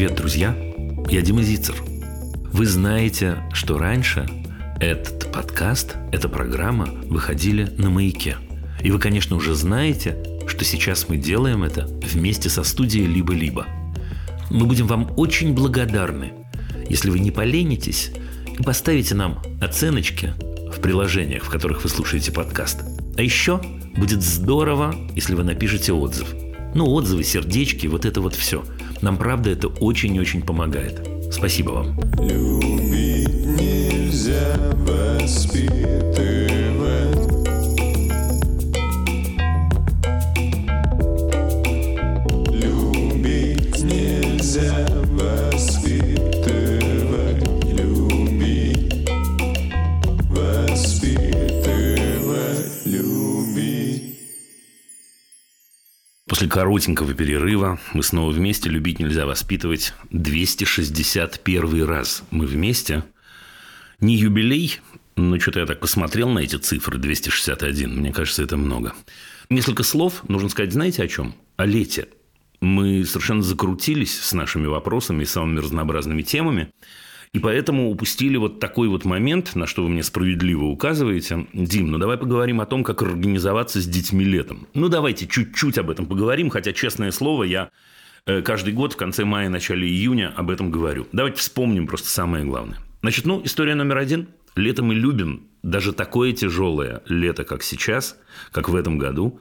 Привет, 0.00 0.16
друзья! 0.16 0.56
Я 1.10 1.20
Дима 1.20 1.42
Зицер. 1.42 1.74
Вы 2.54 2.64
знаете, 2.64 3.36
что 3.52 3.76
раньше 3.76 4.26
этот 4.80 5.30
подкаст, 5.30 5.96
эта 6.10 6.26
программа 6.26 6.86
выходили 6.86 7.64
на 7.76 7.90
«Маяке». 7.90 8.38
И 8.82 8.90
вы, 8.90 8.98
конечно, 8.98 9.36
уже 9.36 9.54
знаете, 9.54 10.16
что 10.46 10.64
сейчас 10.64 11.10
мы 11.10 11.18
делаем 11.18 11.64
это 11.64 11.84
вместе 12.02 12.48
со 12.48 12.64
студией 12.64 13.04
«Либо-либо». 13.08 13.66
Мы 14.48 14.64
будем 14.64 14.86
вам 14.86 15.12
очень 15.18 15.52
благодарны, 15.52 16.32
если 16.88 17.10
вы 17.10 17.18
не 17.18 17.30
поленитесь 17.30 18.10
и 18.58 18.62
поставите 18.62 19.14
нам 19.14 19.42
оценочки 19.60 20.32
в 20.74 20.80
приложениях, 20.80 21.44
в 21.44 21.50
которых 21.50 21.82
вы 21.82 21.90
слушаете 21.90 22.32
подкаст. 22.32 22.80
А 23.18 23.20
еще 23.20 23.60
будет 23.98 24.22
здорово, 24.22 24.94
если 25.14 25.34
вы 25.34 25.44
напишете 25.44 25.92
отзыв. 25.92 26.34
Ну, 26.74 26.86
отзывы, 26.90 27.22
сердечки, 27.22 27.86
вот 27.86 28.06
это 28.06 28.22
вот 28.22 28.34
все. 28.34 28.64
Нам, 29.02 29.16
правда, 29.16 29.50
это 29.50 29.68
очень-очень 29.68 30.42
помогает. 30.42 31.06
Спасибо 31.32 31.70
вам. 31.70 32.00
Любить 32.18 33.28
нельзя 33.46 34.56
воспитывать. 34.86 36.39
Коротенького 56.50 57.14
перерыва 57.14 57.78
мы 57.94 58.02
снова 58.02 58.30
вместе. 58.30 58.68
Любить 58.68 58.98
нельзя 58.98 59.24
воспитывать. 59.24 59.94
261 60.10 61.84
раз 61.84 62.22
мы 62.30 62.44
вместе. 62.44 63.04
Не 64.00 64.16
юбилей, 64.16 64.80
но 65.16 65.38
что-то 65.38 65.60
я 65.60 65.66
так 65.66 65.80
посмотрел 65.80 66.28
на 66.28 66.40
эти 66.40 66.56
цифры 66.56 66.98
261. 66.98 67.96
Мне 67.96 68.12
кажется, 68.12 68.42
это 68.42 68.56
много. 68.56 68.94
Несколько 69.48 69.82
слов 69.82 70.28
нужно 70.28 70.48
сказать, 70.48 70.72
знаете 70.72 71.02
о 71.02 71.08
чем? 71.08 71.34
О 71.56 71.64
лете. 71.64 72.08
Мы 72.60 73.04
совершенно 73.04 73.42
закрутились 73.42 74.18
с 74.20 74.32
нашими 74.32 74.66
вопросами 74.66 75.22
и 75.22 75.26
самыми 75.26 75.60
разнообразными 75.60 76.22
темами. 76.22 76.70
И 77.32 77.38
поэтому 77.38 77.90
упустили 77.90 78.36
вот 78.36 78.58
такой 78.58 78.88
вот 78.88 79.04
момент, 79.04 79.54
на 79.54 79.66
что 79.66 79.84
вы 79.84 79.88
мне 79.88 80.02
справедливо 80.02 80.64
указываете. 80.64 81.46
Дим, 81.52 81.92
ну 81.92 81.98
давай 81.98 82.16
поговорим 82.16 82.60
о 82.60 82.66
том, 82.66 82.82
как 82.82 83.02
организоваться 83.02 83.80
с 83.80 83.86
детьми 83.86 84.24
летом. 84.24 84.66
Ну 84.74 84.88
давайте 84.88 85.28
чуть-чуть 85.28 85.78
об 85.78 85.90
этом 85.90 86.06
поговорим, 86.06 86.50
хотя, 86.50 86.72
честное 86.72 87.12
слово, 87.12 87.44
я 87.44 87.70
э, 88.26 88.42
каждый 88.42 88.74
год 88.74 88.94
в 88.94 88.96
конце 88.96 89.24
мая, 89.24 89.48
начале 89.48 89.86
июня 89.86 90.32
об 90.36 90.50
этом 90.50 90.72
говорю. 90.72 91.06
Давайте 91.12 91.38
вспомним 91.38 91.86
просто 91.86 92.08
самое 92.08 92.44
главное. 92.44 92.78
Значит, 93.02 93.26
ну, 93.26 93.40
история 93.44 93.76
номер 93.76 93.98
один. 93.98 94.28
Лето 94.56 94.82
мы 94.82 94.94
любим, 94.94 95.46
даже 95.62 95.92
такое 95.92 96.32
тяжелое 96.32 97.02
лето, 97.06 97.44
как 97.44 97.62
сейчас, 97.62 98.18
как 98.50 98.68
в 98.68 98.74
этом 98.74 98.98
году. 98.98 99.40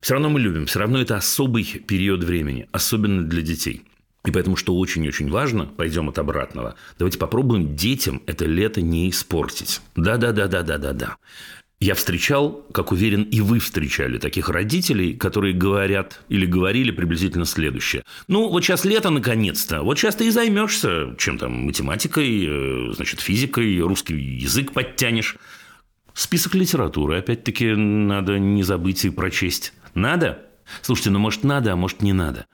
Все 0.00 0.14
равно 0.14 0.30
мы 0.30 0.40
любим, 0.40 0.66
все 0.66 0.80
равно 0.80 1.00
это 1.00 1.16
особый 1.16 1.64
период 1.64 2.24
времени, 2.24 2.68
особенно 2.72 3.22
для 3.22 3.40
детей. 3.40 3.84
И 4.24 4.30
поэтому, 4.30 4.56
что 4.56 4.76
очень-очень 4.76 5.30
важно, 5.30 5.66
пойдем 5.66 6.08
от 6.08 6.18
обратного, 6.18 6.76
давайте 6.98 7.18
попробуем 7.18 7.76
детям 7.76 8.22
это 8.26 8.46
лето 8.46 8.80
не 8.80 9.10
испортить. 9.10 9.82
Да-да-да-да-да-да-да. 9.96 11.16
Я 11.80 11.94
встречал, 11.94 12.64
как 12.72 12.92
уверен, 12.92 13.24
и 13.24 13.42
вы 13.42 13.58
встречали 13.58 14.16
таких 14.16 14.48
родителей, 14.48 15.12
которые 15.12 15.52
говорят 15.52 16.22
или 16.30 16.46
говорили 16.46 16.90
приблизительно 16.90 17.44
следующее. 17.44 18.04
Ну, 18.26 18.48
вот 18.48 18.64
сейчас 18.64 18.86
лето 18.86 19.10
наконец-то, 19.10 19.82
вот 19.82 19.98
сейчас 19.98 20.14
ты 20.14 20.28
и 20.28 20.30
займешься 20.30 21.14
чем 21.18 21.36
там, 21.36 21.52
математикой, 21.52 22.46
э, 22.46 22.92
значит, 22.94 23.20
физикой, 23.20 23.78
русский 23.80 24.14
язык 24.14 24.72
подтянешь. 24.72 25.36
Список 26.14 26.54
литературы, 26.54 27.18
опять-таки, 27.18 27.74
надо 27.74 28.38
не 28.38 28.62
забыть 28.62 29.04
и 29.04 29.10
прочесть. 29.10 29.74
Надо? 29.94 30.46
Слушайте, 30.80 31.10
ну, 31.10 31.18
может, 31.18 31.44
надо, 31.44 31.72
а 31.72 31.76
может, 31.76 32.00
не 32.00 32.14
надо. 32.14 32.46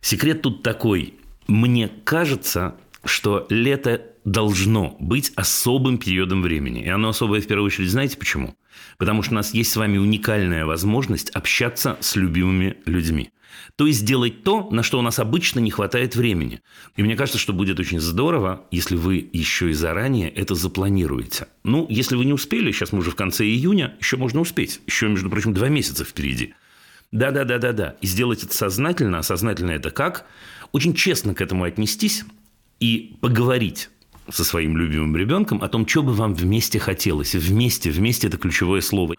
Секрет 0.00 0.42
тут 0.42 0.62
такой. 0.62 1.14
Мне 1.46 1.90
кажется, 2.04 2.76
что 3.04 3.46
лето 3.50 4.02
должно 4.24 4.96
быть 5.00 5.32
особым 5.36 5.98
периодом 5.98 6.42
времени. 6.42 6.82
И 6.82 6.88
оно 6.88 7.08
особое 7.08 7.40
в 7.40 7.46
первую 7.46 7.66
очередь, 7.66 7.90
знаете 7.90 8.16
почему? 8.16 8.54
Потому 8.98 9.22
что 9.22 9.32
у 9.32 9.34
нас 9.34 9.54
есть 9.54 9.72
с 9.72 9.76
вами 9.76 9.98
уникальная 9.98 10.66
возможность 10.66 11.30
общаться 11.30 11.96
с 12.00 12.16
любимыми 12.16 12.76
людьми. 12.84 13.30
То 13.76 13.86
есть 13.86 14.04
делать 14.04 14.42
то, 14.44 14.68
на 14.70 14.82
что 14.82 14.98
у 14.98 15.02
нас 15.02 15.18
обычно 15.18 15.58
не 15.58 15.70
хватает 15.70 16.14
времени. 16.14 16.60
И 16.96 17.02
мне 17.02 17.16
кажется, 17.16 17.38
что 17.38 17.52
будет 17.52 17.80
очень 17.80 18.00
здорово, 18.00 18.66
если 18.70 18.96
вы 18.96 19.28
еще 19.32 19.70
и 19.70 19.74
заранее 19.74 20.30
это 20.30 20.54
запланируете. 20.54 21.48
Ну, 21.64 21.86
если 21.88 22.16
вы 22.16 22.24
не 22.24 22.32
успели, 22.32 22.72
сейчас 22.72 22.92
мы 22.92 23.00
уже 23.00 23.10
в 23.10 23.16
конце 23.16 23.44
июня, 23.44 23.96
еще 24.00 24.16
можно 24.16 24.40
успеть. 24.40 24.80
Еще, 24.86 25.08
между 25.08 25.30
прочим, 25.30 25.52
два 25.52 25.68
месяца 25.68 26.04
впереди. 26.04 26.54
Да-да-да-да-да. 27.12 27.96
И 28.00 28.06
сделать 28.06 28.44
это 28.44 28.54
сознательно. 28.54 29.18
А 29.18 29.22
сознательно 29.22 29.72
это 29.72 29.90
как? 29.90 30.26
Очень 30.72 30.94
честно 30.94 31.34
к 31.34 31.40
этому 31.40 31.64
отнестись 31.64 32.24
и 32.78 33.16
поговорить 33.20 33.90
со 34.28 34.44
своим 34.44 34.76
любимым 34.76 35.16
ребенком 35.16 35.62
о 35.62 35.68
том, 35.68 35.86
что 35.86 36.02
бы 36.02 36.12
вам 36.12 36.34
вместе 36.34 36.78
хотелось. 36.78 37.34
Вместе, 37.34 37.90
вместе– 37.90 38.26
это 38.28 38.38
ключевое 38.38 38.80
слово. 38.80 39.16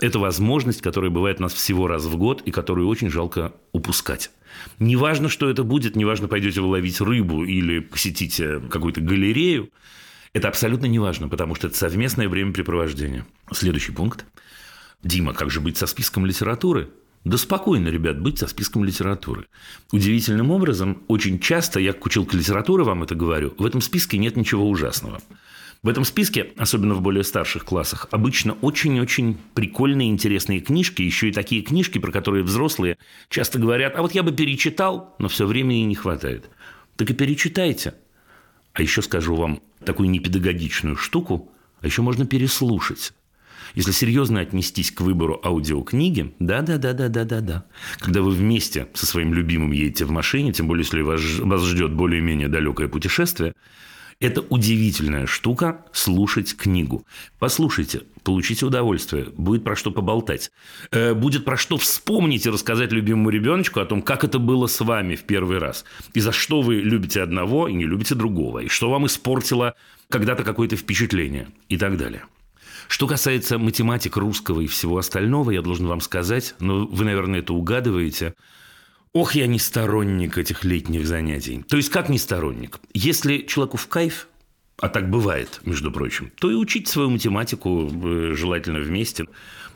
Это 0.00 0.18
возможность, 0.18 0.82
которая 0.82 1.10
бывает 1.10 1.38
у 1.38 1.42
нас 1.42 1.54
всего 1.54 1.86
раз 1.86 2.04
в 2.04 2.16
год 2.16 2.42
и 2.42 2.50
которую 2.50 2.88
очень 2.88 3.10
жалко 3.10 3.54
упускать. 3.72 4.30
Неважно, 4.78 5.28
что 5.28 5.48
это 5.48 5.64
будет, 5.64 5.96
неважно, 5.96 6.28
пойдете 6.28 6.60
вы 6.60 6.68
ловить 6.68 7.00
рыбу 7.00 7.44
или 7.44 7.78
посетите 7.78 8.60
какую-то 8.60 9.00
галерею, 9.00 9.70
это 10.32 10.48
абсолютно 10.48 10.86
неважно, 10.86 11.28
потому 11.28 11.54
что 11.54 11.68
это 11.68 11.76
совместное 11.76 12.28
времяпрепровождение. 12.28 13.26
Следующий 13.52 13.92
пункт. 13.92 14.24
Дима, 15.02 15.34
как 15.34 15.50
же 15.50 15.60
быть 15.60 15.76
со 15.76 15.86
списком 15.86 16.24
литературы? 16.24 16.88
Да 17.24 17.38
спокойно, 17.38 17.88
ребят, 17.88 18.20
быть 18.20 18.38
со 18.38 18.48
списком 18.48 18.84
литературы. 18.84 19.46
Удивительным 19.92 20.50
образом, 20.50 21.02
очень 21.06 21.38
часто, 21.38 21.78
я 21.78 21.92
как 21.92 22.04
училка 22.06 22.36
литературы 22.36 22.82
вам 22.82 23.04
это 23.04 23.14
говорю, 23.14 23.54
в 23.58 23.64
этом 23.64 23.80
списке 23.80 24.18
нет 24.18 24.36
ничего 24.36 24.68
ужасного. 24.68 25.22
В 25.84 25.88
этом 25.88 26.04
списке, 26.04 26.52
особенно 26.56 26.94
в 26.94 27.00
более 27.00 27.24
старших 27.24 27.64
классах, 27.64 28.08
обычно 28.10 28.54
очень-очень 28.54 29.36
прикольные, 29.54 30.10
интересные 30.10 30.60
книжки, 30.60 31.02
еще 31.02 31.28
и 31.28 31.32
такие 31.32 31.62
книжки, 31.62 31.98
про 31.98 32.12
которые 32.12 32.44
взрослые 32.44 32.98
часто 33.28 33.58
говорят, 33.58 33.96
а 33.96 34.02
вот 34.02 34.12
я 34.12 34.22
бы 34.22 34.32
перечитал, 34.32 35.14
но 35.18 35.28
все 35.28 35.46
времени 35.46 35.80
не 35.80 35.94
хватает. 35.94 36.50
Так 36.96 37.10
и 37.10 37.14
перечитайте. 37.14 37.94
А 38.72 38.82
еще 38.82 39.02
скажу 39.02 39.34
вам 39.34 39.60
такую 39.84 40.08
непедагогичную 40.10 40.96
штуку, 40.96 41.52
а 41.80 41.86
еще 41.86 42.02
можно 42.02 42.26
переслушать. 42.26 43.12
Если 43.74 43.92
серьезно 43.92 44.40
отнестись 44.40 44.90
к 44.90 45.00
выбору 45.00 45.40
аудиокниги, 45.42 46.34
да-да-да-да-да-да-да. 46.38 47.64
Когда 47.98 48.22
вы 48.22 48.30
вместе 48.30 48.88
со 48.94 49.06
своим 49.06 49.32
любимым 49.34 49.72
едете 49.72 50.04
в 50.04 50.10
машине, 50.10 50.52
тем 50.52 50.66
более, 50.66 50.84
если 50.84 51.00
вас, 51.00 51.20
вас 51.38 51.64
ждет 51.64 51.92
более-менее 51.92 52.48
далекое 52.48 52.88
путешествие, 52.88 53.54
это 54.22 54.40
удивительная 54.40 55.26
штука– 55.26 55.84
слушать 55.92 56.56
книгу. 56.56 57.04
Послушайте, 57.40 58.02
получите 58.22 58.64
удовольствие, 58.64 59.26
будет 59.36 59.64
про 59.64 59.74
что 59.74 59.90
поболтать. 59.90 60.52
Э, 60.92 61.12
будет 61.12 61.44
про 61.44 61.56
что 61.56 61.76
вспомнить 61.76 62.46
и 62.46 62.50
рассказать 62.50 62.92
любимому 62.92 63.30
ребеночку 63.30 63.80
о 63.80 63.84
том, 63.84 64.00
как 64.00 64.22
это 64.22 64.38
было 64.38 64.68
с 64.68 64.80
вами 64.80 65.16
в 65.16 65.24
первый 65.24 65.58
раз. 65.58 65.84
И 66.14 66.20
за 66.20 66.30
что 66.30 66.62
вы 66.62 66.76
любите 66.76 67.20
одного 67.20 67.66
и 67.66 67.72
не 67.72 67.84
любите 67.84 68.14
другого. 68.14 68.60
И 68.60 68.68
что 68.68 68.90
вам 68.90 69.06
испортило 69.06 69.74
когда-то 70.08 70.44
какое-то 70.44 70.76
впечатление. 70.76 71.48
И 71.68 71.76
так 71.76 71.96
далее. 71.96 72.22
Что 72.92 73.06
касается 73.06 73.56
математик 73.56 74.18
русского 74.18 74.60
и 74.60 74.66
всего 74.66 74.98
остального, 74.98 75.50
я 75.50 75.62
должен 75.62 75.86
вам 75.86 76.02
сказать, 76.02 76.54
но 76.60 76.84
вы, 76.84 77.06
наверное, 77.06 77.40
это 77.40 77.54
угадываете, 77.54 78.34
Ох, 79.14 79.34
я 79.34 79.46
не 79.46 79.58
сторонник 79.58 80.36
этих 80.36 80.62
летних 80.62 81.06
занятий. 81.06 81.64
То 81.68 81.78
есть, 81.78 81.88
как 81.88 82.10
не 82.10 82.18
сторонник? 82.18 82.80
Если 82.92 83.46
человеку 83.48 83.78
в 83.78 83.88
кайф, 83.88 84.28
а 84.78 84.90
так 84.90 85.08
бывает, 85.08 85.62
между 85.64 85.90
прочим, 85.90 86.32
то 86.38 86.50
и 86.50 86.54
учить 86.54 86.86
свою 86.86 87.08
математику 87.08 87.90
э, 87.90 88.34
желательно 88.36 88.80
вместе. 88.80 89.26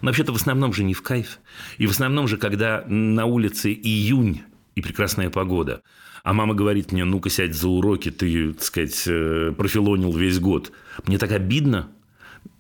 Вообще-то 0.03 0.35
в 0.35 0.37
основном 0.37 0.75
же 0.75 0.85
не 0.85 0.93
в 0.93 1.01
кайф. 1.01 1.39
И 1.79 1.87
в 1.87 1.93
основном 1.93 2.29
же, 2.29 2.37
когда 2.37 2.85
на 2.87 3.25
улице 3.25 3.73
июнь 3.73 4.43
и 4.75 4.83
прекрасная 4.83 5.31
погода, 5.31 5.81
а 6.23 6.35
мама 6.35 6.53
говорит 6.53 6.93
мне, 6.93 7.05
ну-ка 7.05 7.31
сядь 7.31 7.55
за 7.55 7.69
уроки, 7.69 8.11
ты, 8.11 8.53
так 8.53 8.63
сказать, 8.63 9.05
э, 9.07 9.55
профилонил 9.57 10.13
весь 10.15 10.39
год. 10.39 10.71
Мне 11.07 11.17
так 11.17 11.33
обидно, 11.33 11.89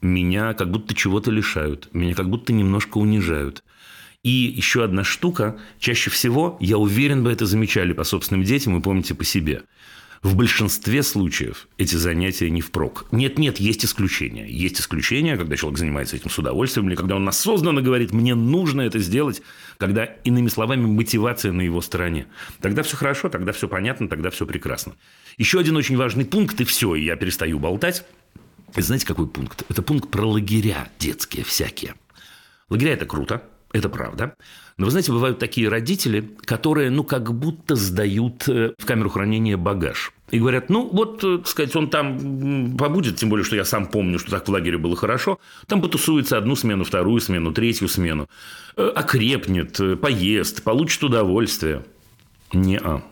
меня 0.01 0.55
как 0.55 0.71
будто 0.71 0.95
чего-то 0.95 1.31
лишают, 1.31 1.89
меня 1.93 2.15
как 2.15 2.29
будто 2.29 2.53
немножко 2.53 2.99
унижают. 2.99 3.63
И 4.23 4.31
еще 4.31 4.83
одна 4.83 5.05
штука, 5.05 5.59
чаще 5.79 6.11
всего, 6.11 6.57
я 6.61 6.79
уверен, 6.79 7.23
вы 7.23 7.31
это 7.31 7.47
замечали 7.47 7.93
по 7.93 8.03
собственным 8.05 8.45
детям, 8.45 8.75
вы 8.75 8.81
помните 8.81 9.15
по 9.15 9.25
себе. 9.25 9.63
В 10.23 10.35
большинстве 10.35 11.05
случаев 11.05 11.69
эти 11.79 11.95
занятия 11.95 12.51
не 12.51 12.61
впрок. 12.61 13.07
Нет-нет, 13.13 13.59
есть 13.59 13.85
исключения. 13.85 14.49
Есть 14.49 14.81
исключения, 14.81 15.37
когда 15.37 15.55
человек 15.57 15.79
занимается 15.79 16.17
этим 16.17 16.31
с 16.31 16.39
удовольствием, 16.39 16.89
или 16.89 16.97
когда 16.97 17.15
он 17.15 17.29
осознанно 17.29 17.83
говорит, 17.83 18.13
мне 18.13 18.35
нужно 18.35 18.81
это 18.81 18.99
сделать, 18.99 19.43
когда, 19.79 20.05
иными 20.05 20.49
словами, 20.49 20.87
мотивация 20.87 21.53
на 21.53 21.61
его 21.61 21.81
стороне. 21.81 22.27
Тогда 22.61 22.83
все 22.83 22.97
хорошо, 22.97 23.29
тогда 23.29 23.53
все 23.53 23.69
понятно, 23.69 24.09
тогда 24.09 24.31
все 24.31 24.47
прекрасно. 24.47 24.95
Еще 25.37 25.61
один 25.61 25.77
очень 25.77 25.97
важный 25.97 26.25
пункт, 26.25 26.61
и 26.61 26.65
все, 26.65 26.97
и 26.97 27.05
я 27.05 27.15
перестаю 27.15 27.61
болтать. 27.61 28.05
Знаете, 28.83 29.07
какой 29.07 29.27
пункт? 29.27 29.65
Это 29.69 29.83
пункт 29.83 30.11
про 30.11 30.27
лагеря 30.27 30.89
детские 30.99 31.45
всякие. 31.45 31.95
Лагеря– 32.69 32.93
это 32.95 33.07
круто, 33.07 33.43
это 33.73 33.89
правда. 33.89 34.35
Но 34.77 34.85
вы 34.85 34.91
знаете, 34.91 35.13
бывают 35.13 35.39
такие 35.39 35.69
родители, 35.69 36.37
которые, 36.45 36.91
ну, 36.91 37.05
как 37.05 37.33
будто 37.33 37.77
сдают 37.77 38.47
э, 38.49 38.75
в 38.77 38.85
камеру 38.85 39.09
хранения 39.09 39.57
багаж. 39.57 40.13
И 40.31 40.39
говорят, 40.39 40.69
ну, 40.69 40.89
вот, 40.93 41.25
э, 41.25 41.39
так 41.39 41.47
сказать, 41.47 41.77
он 41.77 41.89
там 41.89 42.77
побудет, 42.77 43.17
тем 43.17 43.31
более, 43.31 43.45
что 43.45 43.57
я 43.57 43.65
сам 43.65 43.87
помню, 43.87 44.19
что 44.19 44.31
так 44.31 44.47
в 44.47 44.51
лагере 44.51 44.77
было 44.77 44.95
хорошо, 44.97 45.39
там 45.67 45.81
потусуется 45.81 46.37
одну 46.37 46.57
смену, 46.57 46.85
вторую 46.85 47.21
смену, 47.21 47.53
третью 47.53 47.89
смену, 47.89 48.29
э, 48.77 48.87
окрепнет, 48.95 49.81
поест, 50.01 50.63
получит 50.63 51.03
удовольствие. 51.05 51.85
Не-а. 52.53 53.03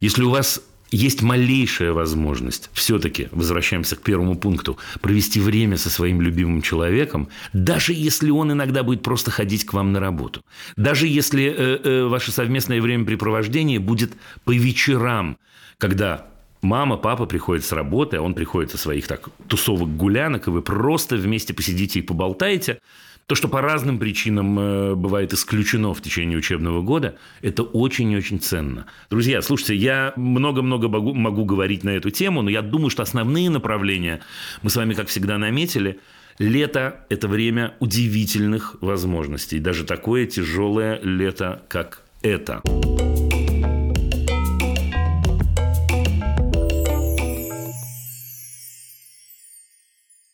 Если 0.00 0.22
у 0.22 0.30
вас 0.30 0.62
есть 0.92 1.22
малейшая 1.22 1.92
возможность 1.92 2.70
все-таки, 2.72 3.28
возвращаемся 3.32 3.96
к 3.96 4.02
первому 4.02 4.36
пункту, 4.36 4.78
провести 5.00 5.40
время 5.40 5.76
со 5.76 5.90
своим 5.90 6.20
любимым 6.20 6.62
человеком, 6.62 7.28
даже 7.52 7.92
если 7.94 8.30
он 8.30 8.52
иногда 8.52 8.82
будет 8.82 9.02
просто 9.02 9.30
ходить 9.30 9.64
к 9.64 9.72
вам 9.72 9.92
на 9.92 10.00
работу, 10.00 10.44
даже 10.76 11.08
если 11.08 11.44
э, 11.44 11.80
э, 11.82 12.04
ваше 12.04 12.30
совместное 12.30 12.80
времяпрепровождение 12.80 13.78
будет 13.78 14.12
по 14.44 14.54
вечерам, 14.54 15.38
когда 15.78 16.26
мама, 16.60 16.96
папа 16.96 17.26
приходят 17.26 17.64
с 17.64 17.72
работы, 17.72 18.18
а 18.18 18.22
он 18.22 18.34
приходит 18.34 18.70
со 18.70 18.78
своих 18.78 19.06
так 19.06 19.30
тусовок 19.48 19.96
гулянок, 19.96 20.46
и 20.46 20.50
вы 20.50 20.62
просто 20.62 21.16
вместе 21.16 21.54
посидите 21.54 22.00
и 22.00 22.02
поболтаете– 22.02 22.78
то, 23.26 23.34
что 23.34 23.48
по 23.48 23.60
разным 23.60 23.98
причинам 23.98 24.58
э, 24.58 24.94
бывает 24.94 25.32
исключено 25.32 25.94
в 25.94 26.02
течение 26.02 26.36
учебного 26.36 26.82
года, 26.82 27.16
это 27.40 27.62
очень 27.62 28.10
и 28.10 28.16
очень 28.16 28.40
ценно. 28.40 28.86
Друзья, 29.10 29.42
слушайте, 29.42 29.76
я 29.76 30.12
много-много 30.16 30.88
могу, 30.88 31.14
могу 31.14 31.44
говорить 31.44 31.84
на 31.84 31.90
эту 31.90 32.10
тему, 32.10 32.42
но 32.42 32.50
я 32.50 32.62
думаю, 32.62 32.90
что 32.90 33.02
основные 33.02 33.50
направления 33.50 34.20
мы 34.62 34.70
с 34.70 34.76
вами, 34.76 34.94
как 34.94 35.08
всегда, 35.08 35.38
наметили. 35.38 36.00
Лето– 36.38 37.04
это 37.10 37.28
время 37.28 37.74
удивительных 37.78 38.76
возможностей. 38.80 39.60
Даже 39.60 39.84
такое 39.84 40.26
тяжелое 40.26 40.98
лето, 41.02 41.62
как 41.68 42.02
это. 42.22 42.62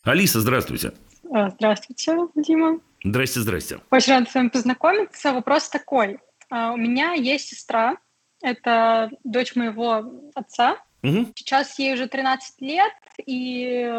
Алиса, 0.03 0.39
здравствуйте. 0.39 0.93
А, 1.31 1.49
здравствуйте, 1.51 2.17
Дима. 2.35 2.79
Здрасте, 3.03 3.39
здрасте. 3.41 3.79
Очень 3.91 4.13
рада 4.13 4.29
с 4.29 4.33
вами 4.33 4.49
познакомиться. 4.49 5.31
Вопрос 5.33 5.69
такой. 5.69 6.19
А, 6.49 6.71
у 6.71 6.77
меня 6.77 7.13
есть 7.13 7.49
сестра, 7.49 7.97
это 8.41 9.11
дочь 9.23 9.55
моего 9.55 10.11
отца. 10.33 10.77
Угу. 11.03 11.33
Сейчас 11.35 11.77
ей 11.77 11.93
уже 11.93 12.07
13 12.07 12.61
лет, 12.61 12.93
и 13.25 13.91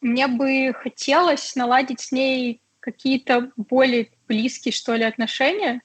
мне 0.00 0.28
бы 0.28 0.72
хотелось 0.74 1.54
наладить 1.56 2.00
с 2.00 2.10
ней 2.10 2.62
какие-то 2.80 3.50
более 3.56 4.10
близкие, 4.26 4.72
что 4.72 4.94
ли, 4.94 5.04
отношения. 5.04 5.82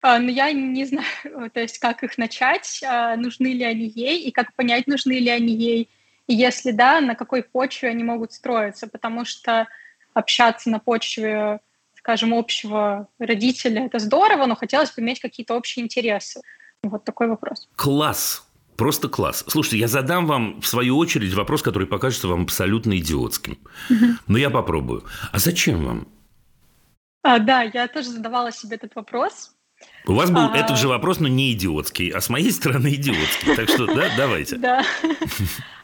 А, 0.00 0.20
но 0.20 0.30
я 0.30 0.52
не 0.52 0.84
знаю, 0.84 1.06
то 1.52 1.60
есть 1.60 1.80
как 1.80 2.04
их 2.04 2.18
начать, 2.18 2.82
нужны 3.16 3.48
ли 3.48 3.64
они 3.64 3.86
ей, 3.86 4.22
и 4.22 4.30
как 4.30 4.54
понять, 4.54 4.86
нужны 4.86 5.18
ли 5.18 5.28
они 5.28 5.54
ей. 5.54 5.90
И 6.28 6.34
если 6.34 6.70
да, 6.70 7.00
на 7.00 7.16
какой 7.16 7.42
почве 7.42 7.88
они 7.88 8.04
могут 8.04 8.32
строиться, 8.32 8.86
потому 8.86 9.24
что 9.24 9.66
общаться 10.18 10.68
на 10.70 10.78
почве, 10.78 11.60
скажем, 11.94 12.34
общего 12.34 13.08
родителя, 13.18 13.86
это 13.86 13.98
здорово, 13.98 14.46
но 14.46 14.56
хотелось 14.56 14.90
бы 14.90 15.02
иметь 15.02 15.20
какие-то 15.20 15.54
общие 15.54 15.84
интересы. 15.84 16.40
Вот 16.82 17.04
такой 17.04 17.28
вопрос. 17.28 17.68
Класс. 17.76 18.44
Просто 18.76 19.08
класс. 19.08 19.44
Слушайте, 19.48 19.78
я 19.78 19.88
задам 19.88 20.26
вам, 20.26 20.60
в 20.60 20.66
свою 20.66 20.96
очередь, 20.98 21.34
вопрос, 21.34 21.62
который 21.62 21.88
покажется 21.88 22.28
вам 22.28 22.42
абсолютно 22.42 22.96
идиотским. 22.98 23.58
Но 24.28 24.38
я 24.38 24.50
попробую. 24.50 25.04
А 25.32 25.38
зачем 25.38 25.84
вам? 25.84 26.08
А, 27.22 27.40
да, 27.40 27.62
я 27.62 27.88
тоже 27.88 28.10
задавала 28.10 28.52
себе 28.52 28.76
этот 28.76 28.94
вопрос. 28.94 29.52
У 30.06 30.14
вас 30.14 30.30
был 30.30 30.52
а... 30.52 30.56
этот 30.56 30.78
же 30.78 30.86
вопрос, 30.86 31.18
но 31.20 31.28
не 31.28 31.52
идиотский, 31.52 32.10
а 32.10 32.20
с 32.20 32.28
моей 32.28 32.52
стороны 32.52 32.94
идиотский. 32.94 33.56
Так 33.56 33.68
что, 33.68 33.86
да, 33.86 34.08
давайте. 34.16 34.56
Да. 34.58 34.84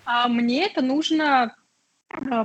А 0.05 0.29
мне 0.29 0.67
это 0.67 0.81
нужно 0.83 1.57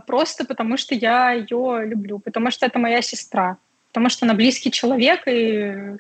просто 0.08 0.46
потому, 0.46 0.78
что 0.78 0.96
я 0.96 1.32
ее 1.32 1.86
люблю, 1.86 2.20
потому 2.20 2.52
что 2.52 2.66
это 2.66 2.80
моя 2.80 3.02
сестра, 3.02 3.58
потому 3.88 4.10
что 4.10 4.26
она 4.26 4.34
близкий 4.34 4.72
человек, 4.72 5.22
и 5.28 5.98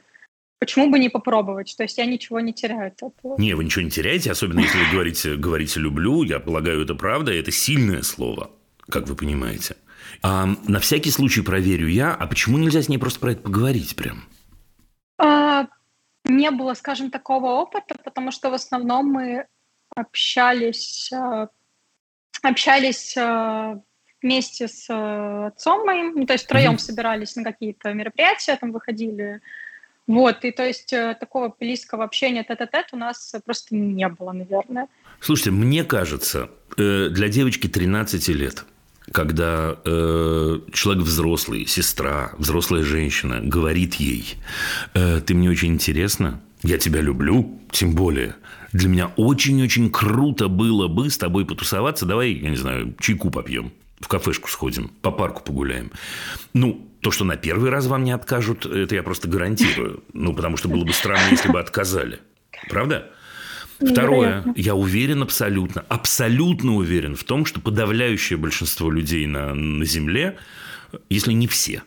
почему 0.59 0.89
бы 0.89 0.99
не 0.99 1.09
попробовать? 1.09 1.75
То 1.77 1.83
есть 1.83 1.97
я 1.97 2.05
ничего 2.05 2.39
не 2.39 2.53
теряю 2.53 2.87
от 2.87 3.01
этого. 3.01 3.37
Не, 3.37 3.53
вы 3.53 3.63
ничего 3.63 3.83
не 3.83 3.91
теряете, 3.91 4.31
особенно 4.31 4.61
если 4.61 4.77
вы 4.77 4.91
говорите, 4.91 5.35
говорите 5.35 5.79
«люблю», 5.79 6.23
я 6.23 6.39
полагаю, 6.39 6.83
это 6.83 6.95
правда, 6.95 7.31
это 7.31 7.51
сильное 7.51 8.01
слово, 8.01 8.51
как 8.89 9.07
вы 9.07 9.15
понимаете. 9.15 9.75
А 10.21 10.47
на 10.67 10.79
всякий 10.79 11.11
случай 11.11 11.41
проверю 11.41 11.87
я, 11.87 12.13
а 12.13 12.27
почему 12.27 12.57
нельзя 12.57 12.81
с 12.81 12.89
ней 12.89 12.97
просто 12.97 13.19
про 13.19 13.31
это 13.31 13.41
поговорить 13.41 13.95
прям? 13.95 14.23
А, 15.17 15.67
не 16.25 16.51
было, 16.51 16.73
скажем, 16.73 17.11
такого 17.11 17.47
опыта, 17.47 17.95
потому 18.03 18.31
что 18.31 18.49
в 18.49 18.53
основном 18.53 19.07
мы 19.07 19.45
общались 19.95 21.11
а, 21.13 21.49
общались 22.41 23.15
э, 23.17 23.79
вместе 24.21 24.67
с 24.67 24.89
э, 24.89 25.47
отцом 25.47 25.85
моим, 25.85 26.13
ну, 26.15 26.25
то 26.25 26.33
есть 26.33 26.45
втроем 26.45 26.73
mm-hmm. 26.73 26.79
собирались 26.79 27.35
на 27.35 27.43
какие-то 27.43 27.93
мероприятия, 27.93 28.55
там 28.55 28.71
выходили. 28.71 29.41
Вот, 30.07 30.43
и 30.43 30.51
то 30.51 30.65
есть 30.65 30.91
э, 30.91 31.15
такого 31.19 31.53
близкого 31.59 32.03
общения 32.03 32.43
тет-а-тет 32.43 32.87
у 32.93 32.97
нас 32.97 33.35
просто 33.45 33.75
не 33.75 34.07
было, 34.07 34.31
наверное. 34.31 34.87
Слушайте, 35.19 35.51
мне 35.51 35.83
кажется, 35.83 36.49
для 36.77 37.27
девочки 37.29 37.67
13 37.67 38.27
лет, 38.29 38.65
когда 39.11 39.77
э, 39.85 40.59
человек 40.73 41.03
взрослый, 41.03 41.65
сестра, 41.65 42.31
взрослая 42.37 42.83
женщина 42.83 43.39
говорит 43.41 43.95
ей, 43.95 44.35
э, 44.93 45.21
ты 45.21 45.33
мне 45.33 45.49
очень 45.49 45.73
интересна, 45.73 46.41
я 46.63 46.77
тебя 46.77 47.01
люблю, 47.01 47.59
тем 47.71 47.95
более, 47.95 48.35
для 48.73 48.89
меня 48.89 49.11
очень-очень 49.15 49.89
круто 49.89 50.47
было 50.47 50.87
бы 50.87 51.09
с 51.09 51.17
тобой 51.17 51.45
потусоваться. 51.45 52.05
Давай, 52.05 52.33
я 52.33 52.49
не 52.49 52.55
знаю, 52.55 52.95
чайку 52.99 53.31
попьем, 53.31 53.71
в 53.99 54.07
кафешку 54.07 54.49
сходим, 54.49 54.89
по 55.01 55.11
парку 55.11 55.43
погуляем. 55.43 55.91
Ну, 56.53 56.87
то, 57.01 57.11
что 57.11 57.23
на 57.23 57.37
первый 57.37 57.69
раз 57.69 57.87
вам 57.87 58.03
не 58.03 58.11
откажут, 58.11 58.65
это 58.65 58.95
я 58.95 59.03
просто 59.03 59.27
гарантирую. 59.27 60.03
Ну, 60.13 60.33
потому 60.33 60.57
что 60.57 60.67
было 60.67 60.83
бы 60.83 60.93
странно, 60.93 61.29
если 61.31 61.49
бы 61.51 61.59
отказали. 61.59 62.19
Правда? 62.69 63.09
Второе, 63.79 64.43
я 64.57 64.75
уверен 64.75 65.23
абсолютно, 65.23 65.85
абсолютно 65.87 66.75
уверен 66.75 67.15
в 67.15 67.23
том, 67.23 67.45
что 67.45 67.61
подавляющее 67.61 68.37
большинство 68.37 68.91
людей 68.91 69.25
на, 69.25 69.53
на 69.53 69.85
Земле, 69.85 70.37
если 71.09 71.31
не 71.31 71.47
все, 71.47 71.83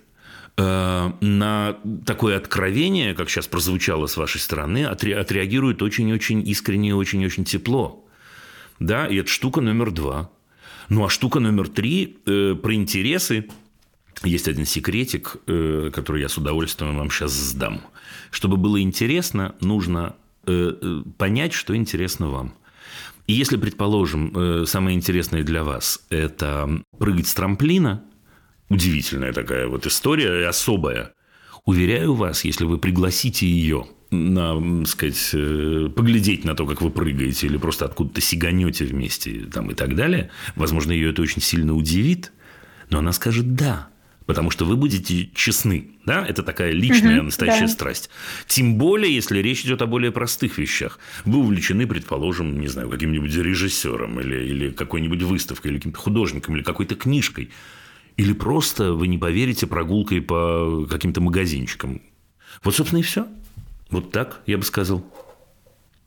на 0.57 1.79
такое 2.05 2.37
откровение, 2.37 3.15
как 3.15 3.31
сейчас 3.31 3.47
прозвучало 3.47 4.07
с 4.07 4.17
вашей 4.17 4.41
стороны, 4.41 4.85
отреагирует 4.85 5.83
очень-очень 5.83 6.47
искренне 6.47 6.91
и 6.91 6.93
очень-очень 6.93 7.45
тепло. 7.45 8.05
Да, 8.79 9.07
и 9.07 9.17
это 9.17 9.31
штука 9.31 9.61
номер 9.61 9.93
два. 9.93 10.31
Ну, 10.89 11.05
а 11.05 11.09
штука 11.09 11.41
номер 11.41 11.69
три 11.69 12.19
э, 12.27 12.55
про 12.55 12.75
интересы. 12.75 13.49
Есть 14.25 14.49
один 14.49 14.67
секретик, 14.67 15.37
э, 15.47 15.91
который 15.95 16.21
я 16.21 16.29
с 16.29 16.37
удовольствием 16.37 16.97
вам 16.97 17.11
сейчас 17.11 17.33
сдам. 17.33 17.81
Чтобы 18.31 18.57
было 18.57 18.81
интересно, 18.81 19.55
нужно 19.61 20.17
э, 20.47 20.73
э 20.81 21.03
понять, 21.17 21.53
что 21.53 21.77
интересно 21.77 22.29
вам. 22.29 22.55
И 23.27 23.33
если, 23.35 23.57
предположим, 23.57 24.33
э, 24.35 24.65
самое 24.67 24.97
интересное 24.97 25.45
для 25.45 25.63
вас– 25.63 26.05
это 26.11 26.83
прыгать 26.99 27.29
с 27.29 27.35
трамплина– 27.35 28.05
удивительная 28.73 29.33
такая 29.33 29.67
вот 29.67 29.87
история 29.87 30.41
и 30.41 30.45
особая. 30.45 31.13
Уверяю 31.65 32.15
вас, 32.15 32.45
если 32.45 32.65
вы 32.65 32.79
пригласите 32.79 33.47
ее 33.47 33.87
на, 34.11 34.85
сказать, 34.85 35.31
э, 35.33 35.89
поглядеть 35.95 36.45
на 36.45 36.55
то, 36.55 36.67
как 36.67 36.83
вы 36.83 36.91
прыгаете, 36.91 37.47
или 37.47 37.57
просто 37.57 37.85
откуда-то 37.85 38.21
сиганете 38.21 38.85
вместе 38.85 39.45
там, 39.53 39.71
и 39.71 39.75
так 39.75 39.95
далее, 39.95 40.31
возможно, 40.57 40.93
ее 40.93 41.11
это 41.11 41.23
очень 41.23 41.41
сильно 41.41 41.75
удивит, 41.75 42.33
но 42.91 42.99
она 42.99 43.13
скажет 43.13 43.55
«да», 43.55 43.89
потому 44.27 44.51
что 44.51 44.65
вы 44.65 44.77
будете 44.77 45.31
честны. 45.35 45.93
Да? 46.05 46.27
Это 46.27 46.43
такая 46.43 46.73
личная, 46.73 47.19
угу, 47.19 47.27
настоящая 47.27 47.67
да. 47.67 47.73
страсть. 47.73 48.11
Тем 48.47 48.77
более, 48.77 49.15
если 49.15 49.39
речь 49.39 49.65
идет 49.65 49.83
о 49.83 49.87
более 49.87 50.11
простых 50.11 50.59
вещах. 50.59 50.99
Вы 51.25 51.39
увлечены, 51.39 51.87
предположим, 51.87 52.61
не 52.61 52.69
знаю, 52.69 52.91
каким-нибудь 52.91 53.35
режиссером 53.35 54.21
или, 54.21 54.45
или 54.45 54.71
какой-нибудь 54.71 55.23
выставкой, 55.23 55.71
или 55.71 55.79
каким-то 55.79 55.99
художником, 55.99 56.57
или 56.57 56.63
какой-то 56.63 56.97
книжкой– 56.97 57.51
или 58.17 58.33
просто, 58.33 58.93
вы 58.93 59.09
не 59.09 59.19
поверите, 59.19 59.67
прогулкой 59.67 60.21
по 60.21 60.87
каким-то 60.91 61.21
магазинчикам. 61.21 62.03
Вот, 62.63 62.75
собственно, 62.75 63.01
и 63.01 63.03
все. 63.03 63.27
Вот 63.91 64.13
так, 64.13 64.43
я 64.47 64.59
бы 64.59 64.65
сказал. 64.65 65.03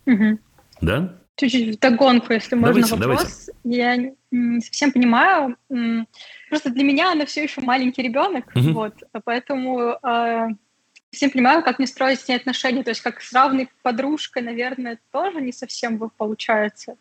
Угу. 0.06 0.40
Да? 0.82 1.16
чуть-чуть 1.36 1.76
в 1.76 1.80
догонку, 1.80 2.34
если 2.34 2.56
можно, 2.56 2.74
давайте, 2.74 2.96
вопрос. 2.96 3.50
Давайте. 3.64 3.82
Я 3.82 4.14
не 4.32 4.62
совсем 4.62 4.92
понимаю. 4.92 5.58
Просто 6.50 6.70
для 6.70 6.84
меня 6.84 7.12
она 7.12 7.26
все 7.26 7.44
еще 7.44 7.62
маленький 7.62 8.02
ребенок, 8.02 8.52
угу. 8.56 8.72
вот, 8.72 8.94
поэтому 9.24 9.98
э, 10.02 10.48
всем 11.12 11.32
понимаю, 11.32 11.64
как 11.64 11.80
мне 11.80 11.88
строить 11.88 12.22
с 12.22 12.28
ней 12.28 12.36
отношения. 12.36 12.84
То 12.84 12.92
есть 12.92 13.02
как 13.02 13.22
с 13.22 13.34
равной 13.34 13.70
подружкой, 13.82 14.44
наверное, 14.44 15.00
тоже 15.12 15.42
не 15.42 15.52
совсем 15.52 15.98
получается. 16.18 16.96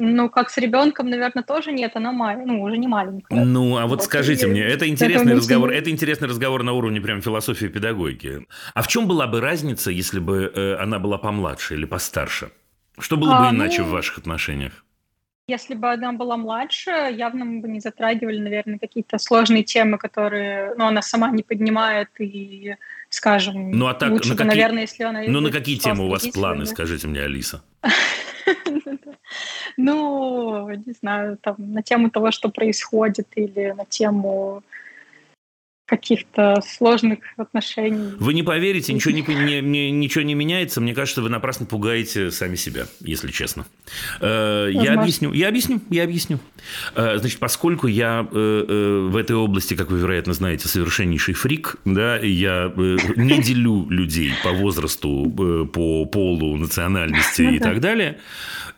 Ну, 0.00 0.30
как 0.30 0.50
с 0.50 0.56
ребенком, 0.56 1.10
наверное, 1.10 1.44
тоже 1.44 1.72
нет, 1.72 1.92
она 1.94 2.10
мал... 2.12 2.36
ну, 2.44 2.62
уже 2.62 2.78
не 2.78 2.88
маленькая. 2.88 3.44
Ну, 3.44 3.76
а 3.76 3.82
вот, 3.82 3.98
вот 3.98 4.04
скажите 4.04 4.46
и... 4.46 4.50
мне, 4.50 4.62
это 4.62 4.88
интересный 4.88 5.34
разговор, 5.34 5.70
это 5.70 5.90
интересный 5.90 6.28
разговор 6.28 6.62
на 6.62 6.72
уровне 6.72 7.00
прям 7.00 7.20
философии 7.20 7.66
педагогики. 7.66 8.46
А 8.74 8.82
в 8.82 8.88
чем 8.88 9.06
была 9.06 9.26
бы 9.26 9.40
разница, 9.40 9.90
если 9.90 10.18
бы 10.18 10.50
э, 10.54 10.76
она 10.76 10.98
была 10.98 11.18
помладше 11.18 11.74
или 11.74 11.84
постарше? 11.84 12.50
Что 12.98 13.16
было 13.16 13.36
а, 13.36 13.50
бы 13.50 13.56
иначе 13.56 13.82
ну, 13.82 13.88
в 13.88 13.90
ваших 13.90 14.18
отношениях? 14.18 14.84
Если 15.48 15.74
бы 15.74 15.90
она 15.90 16.12
была 16.12 16.36
младше, 16.36 16.90
явно 16.90 17.44
мы 17.44 17.60
бы 17.60 17.68
не 17.68 17.80
затрагивали, 17.80 18.38
наверное, 18.38 18.78
какие-то 18.78 19.18
сложные 19.18 19.64
темы, 19.64 19.98
которые 19.98 20.74
ну, 20.76 20.86
она 20.86 21.02
сама 21.02 21.30
не 21.30 21.42
поднимает 21.42 22.08
и, 22.18 22.76
скажем, 23.08 23.72
ну, 23.72 23.86
а 23.86 23.94
так, 23.94 24.10
лучше 24.12 24.28
на 24.28 24.34
бы, 24.34 24.38
какие... 24.38 24.50
наверное, 24.50 24.82
если 24.82 25.02
она... 25.02 25.22
Ну, 25.26 25.40
на 25.40 25.50
какие 25.50 25.76
темы 25.76 26.06
у 26.06 26.08
вас 26.08 26.26
планы, 26.28 26.66
скажите 26.66 27.06
мне, 27.08 27.20
Алиса? 27.20 27.62
Ну, 29.76 30.68
не 30.70 30.92
знаю, 30.92 31.36
там, 31.36 31.56
на 31.58 31.82
тему 31.82 32.10
того, 32.10 32.30
что 32.30 32.48
происходит, 32.48 33.28
или 33.34 33.72
на 33.76 33.84
тему 33.84 34.62
каких-то 35.90 36.62
сложных 36.64 37.18
отношений. 37.36 38.12
Вы 38.20 38.32
не 38.32 38.44
поверите, 38.44 38.92
ничего 38.92 39.12
не, 39.12 39.22
не, 39.22 39.60
не, 39.60 39.90
ничего 39.90 40.22
не 40.22 40.34
меняется. 40.34 40.80
Мне 40.80 40.94
кажется, 40.94 41.20
вы 41.20 41.28
напрасно 41.28 41.66
пугаете 41.66 42.30
сами 42.30 42.54
себя, 42.54 42.86
если 43.00 43.32
честно. 43.32 43.66
Э, 44.20 44.68
я 44.72 44.94
объясню, 44.94 45.32
я 45.32 45.48
объясню, 45.48 45.80
я 45.90 46.04
объясню. 46.04 46.38
Э, 46.94 47.18
значит, 47.18 47.40
поскольку 47.40 47.88
я 47.88 48.24
э, 48.30 49.08
в 49.10 49.16
этой 49.16 49.34
области, 49.34 49.74
как 49.74 49.90
вы, 49.90 49.98
вероятно, 49.98 50.32
знаете, 50.32 50.68
совершеннейший 50.68 51.34
фрик, 51.34 51.74
да, 51.84 52.18
я 52.18 52.72
не 52.76 53.42
делю 53.42 53.88
людей 53.90 54.32
по 54.44 54.52
возрасту, 54.52 55.28
по 55.72 56.04
полу, 56.04 56.56
национальности 56.56 57.42
ну 57.42 57.50
и 57.50 57.58
так 57.58 57.80
далее. 57.80 58.20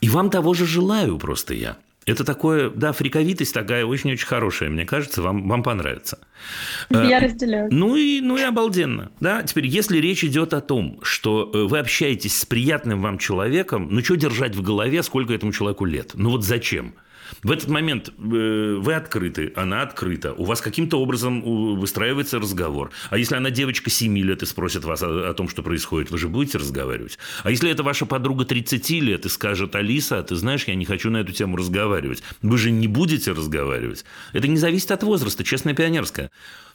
И 0.00 0.08
вам 0.08 0.30
того 0.30 0.54
же 0.54 0.66
желаю 0.66 1.18
просто 1.18 1.52
я. 1.52 1.76
Это 2.04 2.24
такое, 2.24 2.70
да, 2.70 2.92
фриковитость 2.92 3.54
такая 3.54 3.84
очень-очень 3.84 4.26
хорошая, 4.26 4.70
мне 4.70 4.84
кажется, 4.84 5.22
вам, 5.22 5.48
вам 5.48 5.62
понравится. 5.62 6.18
Я 6.90 7.18
э, 7.20 7.24
разделяю. 7.26 7.68
Ну 7.72 7.96
и, 7.96 8.20
ну 8.20 8.36
и 8.36 8.42
обалденно. 8.42 9.12
Да? 9.20 9.42
Теперь, 9.42 9.66
если 9.66 9.98
речь 9.98 10.24
идет 10.24 10.52
о 10.52 10.60
том, 10.60 10.98
что 11.02 11.50
э, 11.52 11.62
вы 11.62 11.78
общаетесь 11.78 12.40
с 12.40 12.44
приятным 12.44 13.02
вам 13.02 13.18
человеком, 13.18 13.88
ну 13.90 14.02
что 14.02 14.16
держать 14.16 14.56
в 14.56 14.62
голове, 14.62 15.02
сколько 15.02 15.32
этому 15.32 15.52
человеку 15.52 15.84
лет? 15.84 16.12
Ну 16.14 16.30
вот 16.30 16.44
зачем? 16.44 16.94
В 17.42 17.50
этот 17.50 17.68
момент 17.68 18.08
э, 18.08 18.12
вы 18.78 18.94
открыты, 18.94 19.52
она 19.56 19.82
открыта, 19.82 20.32
у 20.34 20.44
вас 20.44 20.60
каким-то 20.60 21.00
образом 21.00 21.42
выстраивается 21.76 22.38
разговор. 22.38 22.90
А 23.10 23.18
если 23.18 23.34
она 23.34 23.50
девочка 23.50 23.90
7 23.90 24.16
лет 24.18 24.42
и 24.42 24.46
спросит 24.46 24.84
вас 24.84 25.02
о, 25.02 25.32
том, 25.34 25.48
что 25.48 25.62
происходит, 25.62 26.10
вы 26.10 26.18
же 26.18 26.28
будете 26.28 26.58
разговаривать? 26.58 27.18
А 27.42 27.50
если 27.50 27.70
это 27.70 27.82
ваша 27.82 28.06
подруга 28.06 28.44
30 28.44 28.90
лет 28.90 29.26
и 29.26 29.28
скажет, 29.28 29.74
Алиса, 29.74 30.22
ты 30.22 30.36
знаешь, 30.36 30.64
я 30.64 30.74
не 30.74 30.84
хочу 30.84 31.10
на 31.10 31.18
эту 31.18 31.32
тему 31.32 31.56
разговаривать, 31.56 32.22
вы 32.42 32.58
же 32.58 32.70
не 32.70 32.86
будете 32.86 33.32
разговаривать? 33.32 34.04
Это 34.32 34.46
не 34.46 34.56
зависит 34.56 34.90
от 34.90 35.02
возраста, 35.02 35.42
честная 35.42 35.74
пионерская. 35.74 36.30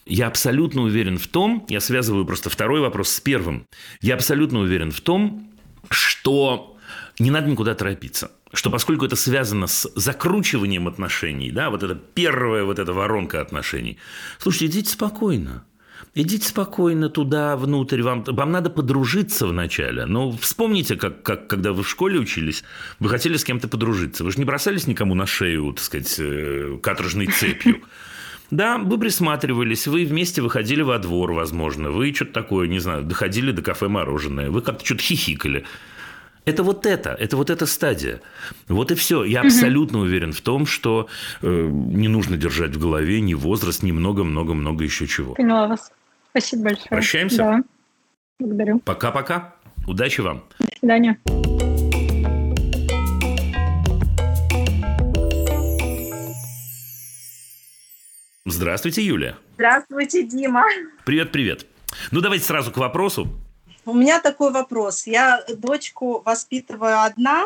Я 0.05 0.27
абсолютно 0.27 0.81
уверен 0.81 1.17
в 1.17 1.27
том, 1.27 1.65
я 1.69 1.79
связываю 1.79 2.25
просто 2.25 2.49
второй 2.49 2.81
вопрос 2.81 3.09
с 3.09 3.19
первым, 3.19 3.67
я 4.01 4.15
абсолютно 4.15 4.59
уверен 4.59 4.91
в 4.91 5.01
том, 5.01 5.49
что 5.89 6.77
не 7.19 7.31
надо 7.31 7.49
никуда 7.49 7.73
торопиться 7.73 8.31
что 8.53 8.69
поскольку 8.69 9.05
это 9.05 9.15
связано 9.15 9.67
с 9.67 9.89
закручиванием 9.95 10.87
отношений, 10.87 11.51
да, 11.51 11.69
вот 11.69 11.83
это 11.83 11.95
первая 11.95 12.63
вот 12.63 12.79
эта 12.79 12.93
воронка 12.93 13.41
отношений, 13.41 13.97
слушайте, 14.39 14.67
идите 14.67 14.91
спокойно. 14.91 15.65
Идите 16.13 16.47
спокойно 16.47 17.09
туда, 17.09 17.55
внутрь. 17.55 18.01
Вам, 18.01 18.23
вам 18.23 18.51
надо 18.51 18.71
подружиться 18.71 19.45
вначале. 19.45 20.05
Ну, 20.05 20.35
вспомните, 20.39 20.95
как, 20.95 21.21
как, 21.21 21.47
когда 21.47 21.73
вы 21.73 21.83
в 21.83 21.89
школе 21.89 22.19
учились, 22.19 22.63
вы 22.99 23.09
хотели 23.09 23.37
с 23.37 23.43
кем-то 23.43 23.67
подружиться. 23.67 24.23
Вы 24.23 24.31
же 24.31 24.39
не 24.39 24.45
бросались 24.45 24.87
никому 24.87 25.13
на 25.13 25.27
шею, 25.27 25.73
так 25.73 25.83
сказать, 25.83 26.15
э, 26.17 26.79
каторжной 26.81 27.27
цепью. 27.27 27.83
Да, 28.49 28.77
вы 28.77 28.97
присматривались, 28.97 29.87
вы 29.87 30.05
вместе 30.05 30.41
выходили 30.41 30.81
во 30.81 30.97
двор, 30.99 31.33
возможно. 31.33 31.91
Вы 31.91 32.13
что-то 32.13 32.31
такое, 32.31 32.67
не 32.67 32.79
знаю, 32.79 33.03
доходили 33.03 33.51
до 33.51 33.61
кафе 33.61 33.87
мороженое. 33.87 34.49
Вы 34.49 34.61
как-то 34.61 34.85
что-то 34.85 35.03
хихикали. 35.03 35.65
Это 36.47 36.63
вот 36.63 36.85
это, 36.85 37.09
это 37.09 37.35
вот 37.35 37.49
эта 37.49 37.65
стадия. 37.65 38.21
Вот 38.69 38.89
и 38.91 38.95
все. 38.95 39.25
Я 39.25 39.41
абсолютно 39.41 39.99
уверен 39.99 40.31
в 40.31 40.39
том, 40.39 40.65
что 40.65 41.09
э, 41.41 41.67
не 41.69 42.07
нужно 42.07 42.37
держать 42.37 42.71
в 42.71 42.79
голове 42.79 43.19
ни 43.19 43.33
возраст, 43.33 43.83
ни 43.83 43.91
много-много-много 43.91 44.85
еще 44.85 45.07
чего. 45.07 45.33
Поняла 45.33 45.67
вас. 45.67 45.91
Спасибо 46.29 46.63
большое. 46.63 46.87
Прощаемся? 46.87 47.37
Да. 47.37 47.63
Благодарю. 48.39 48.79
Пока-пока. 48.79 49.55
Удачи 49.87 50.21
вам. 50.21 50.45
До 50.59 50.67
свидания. 50.79 51.19
Здравствуйте, 58.45 59.01
Юля. 59.03 59.35
Здравствуйте, 59.55 60.25
Дима. 60.25 60.63
Привет-привет. 61.03 61.65
Ну, 62.11 62.21
давайте 62.21 62.45
сразу 62.45 62.71
к 62.71 62.77
вопросу. 62.77 63.27
У 63.87 63.93
меня 63.93 64.19
такой 64.19 64.51
вопрос. 64.51 65.07
Я 65.07 65.45
дочку 65.47 66.21
воспитываю 66.25 67.03
одна, 67.03 67.45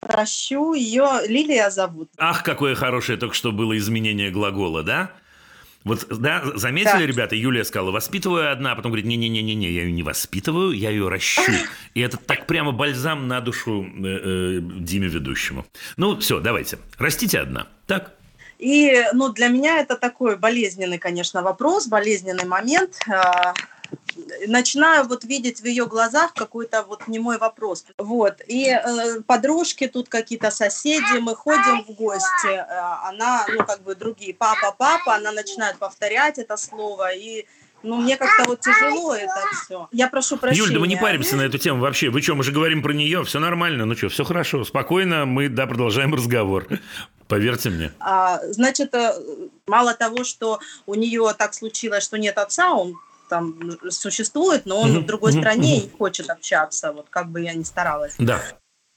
прощу 0.00 0.74
ее, 0.74 1.20
Лилия 1.28 1.70
зовут. 1.70 2.10
Ах, 2.18 2.42
какое 2.42 2.74
хорошее 2.74 3.16
только 3.16 3.36
что 3.36 3.52
было 3.52 3.78
изменение 3.78 4.30
глагола, 4.32 4.82
да? 4.82 5.12
Вот, 5.84 6.04
да, 6.10 6.42
заметили, 6.56 6.98
да. 6.98 7.06
ребята, 7.06 7.36
Юлия 7.36 7.64
сказала, 7.64 7.92
воспитываю 7.92 8.50
одна, 8.50 8.72
а 8.72 8.74
потом 8.74 8.90
говорит, 8.90 9.06
не-не-не-не, 9.06 9.70
я 9.70 9.82
ее 9.84 9.92
не 9.92 10.02
воспитываю, 10.02 10.72
я 10.72 10.90
ее 10.90 11.08
ращу. 11.08 11.52
И 11.94 12.00
это 12.00 12.16
так 12.16 12.46
прямо 12.46 12.72
бальзам 12.72 13.28
на 13.28 13.40
душу 13.40 13.84
э, 13.84 13.88
э, 14.04 14.60
Диме 14.60 15.06
ведущему. 15.06 15.64
Ну, 15.96 16.18
все, 16.18 16.40
давайте, 16.40 16.80
растите 16.98 17.38
одна, 17.38 17.68
так? 17.86 18.14
И, 18.58 19.00
ну, 19.12 19.32
для 19.32 19.46
меня 19.46 19.78
это 19.78 19.96
такой 19.96 20.36
болезненный, 20.36 20.98
конечно, 20.98 21.42
вопрос, 21.42 21.86
болезненный 21.86 22.44
момент. 22.44 22.98
Начинаю 24.46 25.06
вот 25.06 25.24
видеть 25.24 25.60
в 25.60 25.64
ее 25.64 25.86
глазах 25.86 26.34
какой-то 26.34 26.82
вот 26.82 27.08
не 27.08 27.18
мой 27.18 27.38
вопрос. 27.38 27.84
Вот. 27.96 28.40
И 28.46 28.68
э, 28.68 29.20
подружки 29.26 29.86
тут 29.86 30.08
какие-то 30.08 30.50
соседи, 30.50 31.18
мы 31.20 31.34
ходим 31.34 31.84
в 31.84 31.92
гости, 31.92 32.48
э, 32.48 32.64
она, 33.04 33.46
ну 33.48 33.64
как 33.64 33.82
бы 33.82 33.94
другие, 33.94 34.34
папа, 34.34 34.74
папа, 34.76 35.14
она 35.14 35.32
начинает 35.32 35.78
повторять 35.78 36.38
это 36.38 36.56
слово, 36.56 37.14
и 37.14 37.46
ну, 37.82 37.96
мне 37.96 38.16
как-то 38.16 38.44
вот 38.48 38.60
тяжело 38.60 39.14
это 39.14 39.40
все. 39.52 39.88
Я 39.92 40.08
прошу 40.08 40.36
прощения. 40.36 40.66
Юль, 40.66 40.74
да 40.74 40.80
мы 40.80 40.88
не 40.88 40.96
паримся 40.96 41.36
на 41.36 41.42
эту 41.42 41.58
тему 41.58 41.80
вообще. 41.80 42.10
Вы 42.10 42.22
что, 42.22 42.34
мы 42.34 42.42
же 42.42 42.52
говорим 42.52 42.82
про 42.82 42.92
нее, 42.92 43.24
все 43.24 43.38
нормально. 43.38 43.84
Ну 43.84 43.96
что, 43.96 44.08
все 44.08 44.24
хорошо, 44.24 44.64
спокойно, 44.64 45.26
мы, 45.26 45.48
да, 45.48 45.66
продолжаем 45.66 46.14
разговор. 46.14 46.66
Поверьте 47.28 47.70
мне. 47.70 47.92
А, 48.00 48.40
значит, 48.48 48.94
э, 48.94 49.12
мало 49.66 49.94
того, 49.94 50.24
что 50.24 50.60
у 50.86 50.94
нее 50.94 51.32
так 51.38 51.54
случилось, 51.54 52.02
что 52.02 52.18
нет 52.18 52.38
отца, 52.38 52.72
он 52.72 52.98
там 53.28 53.78
существует, 53.90 54.66
но 54.66 54.80
он 54.80 55.02
в 55.02 55.06
другой 55.06 55.32
стране 55.32 55.78
и 55.80 55.90
хочет 55.90 56.30
общаться, 56.30 56.92
вот 56.92 57.06
как 57.10 57.28
бы 57.28 57.42
я 57.42 57.54
ни 57.54 57.62
старалась. 57.62 58.14
Да. 58.18 58.40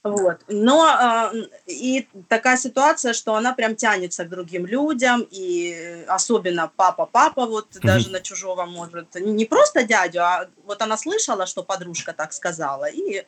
Вот. 0.04 0.40
Но 0.48 1.30
э, 1.32 1.48
и 1.66 2.08
такая 2.28 2.56
ситуация, 2.56 3.12
что 3.12 3.36
она 3.36 3.54
прям 3.54 3.76
тянется 3.76 4.24
к 4.24 4.28
другим 4.28 4.66
людям, 4.66 5.24
и 5.30 6.04
особенно 6.08 6.72
папа-папа, 6.74 7.46
вот 7.46 7.70
mm-hmm. 7.70 7.86
даже 7.86 8.10
на 8.10 8.20
чужого 8.20 8.64
может, 8.64 9.14
не 9.14 9.44
просто 9.44 9.84
дядю, 9.84 10.22
а 10.22 10.48
вот 10.64 10.82
она 10.82 10.96
слышала, 10.96 11.46
что 11.46 11.62
подружка 11.62 12.12
так 12.12 12.32
сказала, 12.32 12.86
и, 12.86 13.20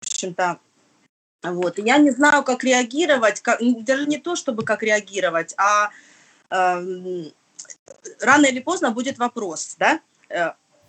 в 0.00 0.06
общем-то, 0.12 0.58
вот. 1.42 1.78
Я 1.78 1.98
не 1.98 2.10
знаю, 2.10 2.42
как 2.42 2.64
реагировать, 2.64 3.42
как, 3.42 3.60
даже 3.60 4.06
не 4.06 4.16
то, 4.16 4.34
чтобы 4.34 4.64
как 4.64 4.82
реагировать, 4.82 5.54
а 5.58 5.90
э, 6.50 7.24
рано 8.20 8.46
или 8.46 8.60
поздно 8.60 8.90
будет 8.90 9.18
вопрос, 9.18 9.76
да, 9.78 10.00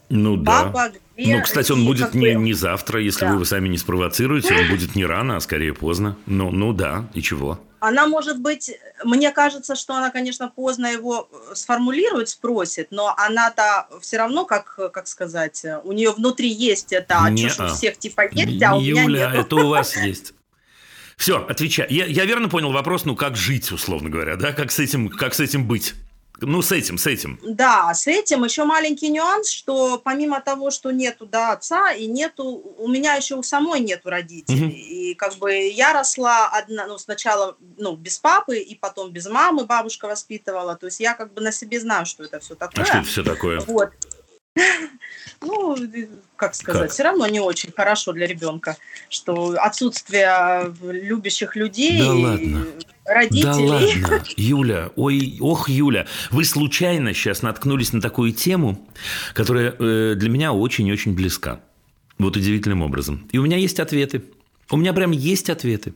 ну 0.09 0.43
Папа, 0.43 0.89
да. 0.93 0.99
Где, 1.17 1.37
ну, 1.37 1.43
кстати, 1.43 1.71
он 1.71 1.85
будет 1.85 2.13
не, 2.13 2.35
не 2.35 2.53
завтра, 2.53 2.99
если 2.99 3.25
да. 3.25 3.35
вы 3.35 3.45
сами 3.45 3.69
не 3.69 3.77
спровоцируете, 3.77 4.53
он 4.53 4.67
будет 4.69 4.95
не 4.95 5.05
рано, 5.05 5.37
а 5.37 5.39
скорее 5.39 5.73
поздно. 5.73 6.17
Ну, 6.25 6.51
ну 6.51 6.73
да, 6.73 7.05
и 7.13 7.21
чего? 7.21 7.59
Она 7.79 8.07
может 8.07 8.39
быть, 8.39 8.71
мне 9.03 9.31
кажется, 9.31 9.75
что 9.75 9.95
она, 9.95 10.09
конечно, 10.09 10.49
поздно 10.49 10.87
его 10.87 11.29
э, 11.31 11.55
сформулирует, 11.55 12.29
спросит, 12.29 12.87
но 12.89 13.13
она-то 13.17 13.87
все 14.01 14.17
равно, 14.17 14.45
как, 14.45 14.75
как 14.91 15.07
сказать, 15.07 15.63
у 15.83 15.91
нее 15.91 16.11
внутри 16.11 16.49
есть 16.49 16.91
это, 16.91 17.19
а 17.19 17.29
не 17.29 17.47
что, 17.47 17.65
у 17.65 17.69
всех 17.69 17.97
типа 17.97 18.27
есть, 18.31 18.61
а 18.63 18.75
у 18.75 18.81
Юля, 18.81 19.05
меня 19.05 19.31
нет. 19.31 19.45
это 19.45 19.55
у 19.55 19.69
вас 19.69 19.95
есть. 20.03 20.33
Все, 21.15 21.45
отвечай. 21.47 21.87
Я, 21.89 22.05
я 22.05 22.25
верно 22.25 22.49
понял 22.49 22.71
вопрос, 22.71 23.05
ну 23.05 23.15
как 23.15 23.37
жить, 23.37 23.71
условно 23.71 24.09
говоря, 24.09 24.35
да? 24.35 24.51
Как 24.51 24.71
с 24.71 24.79
этим, 24.79 25.07
как 25.07 25.33
с 25.33 25.39
этим 25.39 25.65
быть? 25.65 25.93
Ну, 26.41 26.61
с 26.61 26.71
этим, 26.71 26.97
с 26.97 27.07
этим. 27.07 27.39
Да, 27.43 27.93
с 27.93 28.07
этим 28.07 28.43
еще 28.43 28.65
маленький 28.65 29.09
нюанс, 29.09 29.49
что 29.49 29.97
помимо 29.97 30.41
того, 30.41 30.69
что 30.71 30.91
нету 30.91 31.25
да, 31.25 31.53
отца 31.53 31.91
и 31.91 32.07
нету, 32.07 32.45
у 32.77 32.87
меня 32.87 33.15
еще 33.15 33.35
у 33.35 33.43
самой 33.43 33.79
нету 33.79 34.09
родителей. 34.09 34.65
Угу. 34.65 34.75
И 34.75 35.13
как 35.15 35.35
бы 35.35 35.53
я 35.53 35.93
росла 35.93 36.49
одна, 36.49 36.87
ну, 36.87 36.97
сначала 36.97 37.55
ну, 37.77 37.95
без 37.95 38.17
папы, 38.17 38.57
и 38.57 38.75
потом 38.75 39.11
без 39.11 39.27
мамы 39.27 39.65
бабушка 39.65 40.07
воспитывала. 40.07 40.75
То 40.75 40.87
есть 40.87 40.99
я 40.99 41.13
как 41.13 41.33
бы 41.33 41.41
на 41.41 41.51
себе 41.51 41.79
знаю, 41.79 42.05
что 42.05 42.23
это 42.23 42.39
все 42.39 42.55
такое. 42.55 42.83
А 42.83 42.85
что 42.85 42.97
это 42.97 43.07
все 43.07 43.23
такое? 43.23 43.59
Вот. 43.61 43.91
Ну, 45.41 45.77
как 46.35 46.55
сказать, 46.55 46.83
как? 46.83 46.91
все 46.91 47.03
равно 47.03 47.27
не 47.27 47.39
очень 47.39 47.71
хорошо 47.71 48.13
для 48.13 48.27
ребенка, 48.27 48.77
что 49.09 49.55
отсутствие 49.59 50.73
любящих 50.81 51.55
людей. 51.55 51.99
Да 51.99 52.13
ладно 52.13 52.65
родителей. 53.05 53.43
Да 53.43 53.57
ладно, 53.57 54.23
Юля, 54.35 54.89
ой, 54.95 55.37
ох, 55.39 55.69
Юля, 55.69 56.07
вы 56.31 56.43
случайно 56.43 57.13
сейчас 57.13 57.41
наткнулись 57.41 57.93
на 57.93 58.01
такую 58.01 58.33
тему, 58.33 58.87
которая 59.33 59.75
э, 59.77 60.15
для 60.15 60.29
меня 60.29 60.53
очень-очень 60.53 61.13
близка. 61.13 61.61
Вот 62.17 62.35
удивительным 62.37 62.81
образом. 62.81 63.27
И 63.31 63.37
у 63.37 63.43
меня 63.43 63.57
есть 63.57 63.79
ответы. 63.79 64.23
У 64.71 64.77
меня 64.77 64.93
прям 64.93 65.11
есть 65.11 65.49
ответы. 65.49 65.93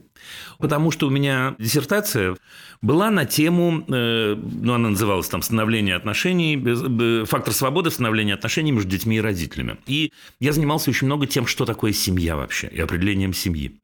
Потому 0.58 0.90
что 0.90 1.06
у 1.06 1.10
меня 1.10 1.56
диссертация 1.58 2.36
была 2.82 3.10
на 3.10 3.24
тему, 3.24 3.84
э, 3.88 4.34
ну, 4.34 4.74
она 4.74 4.90
называлась 4.90 5.28
там 5.28 5.42
«Становление 5.42 5.96
отношений», 5.96 6.56
э, 6.56 7.24
«Фактор 7.26 7.52
свободы 7.52 7.90
в 7.90 7.94
становлении 7.94 8.32
отношений 8.32 8.72
между 8.72 8.90
детьми 8.90 9.16
и 9.16 9.20
родителями». 9.20 9.78
И 9.86 10.12
я 10.38 10.52
занимался 10.52 10.90
очень 10.90 11.06
много 11.06 11.26
тем, 11.26 11.46
что 11.46 11.64
такое 11.64 11.92
семья 11.92 12.36
вообще, 12.36 12.68
и 12.68 12.80
определением 12.80 13.34
семьи. 13.34 13.80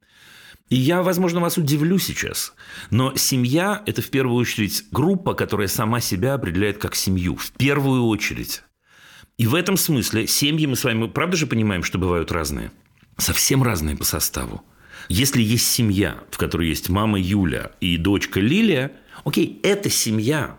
И 0.68 0.76
я, 0.76 1.02
возможно, 1.02 1.40
вас 1.40 1.58
удивлю 1.58 1.98
сейчас, 1.98 2.52
но 2.90 3.14
семья– 3.14 3.82
это 3.86 4.02
в 4.02 4.10
первую 4.10 4.36
очередь 4.36 4.84
группа, 4.90 5.34
которая 5.34 5.68
сама 5.68 6.00
себя 6.00 6.34
определяет 6.34 6.78
как 6.78 6.96
семью. 6.96 7.36
В 7.36 7.52
первую 7.52 8.04
очередь. 8.06 8.62
И 9.38 9.46
в 9.46 9.54
этом 9.54 9.76
смысле 9.76 10.26
семьи 10.26 10.66
мы 10.66 10.74
с 10.74 10.82
вами, 10.82 11.06
правда 11.06 11.36
же 11.36 11.46
понимаем, 11.46 11.84
что 11.84 11.98
бывают 11.98 12.32
разные? 12.32 12.72
Совсем 13.16 13.62
разные 13.62 13.96
по 13.96 14.04
составу. 14.04 14.64
Если 15.08 15.42
есть 15.42 15.66
семья, 15.66 16.22
в 16.30 16.38
которой 16.38 16.68
есть 16.68 16.88
мама 16.88 17.20
Юля 17.20 17.72
и 17.80 17.96
дочка 17.96 18.40
Лилия, 18.40 18.92
окей, 19.24 19.60
это 19.62 19.90
семья, 19.90 20.58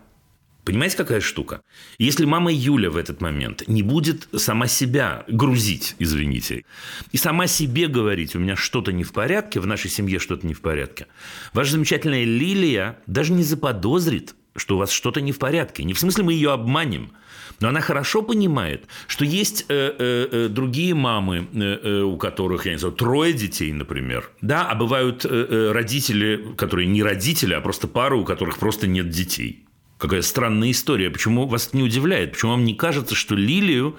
Понимаете, 0.68 0.98
какая 0.98 1.22
штука? 1.22 1.62
Если 1.96 2.26
мама 2.26 2.52
Юля 2.52 2.90
в 2.90 2.98
этот 2.98 3.22
момент 3.22 3.66
не 3.68 3.82
будет 3.82 4.28
сама 4.36 4.66
себя 4.66 5.24
грузить, 5.26 5.96
извините, 5.98 6.66
и 7.10 7.16
сама 7.16 7.46
себе 7.46 7.86
говорить, 7.86 8.36
у 8.36 8.38
меня 8.38 8.54
что-то 8.54 8.92
не 8.92 9.02
в 9.02 9.14
порядке, 9.14 9.60
в 9.60 9.66
нашей 9.66 9.88
семье 9.88 10.18
что-то 10.18 10.46
не 10.46 10.52
в 10.52 10.60
порядке, 10.60 11.06
ваша 11.54 11.72
замечательная 11.72 12.24
Лилия 12.24 12.98
даже 13.06 13.32
не 13.32 13.44
заподозрит, 13.44 14.34
что 14.56 14.74
у 14.74 14.78
вас 14.78 14.90
что-то 14.90 15.22
не 15.22 15.32
в 15.32 15.38
порядке. 15.38 15.84
Не 15.84 15.94
в 15.94 15.98
смысле 15.98 16.24
мы 16.24 16.34
ее 16.34 16.52
обманем, 16.52 17.12
но 17.60 17.68
она 17.68 17.80
хорошо 17.80 18.22
понимает, 18.22 18.86
что 19.06 19.24
есть 19.24 19.66
э, 19.68 19.94
э, 19.98 20.28
э 20.30 20.48
другие 20.48 20.94
мамы, 20.94 21.48
э, 21.52 21.58
э, 21.60 22.02
у 22.02 22.16
которых, 22.16 22.66
я 22.66 22.72
не 22.72 22.78
знаю, 22.78 22.94
трое 22.94 23.32
детей, 23.32 23.72
например. 23.72 24.30
Да, 24.40 24.68
а 24.68 24.74
бывают 24.74 25.24
э, 25.24 25.28
э 25.28 25.72
родители, 25.72 26.54
которые 26.56 26.86
не 26.86 27.02
родители, 27.02 27.54
а 27.54 27.60
просто 27.60 27.88
пары, 27.88 28.16
у 28.16 28.24
которых 28.24 28.58
просто 28.58 28.86
нет 28.86 29.08
детей. 29.10 29.64
Какая 29.98 30.22
странная 30.22 30.70
история. 30.70 31.10
Почему 31.10 31.46
вас 31.46 31.72
не 31.72 31.82
удивляет? 31.82 32.32
Почему 32.32 32.52
вам 32.52 32.64
не 32.64 32.74
кажется, 32.74 33.14
что 33.14 33.34
Лилию 33.34 33.96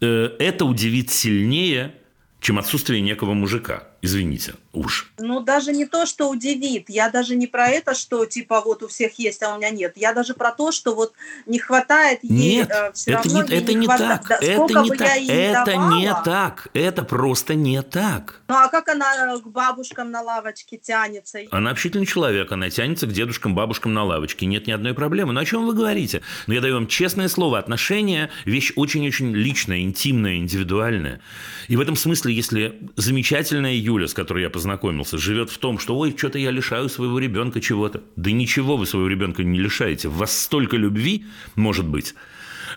э, 0.00 0.30
это 0.38 0.64
удивит 0.64 1.10
сильнее, 1.10 1.94
чем 2.40 2.58
отсутствие 2.58 3.02
некого 3.02 3.34
мужика? 3.34 3.88
Извините, 4.02 4.54
уж. 4.72 5.10
Ну, 5.18 5.40
даже 5.40 5.72
не 5.72 5.86
то, 5.86 6.06
что 6.06 6.28
удивит. 6.28 6.88
Я 6.88 7.10
даже 7.10 7.34
не 7.34 7.46
про 7.46 7.68
это, 7.68 7.94
что 7.94 8.26
типа 8.26 8.60
вот 8.60 8.82
у 8.82 8.88
всех 8.88 9.18
есть, 9.18 9.42
а 9.42 9.54
у 9.54 9.58
меня 9.58 9.70
нет. 9.70 9.94
Я 9.96 10.12
даже 10.12 10.34
про 10.34 10.52
то, 10.52 10.70
что 10.70 10.94
вот 10.94 11.12
не 11.46 11.58
хватает 11.58 12.20
ей 12.22 12.58
нет, 12.58 12.70
э, 12.70 12.92
все 12.92 13.12
это 13.12 13.22
равно 13.22 13.42
не, 13.42 13.54
это 13.54 13.72
не, 13.72 13.80
не 13.80 13.86
хватает. 13.86 14.22
так. 14.22 14.28
Да, 14.28 14.46
это 14.46 14.80
не 14.82 14.90
так. 14.90 15.16
это 15.28 15.64
давала, 15.64 15.98
не 15.98 16.14
так. 16.24 16.68
Это 16.74 17.02
просто 17.04 17.54
не 17.54 17.82
так. 17.82 18.40
Ну, 18.48 18.54
а 18.54 18.68
как 18.68 18.88
она 18.88 19.38
к 19.38 19.46
бабушкам 19.46 20.10
на 20.10 20.22
лавочке 20.22 20.76
тянется? 20.76 21.40
Она 21.50 21.70
общительный 21.70 22.06
человек. 22.06 22.52
Она 22.52 22.70
тянется 22.70 23.06
к 23.06 23.12
дедушкам, 23.12 23.54
бабушкам 23.54 23.94
на 23.94 24.04
лавочке. 24.04 24.46
Нет 24.46 24.66
ни 24.66 24.72
одной 24.72 24.94
проблемы. 24.94 25.32
Но 25.32 25.40
о 25.40 25.44
чем 25.44 25.66
вы 25.66 25.74
говорите? 25.74 26.22
Но 26.46 26.54
я 26.54 26.60
даю 26.60 26.74
вам 26.74 26.86
честное 26.86 27.28
слово. 27.28 27.58
Отношения– 27.58 28.30
вещь 28.44 28.72
очень-очень 28.76 29.32
личная, 29.34 29.80
интимная, 29.80 30.36
индивидуальная. 30.36 31.20
И 31.68 31.76
в 31.76 31.80
этом 31.80 31.96
смысле, 31.96 32.34
если 32.34 32.78
замечательная 32.96 33.72
Юля 33.86 34.08
с 34.08 34.14
которой 34.14 34.42
я 34.42 34.50
познакомился, 34.50 35.16
живет 35.16 35.50
в 35.50 35.58
том, 35.58 35.78
что 35.78 35.96
ой, 35.96 36.14
что-то 36.16 36.38
я 36.38 36.50
лишаю 36.50 36.88
своего 36.88 37.18
ребенка 37.20 37.60
чего-то. 37.60 38.02
Да 38.16 38.32
ничего 38.32 38.76
вы 38.76 38.84
своего 38.84 39.08
ребенка 39.08 39.44
не 39.44 39.60
лишаете. 39.60 40.08
В 40.08 40.16
вас 40.16 40.36
столько 40.36 40.76
любви, 40.76 41.24
может 41.54 41.86
быть, 41.86 42.14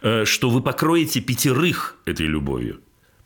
э, 0.03 0.25
что 0.25 0.49
вы 0.49 0.61
покроете 0.61 1.19
пятерых 1.19 1.97
этой 2.05 2.27
любовью. 2.27 2.81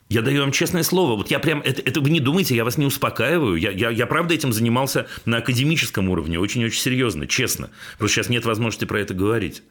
Я 0.09 0.21
даю 0.21 0.41
вам 0.41 0.51
честное 0.51 0.83
слово. 0.83 1.15
Вот 1.17 1.31
я 1.31 1.39
прям, 1.39 1.61
это, 1.61 1.81
это 1.81 1.99
вы 1.99 2.09
не 2.09 2.19
думайте, 2.19 2.55
я 2.55 2.63
вас 2.63 2.77
не 2.77 2.85
успокаиваю. 2.85 3.55
Я, 3.55 3.71
я, 3.71 3.89
я 3.89 4.05
правда 4.05 4.33
этим 4.33 4.53
занимался 4.53 5.07
на 5.25 5.37
академическом 5.37 6.09
уровне, 6.09 6.39
очень-очень 6.39 6.79
серьезно, 6.79 7.27
честно. 7.27 7.69
Просто 7.97 8.15
сейчас 8.15 8.29
нет 8.29 8.45
возможности 8.45 8.85
про 8.85 8.99
это 8.99 9.13
говорить. 9.13 9.63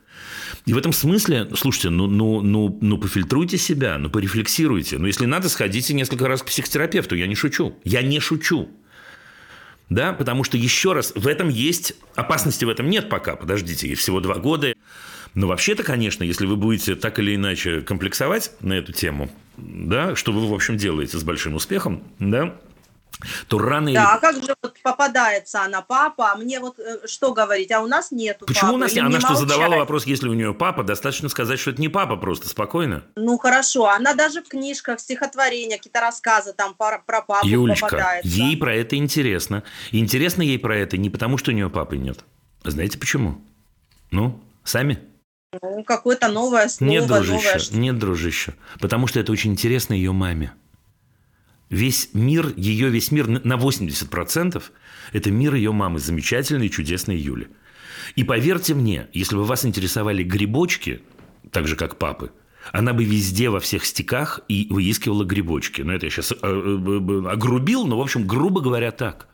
И 0.65 0.73
в 0.73 0.79
этом 0.79 0.93
смысле, 0.93 1.49
слушайте, 1.57 1.91
ну, 1.91 2.07
ну, 2.07 2.41
ну, 2.41 2.79
ну 2.81 2.99
пофильтруйте 2.99 3.59
себя, 3.59 3.99
ну 3.99 4.11
порефлексируйте. 4.11 4.99
Ну, 4.99 5.07
если 5.07 5.27
надо, 5.27 5.49
сходите 5.49 5.93
несколько 5.93 6.29
раз 6.29 6.43
к 6.43 6.47
психотерапевту. 6.47 7.17
Я 7.17 7.27
не 7.27 7.35
шучу. 7.35 7.77
Я 7.85 8.03
не 8.03 8.21
шучу. 8.21 8.71
Да, 9.89 10.13
потому 10.13 10.45
что, 10.45 10.57
еще 10.57 10.93
раз, 10.93 11.13
в 11.15 11.27
этом 11.27 11.49
есть... 11.49 11.95
Опасности 12.15 12.65
в 12.65 12.69
этом 12.69 12.89
нет 12.89 13.09
пока, 13.09 13.37
подождите, 13.37 13.89
ей 13.89 13.95
всего 13.95 14.21
два 14.21 14.37
года. 14.37 14.75
Но 15.35 15.49
вообще-то, 15.49 15.83
конечно, 15.83 16.25
если 16.25 16.47
вы 16.47 16.57
будете 16.57 16.95
так 16.95 17.19
или 17.19 17.35
иначе 17.35 17.81
комплексовать 17.81 18.53
на 18.61 18.75
эту 18.75 18.93
тему, 18.93 19.31
да, 19.57 20.15
что 20.15 20.33
вы, 20.33 20.47
в 20.47 20.55
общем, 20.55 20.77
делаете 20.77 21.19
с 21.19 21.25
большим 21.25 21.55
успехом, 21.55 22.05
да, 22.19 22.57
то 23.49 23.59
или... 23.59 23.95
Да, 23.95 24.15
а 24.15 24.19
как 24.19 24.37
же 24.37 24.55
вот 24.63 24.75
попадается 24.83 25.63
она, 25.63 25.83
папа, 25.83 26.33
а 26.33 26.37
мне 26.37 26.61
вот 26.61 26.79
э, 26.79 27.07
что 27.07 27.33
говорить, 27.33 27.71
а 27.71 27.81
у 27.81 27.87
нас 27.87 28.11
нету 28.11 28.47
Почему 28.47 28.73
папы, 28.73 28.75
у 28.75 28.79
нас 28.79 28.95
нет? 28.95 29.05
Она 29.05 29.21
что, 29.21 29.35
задавала 29.35 29.77
вопрос, 29.77 30.07
если 30.07 30.29
у 30.29 30.35
нее 30.35 30.55
папа, 30.55 30.83
достаточно 30.83 31.29
сказать, 31.29 31.59
что 31.59 31.71
это 31.71 31.81
не 31.81 31.89
папа 31.89 32.17
просто, 32.17 32.49
спокойно? 32.49 33.05
Ну, 33.17 33.39
хорошо, 33.39 33.89
она 33.89 34.15
даже 34.15 34.43
в 34.43 34.49
книжках, 34.49 35.01
стихотворения, 35.01 35.77
какие-то 35.77 36.01
рассказы 36.01 36.53
там 36.53 36.75
про, 36.75 37.03
про 37.05 37.23
папу 37.23 37.47
Юлечка, 37.47 37.87
попадается. 37.87 38.29
ей 38.29 38.57
про 38.57 38.75
это 38.75 38.97
интересно. 38.97 39.63
Интересно 39.91 40.43
ей 40.43 40.59
про 40.59 40.77
это 40.77 40.97
не 40.97 41.11
потому, 41.11 41.39
что 41.39 41.51
у 41.51 41.55
нее 41.55 41.71
папы 41.71 41.97
нет. 41.97 42.21
Знаете 42.65 42.99
почему? 42.99 43.41
Ну, 44.11 44.43
сами? 44.65 44.99
Ну, 45.61 45.85
какое-то 45.85 46.29
новое 46.29 46.69
слово. 46.69 46.91
Нет, 46.91 47.07
дружище, 47.07 47.59
новое... 47.71 47.81
нет, 47.81 47.99
дружище. 47.99 48.55
Потому 48.81 49.07
что 49.07 49.21
это 49.21 49.33
очень 49.33 49.53
интересно 49.53 49.95
ее 49.95 50.13
маме 50.13 50.53
весь 51.73 52.11
мир, 52.13 52.53
ее 52.57 52.91
весь 52.91 53.11
мир 53.11 53.27
на 53.27 53.55
80% 53.55 54.63
это 55.13 55.31
мир 55.31 55.55
ее 55.55 55.73
мамы, 55.73 55.99
замечательной, 55.99 56.69
чудесной 56.69 57.17
Юли. 57.17 57.49
И 58.15 58.25
поверьте 58.25 58.75
мне, 58.75 59.09
если 59.13 59.37
бы 59.37 59.45
вас 59.45 59.65
интересовали 59.65 60.23
грибочки, 60.23 61.03
так 61.51 61.67
же, 61.67 61.75
как 61.77 61.99
папы, 61.99 62.31
она 62.73 62.93
бы 62.93 63.05
везде 63.05 63.49
во 63.49 63.59
всех 63.59 63.85
стиках 63.85 64.41
и 64.49 64.69
выискивала 64.71 65.25
грибочки. 65.25 65.83
Но 65.83 65.95
это 65.95 66.07
я 66.07 66.11
сейчас 66.11 66.33
э, 66.33 66.37
э, 66.43 67.29
огрубил, 67.29 67.87
но, 67.87 67.99
в 67.99 68.03
общем, 68.03 68.27
грубо 68.27 68.61
говоря, 68.61 68.93
так. 68.93 69.29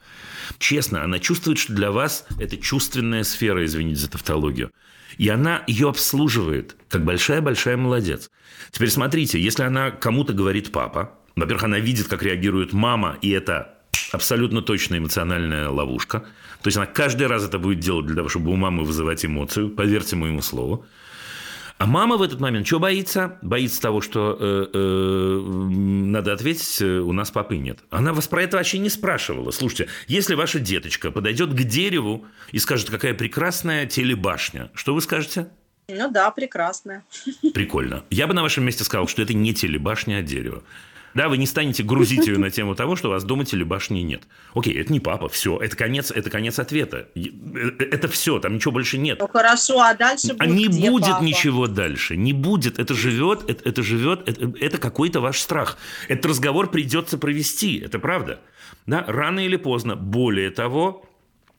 Честно, 0.59 1.05
она 1.05 1.19
чувствует, 1.19 1.59
что 1.59 1.75
для 1.75 1.91
вас 1.91 2.25
это 2.39 2.57
чувственная 2.57 3.25
сфера, 3.25 3.65
извините 3.65 4.01
за 4.01 4.11
тавтологию. 4.11 4.71
И 5.19 5.29
она 5.29 5.63
ее 5.67 5.89
обслуживает, 5.89 6.77
как 6.89 7.05
большая-большая 7.05 7.77
молодец. 7.77 8.31
Теперь 8.71 8.91
смотрите, 8.91 9.41
если 9.41 9.65
она 9.65 9.91
кому-то 9.91 10.33
говорит 10.33 10.73
папа, 10.73 11.18
во-первых, 11.41 11.65
она 11.65 11.79
видит, 11.79 12.09
как 12.09 12.23
реагирует 12.23 12.73
мама, 12.73 13.19
и 13.21 13.31
это 13.31 13.75
абсолютно 14.13 14.63
точная 14.63 14.99
эмоциональная 14.99 15.69
ловушка. 15.69 16.21
То 16.63 16.69
есть 16.69 16.77
она 16.77 16.87
каждый 16.87 17.27
раз 17.27 17.45
это 17.45 17.59
будет 17.59 17.81
делать 17.81 18.07
для 18.07 18.17
того, 18.17 18.29
чтобы 18.29 18.51
у 18.51 18.57
мамы 18.57 18.85
вызывать 18.85 19.25
эмоцию, 19.25 19.71
поверьте 19.71 20.17
моему 20.17 20.43
слову. 20.43 20.87
А 21.79 21.87
мама 21.87 22.17
в 22.17 22.23
этот 22.23 22.41
момент 22.41 22.67
что 22.67 22.81
боится? 22.81 23.39
Боится 23.41 23.81
того, 23.81 24.01
что 24.01 24.37
э, 24.39 24.67
э, 24.75 25.41
надо 25.41 26.33
ответить, 26.33 26.83
э, 26.83 26.99
у 26.99 27.13
нас 27.13 27.31
папы 27.31 27.57
нет. 27.57 27.79
Она 27.91 28.13
вас 28.13 28.27
про 28.27 28.43
это 28.43 28.57
вообще 28.57 28.79
не 28.79 28.89
спрашивала. 28.89 29.53
Слушайте, 29.53 29.87
если 30.09 30.35
ваша 30.35 30.59
деточка 30.59 31.13
подойдет 31.13 31.51
к 31.51 31.63
дереву 31.63 32.27
и 32.51 32.59
скажет, 32.59 32.91
какая 32.91 33.15
прекрасная 33.15 33.87
телебашня, 33.87 34.73
что 34.75 34.93
вы 34.93 35.01
скажете? 35.01 35.51
Ну 35.89 36.11
да, 36.11 36.33
прекрасная. 36.33 37.05
Прикольно. 37.55 38.05
Я 38.11 38.27
бы 38.27 38.35
на 38.35 38.43
вашем 38.43 38.65
месте 38.65 38.83
сказал, 38.83 39.07
что 39.07 39.23
это 39.23 39.33
не 39.33 39.55
телебашня, 39.55 40.17
а 40.17 40.23
дерево. 40.23 40.65
Да, 41.15 41.29
вы 41.29 41.39
не 41.39 41.47
станете 41.47 41.83
грузить 41.83 42.27
ее 42.27 42.39
на 42.39 42.51
тему 42.51 42.75
того, 42.75 42.97
что 42.97 43.09
у 43.09 43.13
вас 43.13 43.25
дома 43.25 43.45
телебашни 43.45 44.01
нет. 44.01 44.23
Окей, 44.55 44.79
это 44.81 44.93
не 44.93 45.01
папа, 45.01 45.29
все, 45.29 45.59
это 45.59 45.77
конец, 45.77 46.11
это 46.11 46.31
конец 46.31 46.59
ответа. 46.59 47.09
Э, 47.15 47.71
это 47.79 48.09
все, 48.09 48.39
там 48.39 48.55
ничего 48.55 48.73
больше 48.73 48.99
нет. 48.99 49.19
Ну 49.21 49.29
хорошо, 49.29 49.81
а 49.81 49.95
дальше 49.95 50.29
будет 50.29 50.41
А 50.41 50.47
не 50.47 50.69
будет 50.69 51.09
папа? 51.09 51.25
ничего 51.25 51.67
дальше, 51.67 52.17
не 52.17 52.33
будет. 52.33 52.79
Это 52.79 52.95
живет, 52.95 53.49
это, 53.49 53.69
это 53.69 53.83
живет, 53.83 54.29
это, 54.29 54.53
это 54.61 54.79
какой-то 54.79 55.21
ваш 55.21 55.39
страх. 55.41 55.79
Этот 56.09 56.27
разговор 56.27 56.71
придется 56.71 57.19
провести, 57.19 57.79
это 57.79 57.99
правда. 57.99 58.41
Да, 58.87 59.05
рано 59.07 59.45
или 59.45 59.57
поздно. 59.57 59.97
Более 59.97 60.51
того, 60.51 61.05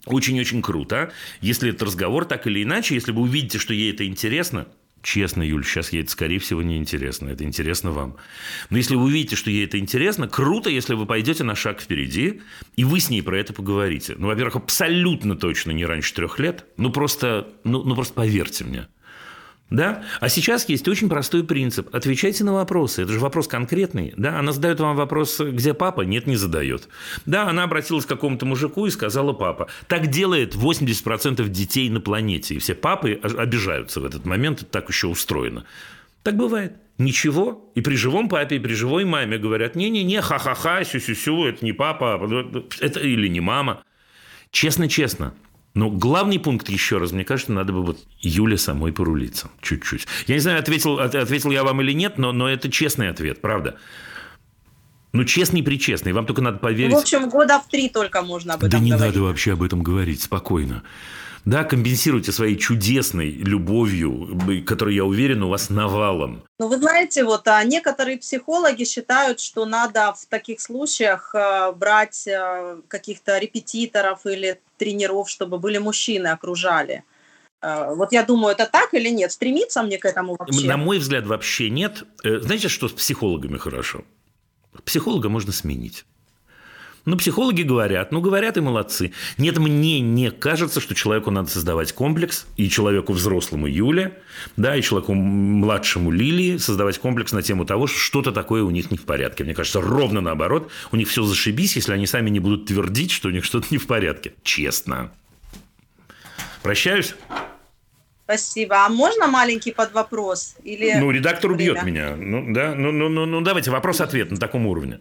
очень-очень 0.05 0.61
круто. 0.61 1.11
Если 1.41 1.69
этот 1.69 1.83
разговор 1.83 2.25
так 2.25 2.47
или 2.47 2.63
иначе, 2.63 2.95
если 2.95 3.11
вы 3.11 3.21
увидите, 3.21 3.57
что 3.59 3.73
ей 3.73 3.91
это 3.91 4.05
интересно, 4.05 4.67
Честно, 5.01 5.43
Юль, 5.43 5.63
сейчас 5.63 5.93
ей 5.93 6.01
это, 6.01 6.11
скорее 6.11 6.39
всего, 6.39 6.61
не 6.61 6.77
интересно. 6.77 7.29
Это 7.29 7.43
интересно 7.43 7.91
вам. 7.91 8.17
Но 8.69 8.77
если 8.77 8.95
вы 8.95 9.03
увидите, 9.03 9.35
что 9.35 9.49
ей 9.49 9.65
это 9.65 9.79
интересно, 9.79 10.27
круто, 10.27 10.69
если 10.69 10.93
вы 10.93 11.05
пойдете 11.05 11.43
на 11.43 11.55
шаг 11.55 11.81
впереди, 11.81 12.41
и 12.75 12.83
вы 12.83 12.99
с 12.99 13.09
ней 13.09 13.21
про 13.21 13.39
это 13.39 13.53
поговорите. 13.53 14.15
Ну, 14.17 14.27
во-первых, 14.27 14.57
абсолютно 14.57 15.35
точно 15.35 15.71
не 15.71 15.85
раньше 15.85 16.13
трех 16.13 16.39
лет. 16.39 16.65
Ну, 16.77 16.91
просто, 16.91 17.47
ну, 17.63 17.83
ну, 17.83 17.95
просто 17.95 18.13
поверьте 18.13 18.65
мне. 18.65 18.87
Да? 19.69 20.03
А 20.19 20.29
сейчас 20.29 20.67
есть 20.67 20.87
очень 20.87 21.09
простой 21.09 21.43
принцип. 21.43 21.93
Отвечайте 21.93 22.43
на 22.43 22.53
вопросы. 22.53 23.03
Это 23.03 23.11
же 23.11 23.19
вопрос 23.19 23.47
конкретный. 23.47 24.13
Да? 24.17 24.39
Она 24.39 24.51
задает 24.51 24.79
вам 24.79 24.95
вопрос, 24.95 25.39
где 25.39 25.73
папа? 25.73 26.01
Нет, 26.01 26.25
не 26.25 26.35
задает. 26.35 26.87
Да, 27.25 27.47
она 27.47 27.63
обратилась 27.63 28.05
к 28.05 28.09
какому-то 28.09 28.45
мужику 28.45 28.87
и 28.87 28.89
сказала 28.89 29.33
папа. 29.33 29.67
Так 29.87 30.07
делает 30.07 30.55
80% 30.55 31.47
детей 31.49 31.89
на 31.89 32.01
планете. 32.01 32.55
И 32.55 32.59
все 32.59 32.73
папы 32.73 33.19
обижаются 33.21 34.01
в 34.01 34.05
этот 34.05 34.25
момент. 34.25 34.63
Это 34.63 34.71
так 34.71 34.89
еще 34.89 35.07
устроено. 35.07 35.65
Так 36.23 36.35
бывает. 36.35 36.73
Ничего. 36.97 37.71
И 37.75 37.81
при 37.81 37.95
живом 37.95 38.27
папе, 38.27 38.57
и 38.57 38.59
при 38.59 38.73
живой 38.73 39.05
маме 39.05 39.37
говорят, 39.37 39.75
не-не-не, 39.75 40.21
ха-ха-ха, 40.21 40.83
сю-сю-сю, 40.83 41.45
это 41.45 41.63
не 41.63 41.71
папа, 41.71 42.19
это 42.81 42.99
или 42.99 43.27
не 43.29 43.39
мама. 43.39 43.83
Честно-честно, 44.51 45.33
но 45.79 45.89
главный 45.89 46.39
пункт, 46.39 46.67
еще 46.67 46.97
раз, 46.97 47.13
мне 47.13 47.23
кажется, 47.23 47.53
надо 47.53 47.71
бы 47.71 47.81
вот 47.81 47.99
Юле 48.19 48.57
самой 48.57 48.91
порулиться 48.91 49.49
чуть-чуть. 49.61 50.07
Я 50.27 50.35
не 50.35 50.41
знаю, 50.41 50.59
ответил, 50.59 50.99
ответил 50.99 51.51
я 51.51 51.63
вам 51.63 51.79
или 51.81 51.93
нет, 51.93 52.17
но, 52.17 52.33
но 52.33 52.49
это 52.49 52.69
честный 52.69 53.07
ответ, 53.07 53.39
правда. 53.39 53.77
Ну, 55.13 55.23
честный 55.23 55.63
причестный, 55.63 56.11
вам 56.11 56.25
только 56.25 56.41
надо 56.41 56.57
поверить. 56.57 56.93
В 56.93 56.97
общем, 56.97 57.29
года 57.29 57.61
в 57.65 57.71
три 57.71 57.87
только 57.87 58.21
можно 58.21 58.55
об 58.55 58.59
этом 58.59 58.71
Да 58.71 58.79
не 58.79 58.91
говорить. 58.91 59.15
надо 59.15 59.23
вообще 59.25 59.53
об 59.53 59.63
этом 59.63 59.81
говорить, 59.81 60.21
спокойно. 60.21 60.83
Да, 61.45 61.63
компенсируйте 61.63 62.31
своей 62.31 62.57
чудесной 62.57 63.29
любовью, 63.29 64.37
которая, 64.65 64.95
я 64.95 65.05
уверен, 65.05 65.43
у 65.43 65.49
вас 65.49 65.69
навалом. 65.69 66.43
Ну, 66.59 66.67
вы 66.67 66.77
знаете, 66.77 67.23
вот 67.23 67.47
а 67.47 67.63
некоторые 67.63 68.17
психологи 68.17 68.83
считают, 68.83 69.39
что 69.39 69.65
надо 69.65 70.13
в 70.13 70.25
таких 70.25 70.61
случаях 70.61 71.33
э, 71.33 71.71
брать 71.71 72.27
э, 72.27 72.81
каких-то 72.87 73.37
репетиторов 73.37 74.25
или 74.25 74.59
тренеров, 74.77 75.29
чтобы 75.29 75.59
были 75.59 75.77
мужчины, 75.77 76.27
окружали. 76.27 77.03
Э, 77.61 77.93
вот 77.95 78.11
я 78.11 78.23
думаю, 78.23 78.53
это 78.53 78.65
так 78.65 78.93
или 78.93 79.09
нет? 79.09 79.31
Стремиться 79.31 79.81
мне 79.83 79.97
к 79.97 80.05
этому 80.05 80.35
вообще? 80.37 80.67
На 80.67 80.77
мой 80.77 80.99
взгляд, 80.99 81.25
вообще 81.25 81.69
нет. 81.69 82.03
Знаете, 82.23 82.67
что 82.67 82.89
с 82.89 82.91
психологами 82.91 83.57
хорошо? 83.57 84.03
Психолога 84.85 85.29
можно 85.29 85.51
сменить. 85.51 86.05
Ну, 87.05 87.17
психологи 87.17 87.61
говорят, 87.61 88.11
ну, 88.11 88.21
говорят 88.21 88.57
и 88.57 88.61
молодцы. 88.61 89.13
Нет, 89.37 89.57
мне 89.57 89.99
не 89.99 90.31
кажется, 90.31 90.79
что 90.81 90.93
человеку 90.95 91.31
надо 91.31 91.49
создавать 91.49 91.93
комплекс, 91.93 92.45
и 92.57 92.69
человеку 92.69 93.13
взрослому 93.13 93.67
Юле, 93.67 94.17
да, 94.57 94.75
и 94.75 94.81
человеку 94.81 95.13
младшему 95.13 96.11
Лилии 96.11 96.57
создавать 96.57 96.97
комплекс 96.99 97.31
на 97.31 97.41
тему 97.41 97.65
того, 97.65 97.87
что 97.87 97.97
что-то 97.97 98.31
такое 98.31 98.63
у 98.63 98.69
них 98.69 98.91
не 98.91 98.97
в 98.97 99.05
порядке. 99.05 99.43
Мне 99.43 99.53
кажется, 99.53 99.81
ровно 99.81 100.21
наоборот, 100.21 100.69
у 100.91 100.95
них 100.95 101.07
все 101.07 101.23
зашибись, 101.23 101.75
если 101.75 101.93
они 101.93 102.05
сами 102.05 102.29
не 102.29 102.39
будут 102.39 102.65
твердить, 102.65 103.11
что 103.11 103.29
у 103.29 103.31
них 103.31 103.45
что-то 103.45 103.67
не 103.71 103.77
в 103.77 103.87
порядке. 103.87 104.33
Честно. 104.43 105.11
Прощаюсь. 106.61 107.15
Спасибо. 108.25 108.85
А 108.85 108.89
можно 108.89 109.27
маленький 109.27 109.71
под 109.71 109.91
вопрос? 109.93 110.55
Или 110.63 110.93
ну, 110.99 111.09
редактор 111.09 111.49
убьет 111.51 111.81
меня. 111.83 112.15
Ну, 112.15 112.53
да, 112.53 112.75
ну, 112.75 112.91
ну, 112.91 113.09
ну, 113.09 113.25
ну 113.25 113.41
давайте 113.41 113.71
вопрос-ответ 113.71 114.29
на 114.29 114.37
таком 114.37 114.67
уровне. 114.67 114.99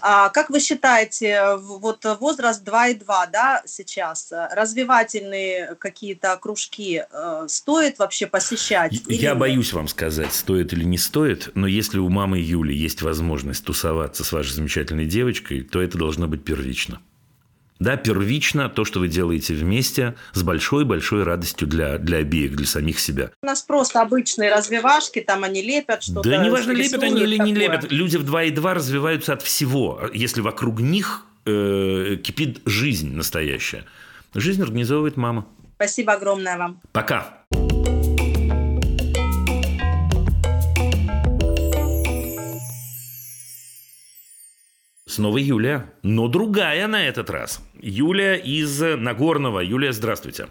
А 0.00 0.28
как 0.30 0.50
вы 0.50 0.60
считаете, 0.60 1.56
вот 1.56 2.04
возраст 2.20 2.66
2,2, 2.66 3.04
да, 3.32 3.62
сейчас, 3.66 4.32
развивательные 4.52 5.74
какие-то 5.76 6.36
кружки 6.36 7.02
э, 7.10 7.46
стоит 7.48 7.98
вообще 7.98 8.26
посещать? 8.26 8.92
Я 9.06 9.34
боюсь 9.34 9.72
вам 9.72 9.88
сказать, 9.88 10.32
стоит 10.32 10.72
или 10.72 10.84
не 10.84 10.98
стоит, 10.98 11.50
но 11.54 11.66
если 11.66 11.98
у 11.98 12.08
мамы 12.08 12.38
Юли 12.38 12.74
есть 12.74 13.02
возможность 13.02 13.64
тусоваться 13.64 14.24
с 14.24 14.32
вашей 14.32 14.52
замечательной 14.52 15.06
девочкой, 15.06 15.62
то 15.62 15.80
это 15.80 15.98
должно 15.98 16.28
быть 16.28 16.44
первично. 16.44 17.00
Да, 17.78 17.96
первично 17.96 18.68
то, 18.68 18.84
что 18.84 19.00
вы 19.00 19.08
делаете 19.08 19.54
вместе, 19.54 20.14
с 20.32 20.42
большой-большой 20.42 21.24
радостью 21.24 21.68
для, 21.68 21.98
для 21.98 22.18
обеих, 22.18 22.56
для 22.56 22.66
самих 22.66 22.98
себя. 22.98 23.30
У 23.42 23.46
нас 23.46 23.62
просто 23.62 24.00
обычные 24.00 24.50
развивашки, 24.50 25.20
там 25.20 25.44
они 25.44 25.62
лепят 25.62 26.02
что-то. 26.02 26.28
Да 26.28 26.44
неважно, 26.44 26.72
лепят 26.72 27.02
они 27.02 27.22
или 27.22 27.38
не 27.38 27.54
лепят. 27.54 27.90
Люди 27.90 28.16
в 28.16 28.24
2,2 28.24 28.72
развиваются 28.72 29.34
от 29.34 29.42
всего, 29.42 30.00
если 30.14 30.40
вокруг 30.40 30.80
них 30.80 31.24
э, 31.44 32.16
кипит 32.22 32.62
жизнь 32.64 33.14
настоящая. 33.14 33.84
Жизнь 34.34 34.62
организовывает 34.62 35.16
мама. 35.16 35.46
Спасибо 35.76 36.14
огромное 36.14 36.56
вам. 36.56 36.80
Пока. 36.92 37.44
Снова 45.08 45.38
Юлия, 45.38 45.92
но 46.02 46.28
другая 46.28 46.86
на 46.88 47.06
этот 47.06 47.30
раз. 47.30 47.62
Юлия 47.80 48.36
из 48.36 48.80
Нагорного. 48.80 49.60
Юлия, 49.60 49.92
здравствуйте. 49.92 50.48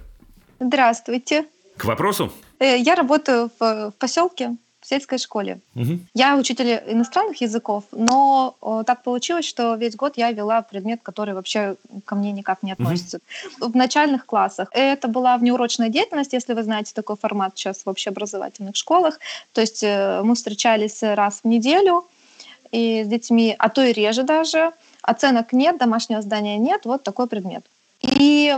Здравствуйте. 0.59 1.45
К 1.77 1.85
вопросу? 1.85 2.31
Э, 2.59 2.77
я 2.77 2.95
работаю 2.95 3.51
в, 3.59 3.93
поселке, 3.99 4.55
в 4.79 4.87
сельской 4.87 5.17
школе. 5.17 5.59
Угу. 5.75 5.99
Я 6.13 6.37
учитель 6.37 6.81
иностранных 6.87 7.41
языков, 7.41 7.83
но 7.91 8.55
так 8.85 9.03
получилось, 9.03 9.45
что 9.45 9.75
весь 9.75 9.95
год 9.95 10.13
я 10.15 10.31
вела 10.31 10.61
предмет, 10.61 11.01
который 11.03 11.33
вообще 11.33 11.75
ко 12.05 12.15
мне 12.15 12.31
никак 12.31 12.63
не 12.63 12.71
относится. 12.71 13.19
Угу. 13.59 13.71
В 13.71 13.75
начальных 13.75 14.25
классах 14.25 14.69
это 14.71 15.07
была 15.07 15.37
внеурочная 15.37 15.89
деятельность, 15.89 16.33
если 16.33 16.53
вы 16.53 16.63
знаете 16.63 16.93
такой 16.93 17.17
формат 17.17 17.57
сейчас 17.57 17.83
в 17.85 17.89
общеобразовательных 17.89 18.75
школах. 18.75 19.19
То 19.51 19.61
есть 19.61 19.83
э, 19.83 20.21
мы 20.23 20.35
встречались 20.35 21.01
раз 21.01 21.41
в 21.43 21.47
неделю, 21.47 22.05
и 22.71 23.03
с 23.03 23.07
детьми, 23.07 23.55
а 23.57 23.69
то 23.69 23.83
и 23.83 23.93
реже 23.93 24.23
даже. 24.23 24.73
Оценок 25.05 25.53
нет, 25.53 25.77
домашнего 25.77 26.21
здания 26.21 26.57
нет, 26.57 26.85
вот 26.85 27.03
такой 27.03 27.27
предмет. 27.27 27.63
И, 28.01 28.51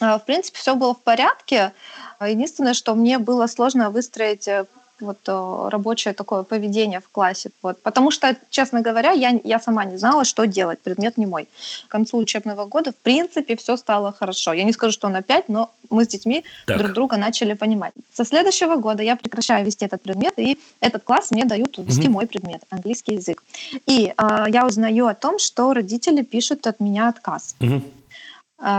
э, 0.00 0.18
в 0.18 0.22
принципе, 0.26 0.58
все 0.58 0.74
было 0.74 0.94
в 0.94 1.00
порядке. 1.00 1.72
Единственное, 2.20 2.74
что 2.74 2.94
мне 2.94 3.18
было 3.18 3.46
сложно 3.46 3.88
выстроить 3.90 4.46
э, 4.46 4.66
вот 5.00 5.18
э, 5.26 5.68
рабочее 5.70 6.14
такое 6.14 6.42
поведение 6.42 7.00
в 7.00 7.08
классе. 7.08 7.50
Вот. 7.62 7.82
Потому 7.82 8.10
что, 8.10 8.36
честно 8.50 8.80
говоря, 8.80 9.12
я, 9.12 9.40
я 9.44 9.58
сама 9.58 9.84
не 9.84 9.96
знала, 9.96 10.24
что 10.24 10.46
делать, 10.46 10.80
предмет 10.80 11.18
не 11.18 11.26
мой. 11.26 11.48
К 11.88 11.90
концу 11.90 12.18
учебного 12.18 12.64
года, 12.64 12.92
в 12.92 12.96
принципе, 12.96 13.56
все 13.56 13.76
стало 13.76 14.12
хорошо. 14.12 14.52
Я 14.52 14.64
не 14.64 14.72
скажу, 14.72 14.92
что 14.92 15.08
на 15.08 15.22
5, 15.22 15.48
но 15.48 15.70
мы 15.90 16.04
с 16.04 16.08
детьми 16.08 16.44
так. 16.66 16.78
друг 16.78 16.92
друга 16.92 17.16
начали 17.16 17.54
понимать. 17.54 17.92
Со 18.14 18.24
следующего 18.24 18.76
года 18.76 19.02
я 19.02 19.16
прекращаю 19.16 19.64
вести 19.66 19.84
этот 19.84 20.02
предмет, 20.02 20.34
и 20.38 20.58
этот 20.80 21.04
класс 21.04 21.30
мне 21.30 21.44
дают 21.44 21.78
вести 21.78 22.08
угу. 22.08 22.12
мой 22.12 22.26
предмет, 22.26 22.62
английский 22.70 23.14
язык. 23.14 23.42
И 23.86 24.12
э, 24.16 24.44
я 24.48 24.66
узнаю 24.66 25.06
о 25.06 25.14
том, 25.14 25.38
что 25.38 25.72
родители 25.72 26.22
пишут 26.22 26.66
от 26.66 26.80
меня 26.80 27.08
отказ. 27.08 27.54
Угу 27.60 27.82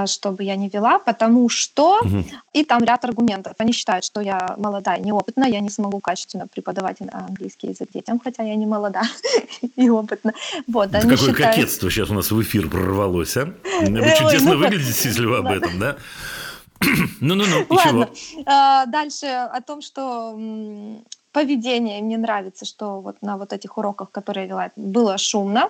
чтобы 0.07 0.43
я 0.43 0.55
не 0.55 0.69
вела, 0.69 0.99
потому 0.99 1.49
что... 1.49 1.99
Угу. 1.99 2.25
И 2.53 2.63
там 2.65 2.83
ряд 2.83 3.05
аргументов. 3.05 3.53
Они 3.59 3.73
считают, 3.73 4.03
что 4.03 4.21
я 4.21 4.55
молодая, 4.57 4.99
неопытная, 4.99 5.49
я 5.49 5.59
не 5.59 5.69
смогу 5.69 5.99
качественно 5.99 6.47
преподавать 6.47 6.97
английский 7.11 7.67
язык 7.67 7.89
детям, 7.93 8.19
хотя 8.19 8.43
я 8.43 8.55
не 8.55 8.65
молода 8.65 9.03
и 9.75 9.89
опытна. 9.89 10.33
Вот, 10.67 10.89
да 10.89 11.01
какое 11.01 11.17
считают... 11.17 11.37
кокетство 11.37 11.91
сейчас 11.91 12.09
у 12.09 12.15
нас 12.15 12.31
в 12.31 12.41
эфир 12.41 12.69
прорвалось, 12.69 13.37
а? 13.37 13.45
Вы 13.81 14.13
чудесно 14.17 14.53
ну, 14.53 14.57
выглядите, 14.57 15.09
если 15.09 15.25
вы 15.25 15.37
об 15.37 15.47
этом, 15.47 15.79
да? 15.79 15.97
Ну-ну-ну, 17.19 17.65
чего? 17.83 18.07
А, 18.45 18.85
дальше 18.85 19.25
о 19.25 19.61
том, 19.61 19.81
что 19.81 20.35
поведение. 21.31 22.01
Мне 22.01 22.17
нравится, 22.17 22.65
что 22.65 22.99
вот 22.99 23.21
на 23.21 23.37
вот 23.37 23.53
этих 23.53 23.77
уроках, 23.77 24.09
которые 24.11 24.47
я 24.47 24.49
вела, 24.49 24.71
было 24.75 25.17
шумно. 25.17 25.69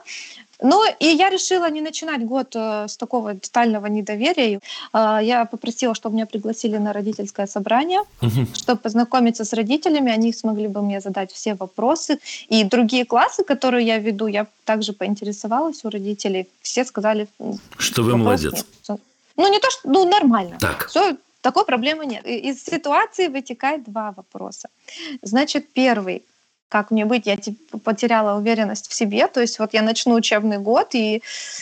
Ну, 0.61 0.83
и 0.99 1.05
я 1.05 1.29
решила 1.29 1.69
не 1.69 1.81
начинать 1.81 2.25
год 2.25 2.55
э, 2.55 2.87
с 2.87 2.97
такого 2.97 3.33
детального 3.33 3.85
недоверия. 3.87 4.59
Э, 4.93 5.19
я 5.21 5.45
попросила, 5.45 5.93
чтобы 5.93 6.15
меня 6.15 6.25
пригласили 6.25 6.77
на 6.77 6.93
родительское 6.93 7.47
собрание, 7.47 8.01
угу. 8.21 8.47
чтобы 8.53 8.81
познакомиться 8.81 9.43
с 9.43 9.53
родителями, 9.53 10.11
они 10.11 10.33
смогли 10.33 10.67
бы 10.67 10.81
мне 10.81 10.99
задать 10.99 11.31
все 11.31 11.53
вопросы. 11.53 12.19
И 12.49 12.63
другие 12.63 13.05
классы, 13.05 13.43
которые 13.43 13.85
я 13.85 13.99
веду, 13.99 14.27
я 14.27 14.47
также 14.65 14.93
поинтересовалась 14.93 15.85
у 15.85 15.89
родителей. 15.89 16.47
Все 16.61 16.85
сказали... 16.85 17.27
Что 17.77 18.01
вы 18.01 18.17
молодец. 18.17 18.65
Нет. 18.89 18.99
Ну, 19.37 19.51
не 19.51 19.59
то, 19.59 19.69
что... 19.69 19.89
Ну, 19.89 20.09
нормально. 20.09 20.57
Так. 20.59 20.87
Все, 20.87 21.15
такой 21.41 21.65
проблемы 21.65 22.05
нет. 22.07 22.25
Из 22.25 22.63
ситуации 22.63 23.27
вытекает 23.27 23.83
два 23.83 24.11
вопроса. 24.11 24.69
Значит, 25.21 25.67
первый. 25.71 26.23
Как 26.69 26.91
мне 26.91 27.05
быть, 27.05 27.27
я 27.27 27.37
типа, 27.37 27.77
потеряла 27.77 28.37
уверенность 28.37 28.89
в 28.89 28.93
себе, 28.93 29.27
то 29.27 29.39
есть 29.41 29.59
вот 29.59 29.73
я 29.73 29.81
начну 29.81 30.15
учебный 30.15 30.57
год, 30.57 30.89
и 30.93 31.21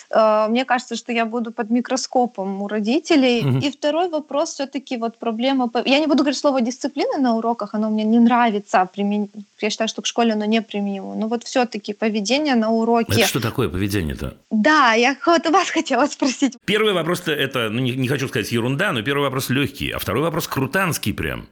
э, 0.09 0.47
мне 0.49 0.65
кажется, 0.65 0.95
что 0.95 1.11
я 1.11 1.25
буду 1.25 1.51
под 1.51 1.69
микроскопом 1.69 2.61
у 2.61 2.67
родителей. 2.67 3.43
Mm-hmm. 3.43 3.61
И 3.61 3.71
второй 3.71 4.09
вопрос 4.09 4.53
все-таки 4.53 4.97
вот 4.97 5.17
проблема, 5.17 5.69
я 5.85 5.99
не 5.99 6.07
буду 6.07 6.23
говорить 6.23 6.39
слово 6.39 6.61
дисциплины 6.61 7.19
на 7.19 7.35
уроках, 7.35 7.73
оно 7.73 7.89
мне 7.89 8.03
не 8.03 8.19
нравится, 8.19 8.87
примен... 8.91 9.29
я 9.61 9.69
считаю, 9.69 9.87
что 9.87 10.01
к 10.01 10.07
школе 10.07 10.33
оно 10.33 10.45
не 10.45 10.61
применимо, 10.61 11.15
но 11.15 11.27
вот 11.27 11.43
все-таки 11.43 11.93
поведение 11.93 12.55
на 12.55 12.71
уроке. 12.71 13.13
Это 13.13 13.27
что 13.27 13.39
такое 13.39 13.69
поведение-то? 13.69 14.33
Да, 14.49 14.93
я 14.93 15.15
вот 15.25 15.49
вас 15.49 15.69
хотела 15.69 16.07
спросить. 16.07 16.53
Первый 16.65 16.93
вопрос-то 16.93 17.31
это, 17.31 17.69
ну 17.69 17.79
не, 17.79 17.91
не 17.91 18.07
хочу 18.07 18.27
сказать 18.27 18.51
ерунда, 18.51 18.91
но 18.91 19.03
первый 19.03 19.23
вопрос 19.23 19.49
легкий, 19.49 19.91
а 19.91 19.99
второй 19.99 20.23
вопрос 20.23 20.47
крутанский 20.47 21.13
прям. 21.13 21.47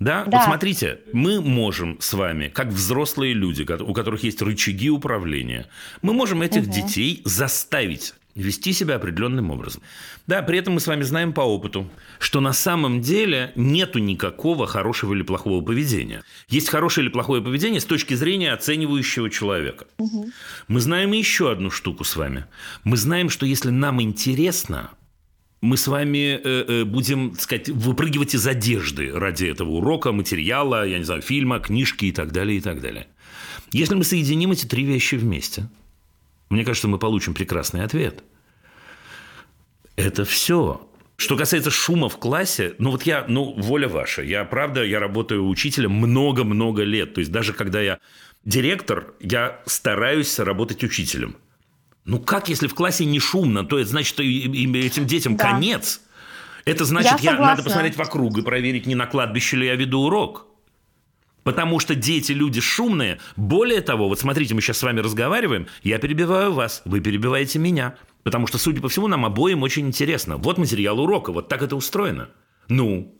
Да? 0.00 0.24
да? 0.24 0.38
Вот 0.38 0.44
смотрите, 0.44 1.00
мы 1.12 1.40
можем 1.40 2.00
с 2.00 2.12
вами, 2.12 2.48
как 2.48 2.68
взрослые 2.68 3.32
люди, 3.34 3.62
у 3.80 3.92
которых 3.92 4.22
есть 4.24 4.42
рычаги 4.42 4.90
управления, 4.90 5.66
мы 6.02 6.12
можем 6.12 6.42
этих 6.42 6.64
угу. 6.64 6.72
детей 6.72 7.22
заставить 7.24 8.14
вести 8.34 8.72
себя 8.72 8.96
определенным 8.96 9.50
образом. 9.50 9.82
Да, 10.26 10.42
при 10.42 10.58
этом 10.58 10.74
мы 10.74 10.80
с 10.80 10.86
вами 10.86 11.02
знаем 11.02 11.32
по 11.32 11.42
опыту, 11.42 11.88
что 12.18 12.40
на 12.40 12.52
самом 12.52 13.00
деле 13.00 13.52
нету 13.54 13.98
никакого 13.98 14.66
хорошего 14.66 15.14
или 15.14 15.22
плохого 15.22 15.64
поведения. 15.64 16.22
Есть 16.48 16.68
хорошее 16.68 17.06
или 17.06 17.12
плохое 17.12 17.42
поведение 17.42 17.80
с 17.80 17.84
точки 17.84 18.14
зрения 18.14 18.52
оценивающего 18.52 19.30
человека. 19.30 19.86
Угу. 19.98 20.30
Мы 20.68 20.80
знаем 20.80 21.12
еще 21.12 21.50
одну 21.52 21.70
штуку 21.70 22.04
с 22.04 22.16
вами. 22.16 22.46
Мы 22.82 22.96
знаем, 22.96 23.30
что 23.30 23.46
если 23.46 23.70
нам 23.70 24.02
интересно, 24.02 24.90
мы 25.64 25.78
с 25.78 25.86
вами 25.86 26.40
э, 26.44 26.64
э, 26.68 26.84
будем, 26.84 27.30
так 27.30 27.40
сказать, 27.40 27.68
выпрыгивать 27.70 28.34
из 28.34 28.46
одежды 28.46 29.10
ради 29.12 29.46
этого 29.46 29.70
урока, 29.70 30.12
материала, 30.12 30.86
я 30.86 30.98
не 30.98 31.04
знаю, 31.04 31.22
фильма, 31.22 31.58
книжки 31.58 32.04
и 32.04 32.12
так 32.12 32.32
далее, 32.32 32.58
и 32.58 32.60
так 32.60 32.82
далее. 32.82 33.06
Если 33.72 33.94
мы 33.94 34.04
соединим 34.04 34.52
эти 34.52 34.66
три 34.66 34.84
вещи 34.84 35.14
вместе, 35.14 35.68
мне 36.50 36.64
кажется, 36.64 36.86
мы 36.86 36.98
получим 36.98 37.32
прекрасный 37.32 37.82
ответ. 37.82 38.22
Это 39.96 40.24
все. 40.26 40.86
Что 41.16 41.36
касается 41.36 41.70
шума 41.70 42.08
в 42.10 42.18
классе, 42.18 42.74
ну 42.78 42.90
вот 42.90 43.04
я, 43.04 43.24
ну, 43.26 43.54
воля 43.56 43.88
ваша. 43.88 44.22
Я, 44.22 44.44
правда, 44.44 44.84
я 44.84 45.00
работаю 45.00 45.48
учителем 45.48 45.92
много-много 45.92 46.82
лет. 46.82 47.14
То 47.14 47.20
есть 47.20 47.32
даже 47.32 47.54
когда 47.54 47.80
я 47.80 48.00
директор, 48.44 49.14
я 49.20 49.62
стараюсь 49.64 50.38
работать 50.38 50.84
учителем. 50.84 51.36
Ну 52.04 52.18
как, 52.18 52.48
если 52.48 52.66
в 52.66 52.74
классе 52.74 53.04
не 53.04 53.18
шумно, 53.18 53.64
то 53.64 53.78
это 53.78 53.88
значит, 53.88 54.20
этим 54.20 55.06
детям 55.06 55.36
да. 55.36 55.50
конец. 55.50 56.00
Это 56.64 56.84
значит, 56.84 57.20
я, 57.20 57.32
я 57.32 57.38
надо 57.38 57.62
посмотреть 57.62 57.96
вокруг 57.96 58.38
и 58.38 58.42
проверить, 58.42 58.86
не 58.86 58.94
на 58.94 59.06
кладбище 59.06 59.56
ли 59.56 59.66
я 59.66 59.74
веду 59.74 60.00
урок. 60.00 60.46
Потому 61.42 61.78
что 61.78 61.94
дети, 61.94 62.32
люди 62.32 62.60
шумные. 62.60 63.20
Более 63.36 63.82
того, 63.82 64.08
вот 64.08 64.18
смотрите, 64.18 64.54
мы 64.54 64.62
сейчас 64.62 64.78
с 64.78 64.82
вами 64.82 65.00
разговариваем, 65.00 65.66
я 65.82 65.98
перебиваю 65.98 66.52
вас, 66.54 66.80
вы 66.86 67.00
перебиваете 67.00 67.58
меня. 67.58 67.96
Потому 68.22 68.46
что, 68.46 68.56
судя 68.56 68.80
по 68.80 68.88
всему, 68.88 69.06
нам 69.08 69.26
обоим 69.26 69.62
очень 69.62 69.86
интересно. 69.86 70.38
Вот 70.38 70.56
материал 70.56 70.98
урока, 70.98 71.32
вот 71.32 71.48
так 71.48 71.62
это 71.62 71.76
устроено. 71.76 72.30
Ну, 72.68 73.14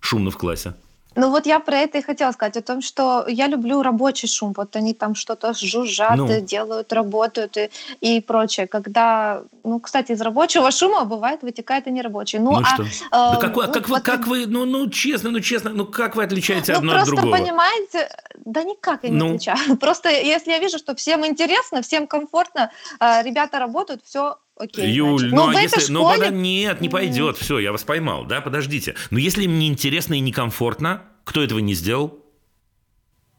шумно 0.00 0.32
в 0.32 0.36
классе. 0.36 0.74
Ну 1.14 1.30
вот 1.30 1.46
я 1.46 1.60
про 1.60 1.78
это 1.78 1.98
и 1.98 2.02
хотела 2.02 2.32
сказать, 2.32 2.56
о 2.56 2.62
том, 2.62 2.80
что 2.80 3.24
я 3.28 3.46
люблю 3.46 3.82
рабочий 3.82 4.28
шум. 4.28 4.52
Вот 4.56 4.76
они 4.76 4.94
там 4.94 5.14
что-то 5.14 5.52
жужжат, 5.54 6.16
ну. 6.16 6.40
делают, 6.40 6.92
работают 6.92 7.56
и, 7.56 7.70
и 8.00 8.20
прочее. 8.20 8.66
Когда, 8.66 9.42
ну, 9.64 9.78
кстати, 9.80 10.12
из 10.12 10.20
рабочего 10.20 10.70
шума 10.70 11.04
бывает 11.04 11.42
вытекает 11.42 11.86
и 11.86 11.90
нерабочий. 11.90 12.38
Ну, 12.38 12.52
ну 12.52 12.60
а, 12.60 12.64
что? 12.64 12.82
Э, 12.82 12.86
да 13.10 13.36
какой, 13.40 13.66
вот, 13.66 13.74
как, 13.74 13.88
вы, 13.88 14.00
как 14.00 14.26
вы, 14.26 14.46
ну, 14.46 14.64
ну, 14.64 14.88
честно, 14.88 15.30
ну, 15.30 15.40
честно, 15.40 15.70
ну, 15.70 15.86
как 15.86 16.16
вы 16.16 16.24
отличаете 16.24 16.72
ну, 16.72 16.78
одно 16.78 16.92
от 16.96 17.06
другого? 17.06 17.26
Просто 17.26 17.42
понимаете, 17.42 18.08
да 18.44 18.62
никак 18.62 19.04
я 19.04 19.10
не 19.10 19.16
ну. 19.16 19.26
отличаю. 19.26 19.76
Просто 19.80 20.08
если 20.08 20.50
я 20.50 20.58
вижу, 20.58 20.78
что 20.78 20.94
всем 20.94 21.26
интересно, 21.26 21.82
всем 21.82 22.06
комфортно, 22.06 22.70
э, 23.00 23.22
ребята 23.22 23.58
работают, 23.58 24.02
все 24.04 24.38
Окей, 24.56 24.90
Юль, 24.92 25.18
значит. 25.18 25.34
ну, 25.34 25.50
ну 25.50 25.56
а 25.56 25.60
если, 25.62 25.80
школе... 25.80 26.30
ну 26.30 26.36
нет, 26.36 26.80
не 26.80 26.88
пойдет, 26.88 27.38
все, 27.38 27.58
я 27.58 27.72
вас 27.72 27.84
поймал, 27.84 28.26
да, 28.26 28.40
подождите. 28.40 28.94
Но 29.10 29.18
если 29.18 29.44
им 29.44 29.58
неинтересно 29.58 30.14
и 30.14 30.20
некомфортно, 30.20 31.02
кто 31.24 31.42
этого 31.42 31.58
не 31.58 31.74
сделал? 31.74 32.24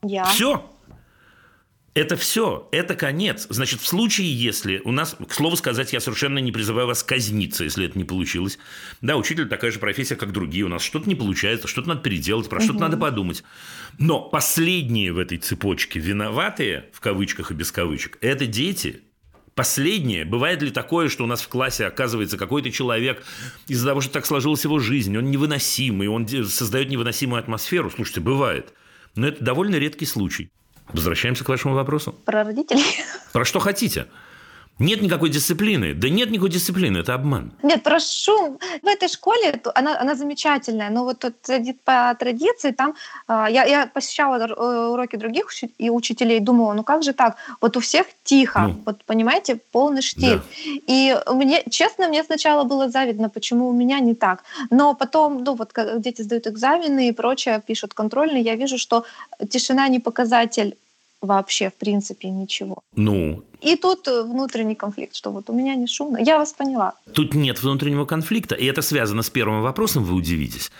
Я. 0.03 0.25
Все. 0.25 0.69
Это 1.95 2.17
все, 2.17 2.67
это 2.71 2.95
конец. 2.95 3.45
Значит, 3.51 3.79
в 3.79 3.85
случае, 3.85 4.33
если 4.33 4.81
у 4.83 4.91
нас, 4.91 5.15
к 5.27 5.31
слову 5.31 5.55
сказать, 5.55 5.93
я 5.93 5.99
совершенно 5.99 6.39
не 6.39 6.51
призываю 6.51 6.87
вас 6.87 7.03
казниться, 7.03 7.63
если 7.63 7.85
это 7.85 7.99
не 7.99 8.03
получилось. 8.03 8.57
Да, 9.01 9.15
учитель 9.15 9.47
такая 9.47 9.69
же 9.69 9.77
профессия, 9.77 10.15
как 10.15 10.31
другие. 10.31 10.65
У 10.65 10.69
нас 10.69 10.81
что-то 10.81 11.07
не 11.07 11.13
получается, 11.13 11.67
что-то 11.67 11.89
надо 11.89 12.01
переделать, 12.01 12.49
про 12.49 12.57
угу. 12.57 12.63
что-то 12.63 12.79
надо 12.79 12.97
подумать. 12.97 13.43
Но 13.99 14.21
последние 14.21 15.13
в 15.13 15.19
этой 15.19 15.37
цепочке 15.37 15.99
виноватые, 15.99 16.89
в 16.93 16.99
кавычках 16.99 17.51
и 17.51 17.53
без 17.53 17.71
кавычек, 17.71 18.17
это 18.21 18.47
дети. 18.47 19.03
Последнее. 19.55 20.25
Бывает 20.25 20.61
ли 20.63 20.71
такое, 20.71 21.09
что 21.09 21.23
у 21.23 21.27
нас 21.27 21.41
в 21.41 21.47
классе 21.47 21.85
оказывается 21.85 22.37
какой-то 22.37 22.71
человек 22.71 23.23
из-за 23.67 23.87
того, 23.87 24.01
что 24.01 24.13
так 24.13 24.25
сложилась 24.25 24.63
его 24.63 24.79
жизнь, 24.79 25.15
он 25.15 25.29
невыносимый, 25.29 26.07
он 26.07 26.27
создает 26.27 26.89
невыносимую 26.89 27.39
атмосферу? 27.39 27.91
Слушайте, 27.91 28.21
бывает. 28.21 28.73
Но 29.15 29.27
это 29.27 29.43
довольно 29.43 29.75
редкий 29.75 30.05
случай. 30.05 30.49
Возвращаемся 30.91 31.43
к 31.43 31.49
вашему 31.49 31.75
вопросу. 31.75 32.13
Про 32.25 32.43
родителей. 32.43 32.83
Про 33.31 33.45
что 33.45 33.59
хотите. 33.59 34.07
Нет 34.79 35.01
никакой 35.01 35.29
дисциплины. 35.29 35.93
Да 35.93 36.09
нет 36.09 36.31
никакой 36.31 36.49
дисциплины, 36.49 36.97
это 36.97 37.13
обман. 37.13 37.51
Нет, 37.61 37.83
прошу. 37.83 38.59
В 38.81 38.87
этой 38.87 39.07
школе 39.07 39.61
она, 39.75 39.99
она 39.99 40.15
замечательная, 40.15 40.89
но 40.89 41.03
вот 41.03 41.19
тут 41.19 41.35
по 41.83 42.15
традиции 42.19 42.71
там... 42.71 42.95
А, 43.27 43.49
я, 43.49 43.65
я 43.65 43.87
посещала 43.87 44.39
э, 44.39 44.87
уроки 44.87 45.15
других 45.15 45.47
и 45.77 45.89
учителей, 45.89 46.39
думала, 46.39 46.73
ну 46.73 46.83
как 46.83 47.03
же 47.03 47.13
так? 47.13 47.37
Вот 47.61 47.77
у 47.77 47.79
всех 47.79 48.07
тихо, 48.23 48.59
ну, 48.59 48.81
вот 48.85 49.03
понимаете, 49.05 49.59
полный 49.71 50.01
штиль. 50.01 50.37
Да. 50.37 50.43
И 50.87 51.15
мне, 51.31 51.63
честно, 51.69 52.07
мне 52.07 52.23
сначала 52.23 52.63
было 52.63 52.89
завидно, 52.89 53.29
почему 53.29 53.69
у 53.69 53.73
меня 53.73 53.99
не 53.99 54.15
так. 54.15 54.43
Но 54.71 54.95
потом, 54.95 55.43
ну 55.43 55.53
вот 55.53 55.71
как 55.71 56.01
дети 56.01 56.23
сдают 56.23 56.47
экзамены 56.47 57.09
и 57.09 57.11
прочее, 57.11 57.61
пишут 57.65 57.93
контрольные, 57.93 58.41
я 58.41 58.55
вижу, 58.55 58.77
что 58.77 59.05
тишина 59.49 59.87
не 59.87 59.99
показатель 59.99 60.75
вообще, 61.21 61.69
в 61.69 61.75
принципе, 61.75 62.29
ничего. 62.29 62.79
Ну, 62.95 63.43
и 63.63 63.75
тут 63.75 64.07
э, 64.07 64.23
внутренний 64.23 64.75
конфликт, 64.75 65.15
что 65.15 65.31
вот 65.31 65.49
у 65.49 65.53
меня 65.53 65.75
не 65.75 65.87
шумно. 65.87 66.17
Я 66.17 66.37
вас 66.37 66.53
поняла. 66.53 66.93
Тут 67.13 67.33
нет 67.33 67.61
внутреннего 67.63 68.05
конфликта, 68.05 68.55
и 68.55 68.65
это 68.65 68.81
связано 68.81 69.21
с 69.21 69.29
первым 69.29 69.61
вопросом, 69.61 70.03
вы 70.03 70.15
удивитесь. 70.15 70.71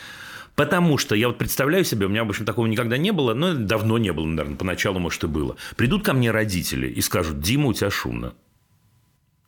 Потому 0.56 0.98
что 0.98 1.16
я 1.16 1.28
вот 1.28 1.38
представляю 1.38 1.84
себе, 1.84 2.06
у 2.06 2.10
меня, 2.10 2.24
в 2.24 2.30
общем, 2.30 2.46
такого 2.46 2.68
никогда 2.68 2.98
не 2.98 3.12
было, 3.12 3.34
но 3.34 3.54
давно 3.54 3.98
не 3.98 4.14
было, 4.14 4.26
наверное, 4.26 4.58
поначалу, 4.58 5.00
может, 5.00 5.24
и 5.24 5.28
было. 5.28 5.56
Придут 5.76 6.04
ко 6.04 6.14
мне 6.14 6.30
родители 6.30 6.88
и 6.88 7.02
скажут, 7.02 7.40
Дима, 7.40 7.70
у 7.70 7.74
тебя 7.74 7.90
шумно. 7.90 8.34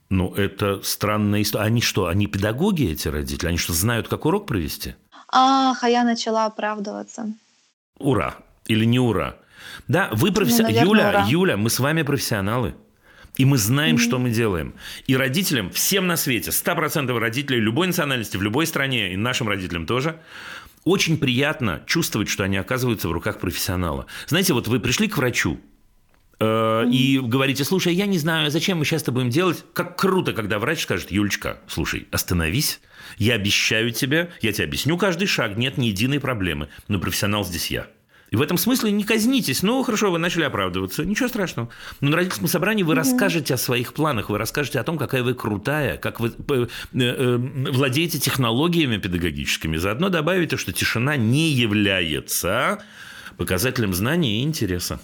Ну, 0.10 0.34
это 0.34 0.82
странная 0.82 1.42
история. 1.42 1.66
Они 1.66 1.82
что, 1.82 2.08
они 2.08 2.28
педагоги, 2.28 2.92
эти 2.92 3.08
родители? 3.08 3.50
Они 3.50 3.58
что, 3.58 3.74
знают, 3.74 4.08
как 4.08 4.26
урок 4.26 4.48
провести? 4.48 4.96
Ах, 5.32 5.84
а 5.84 5.90
я 5.90 6.04
начала 6.04 6.46
оправдываться. 6.46 7.34
Ура. 8.00 8.36
Или 8.66 8.86
не 8.86 9.00
ура. 9.00 9.36
Да, 9.88 10.10
вы 10.12 10.32
профессионалы. 10.32 10.80
Ну, 10.80 10.86
Юля, 10.86 11.10
ура. 11.10 11.26
Юля, 11.28 11.58
мы 11.58 11.70
с 11.70 11.80
вами 11.80 12.04
профессионалы. 12.04 12.76
И 13.38 13.46
мы 13.46 13.58
знаем, 13.58 13.96
mm-hmm. 13.96 14.00
что 14.00 14.20
мы 14.20 14.30
делаем. 14.30 14.74
И 15.08 15.16
родителям, 15.16 15.70
всем 15.72 16.08
на 16.08 16.16
свете, 16.16 16.52
100% 16.52 17.18
родителей 17.18 17.60
любой 17.60 17.88
национальности, 17.88 18.38
в 18.38 18.42
любой 18.42 18.66
стране, 18.66 19.14
и 19.14 19.18
нашим 19.18 19.50
родителям 19.50 19.86
тоже, 19.86 20.20
очень 20.84 21.18
приятно 21.18 21.84
чувствовать, 21.86 22.30
что 22.30 22.44
они 22.44 22.58
оказываются 22.58 23.10
в 23.10 23.12
руках 23.12 23.40
профессионала. 23.40 24.06
Знаете, 24.28 24.54
вот 24.54 24.68
вы 24.68 24.80
пришли 24.80 25.08
к 25.08 25.18
врачу, 25.18 25.60
mm-hmm. 26.40 26.92
и 26.92 27.20
говорите, 27.20 27.64
слушай, 27.64 27.94
я 27.94 28.06
не 28.06 28.18
знаю, 28.18 28.52
зачем 28.52 28.80
мы 28.80 28.86
сейчас 28.86 29.02
это 29.02 29.12
будем 29.12 29.30
делать. 29.30 29.66
Как 29.74 29.98
круто, 29.98 30.34
когда 30.34 30.60
врач 30.60 30.84
скажет, 30.84 31.12
Юлечка, 31.12 31.60
слушай, 31.68 32.08
остановись, 32.12 32.80
я 33.18 33.36
обещаю 33.36 33.92
тебе, 33.92 34.32
я 34.42 34.52
тебе 34.52 34.66
объясню 34.66 34.98
каждый 34.98 35.28
шаг, 35.28 35.58
нет 35.58 35.78
ни 35.78 35.88
единой 35.88 36.20
проблемы, 36.20 36.70
но 36.88 37.00
профессионал 37.00 37.46
здесь 37.46 37.72
я. 37.72 37.88
И 38.36 38.38
в 38.38 38.42
этом 38.42 38.58
смысле 38.58 38.92
не 38.92 39.06
казнитесь. 39.06 39.64
Ну, 39.64 39.82
хорошо, 39.82 40.12
вы 40.12 40.20
начали 40.20 40.44
оправдываться. 40.44 41.06
Ничего 41.06 41.30
страшного. 41.30 41.70
Но 42.02 42.10
на 42.10 42.18
родительском 42.18 42.50
собрании 42.50 42.84
вы 42.84 42.94
расскажете 42.94 43.54
о 43.54 43.58
своих 43.58 43.94
планах, 43.94 44.30
вы 44.30 44.38
расскажете 44.38 44.78
о 44.78 44.84
том, 44.84 44.98
какая 44.98 45.24
вы 45.24 45.36
крутая, 45.36 45.96
как 45.96 46.20
вы 46.20 46.34
э, 46.50 46.68
э, 46.96 47.38
владеете 47.38 48.20
технологиями 48.20 48.98
педагогическими. 48.98 49.78
Заодно 49.78 50.10
добавите, 50.10 50.58
что 50.58 50.74
тишина 50.74 51.16
не 51.16 51.50
является 51.50 52.84
показателем 53.38 53.94
знания 53.94 54.42
и 54.42 54.44
интереса 54.44 55.00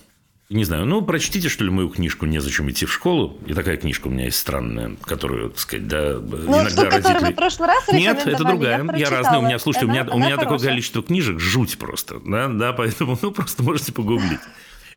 не 0.51 0.63
знаю, 0.65 0.85
ну, 0.85 1.01
прочтите, 1.01 1.49
что 1.49 1.63
ли, 1.63 1.69
мою 1.69 1.89
книжку 1.89 2.25
«Незачем 2.25 2.69
идти 2.69 2.85
в 2.85 2.93
школу». 2.93 3.39
И 3.45 3.53
такая 3.53 3.77
книжка 3.77 4.07
у 4.07 4.11
меня 4.11 4.25
есть 4.25 4.37
странная, 4.37 4.95
которую, 5.03 5.51
так 5.51 5.59
сказать, 5.59 5.87
да, 5.87 6.19
ну, 6.19 6.61
иногда 6.61 6.83
ту, 6.83 6.89
родители... 6.89 7.25
вы 7.25 7.31
в 7.31 7.35
прошлый 7.35 7.67
раз 7.67 7.87
Нет, 7.87 8.27
это 8.27 8.43
другая. 8.43 8.85
Я, 8.91 8.97
я 8.97 9.09
разная. 9.09 9.39
У 9.39 9.43
меня, 9.43 9.59
слушайте, 9.59 9.89
она, 9.89 10.01
у 10.01 10.03
меня, 10.03 10.13
у 10.13 10.19
меня 10.19 10.37
такое 10.37 10.59
количество 10.59 11.01
книжек, 11.01 11.39
жуть 11.39 11.77
просто. 11.77 12.19
Да, 12.25 12.47
да, 12.47 12.73
поэтому, 12.73 13.17
ну, 13.21 13.31
просто 13.31 13.63
можете 13.63 13.93
погуглить. 13.93 14.39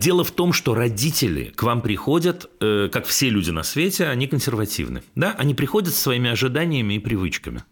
Дело 0.00 0.24
в 0.24 0.30
том, 0.32 0.52
что 0.52 0.74
родители 0.74 1.52
к 1.54 1.62
вам 1.62 1.80
приходят, 1.80 2.50
э, 2.60 2.88
как 2.92 3.06
все 3.06 3.28
люди 3.30 3.50
на 3.50 3.62
свете, 3.62 4.06
они 4.06 4.26
консервативны. 4.26 5.02
Да? 5.14 5.34
Они 5.38 5.54
приходят 5.54 5.94
со 5.94 6.00
своими 6.00 6.30
ожиданиями 6.30 6.94
и 6.94 6.98
привычками. 6.98 7.62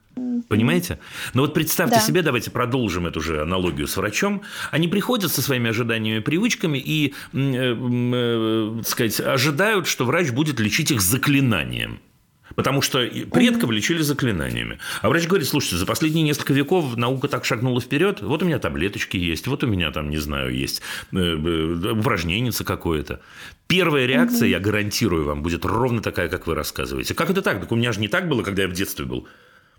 Понимаете? 0.48 0.98
Но 1.34 1.42
вот 1.42 1.54
представьте 1.54 1.96
да. 1.96 2.00
себе, 2.00 2.22
давайте 2.22 2.50
продолжим 2.50 3.06
эту 3.06 3.20
же 3.20 3.42
аналогию 3.42 3.86
с 3.86 3.96
врачом. 3.96 4.42
Они 4.70 4.88
приходят 4.88 5.32
со 5.32 5.42
своими 5.42 5.70
ожиданиями, 5.70 6.20
привычками 6.20 6.78
и, 6.78 7.14
э, 7.32 7.74
э, 7.74 8.82
сказать, 8.84 9.20
ожидают, 9.20 9.86
что 9.86 10.04
врач 10.04 10.30
будет 10.30 10.60
лечить 10.60 10.90
их 10.90 11.00
заклинанием. 11.00 12.00
Потому 12.54 12.82
что 12.82 13.06
предков 13.32 13.70
лечили 13.70 14.02
заклинаниями. 14.02 14.78
А 15.00 15.08
врач 15.08 15.26
говорит, 15.26 15.48
слушайте, 15.48 15.76
за 15.76 15.86
последние 15.86 16.24
несколько 16.24 16.52
веков 16.52 16.96
наука 16.96 17.28
так 17.28 17.44
шагнула 17.44 17.80
вперед, 17.80 18.20
вот 18.20 18.42
у 18.42 18.46
меня 18.46 18.58
таблеточки 18.58 19.16
есть, 19.16 19.46
вот 19.46 19.64
у 19.64 19.66
меня 19.66 19.90
там, 19.90 20.10
не 20.10 20.18
знаю, 20.18 20.54
есть 20.54 20.82
э, 21.12 21.16
э, 21.16 21.92
упражненница 21.92 22.64
какое-то. 22.64 23.20
Первая 23.66 24.06
реакция, 24.06 24.48
я 24.48 24.60
гарантирую 24.60 25.24
вам, 25.24 25.42
будет 25.42 25.64
ровно 25.64 26.02
такая, 26.02 26.28
как 26.28 26.46
вы 26.46 26.54
рассказываете. 26.54 27.14
Как 27.14 27.30
это 27.30 27.42
так? 27.42 27.60
Так 27.60 27.72
у 27.72 27.76
меня 27.76 27.92
же 27.92 28.00
не 28.00 28.08
так 28.08 28.28
было, 28.28 28.42
когда 28.42 28.62
я 28.62 28.68
в 28.68 28.72
детстве 28.72 29.04
был. 29.04 29.26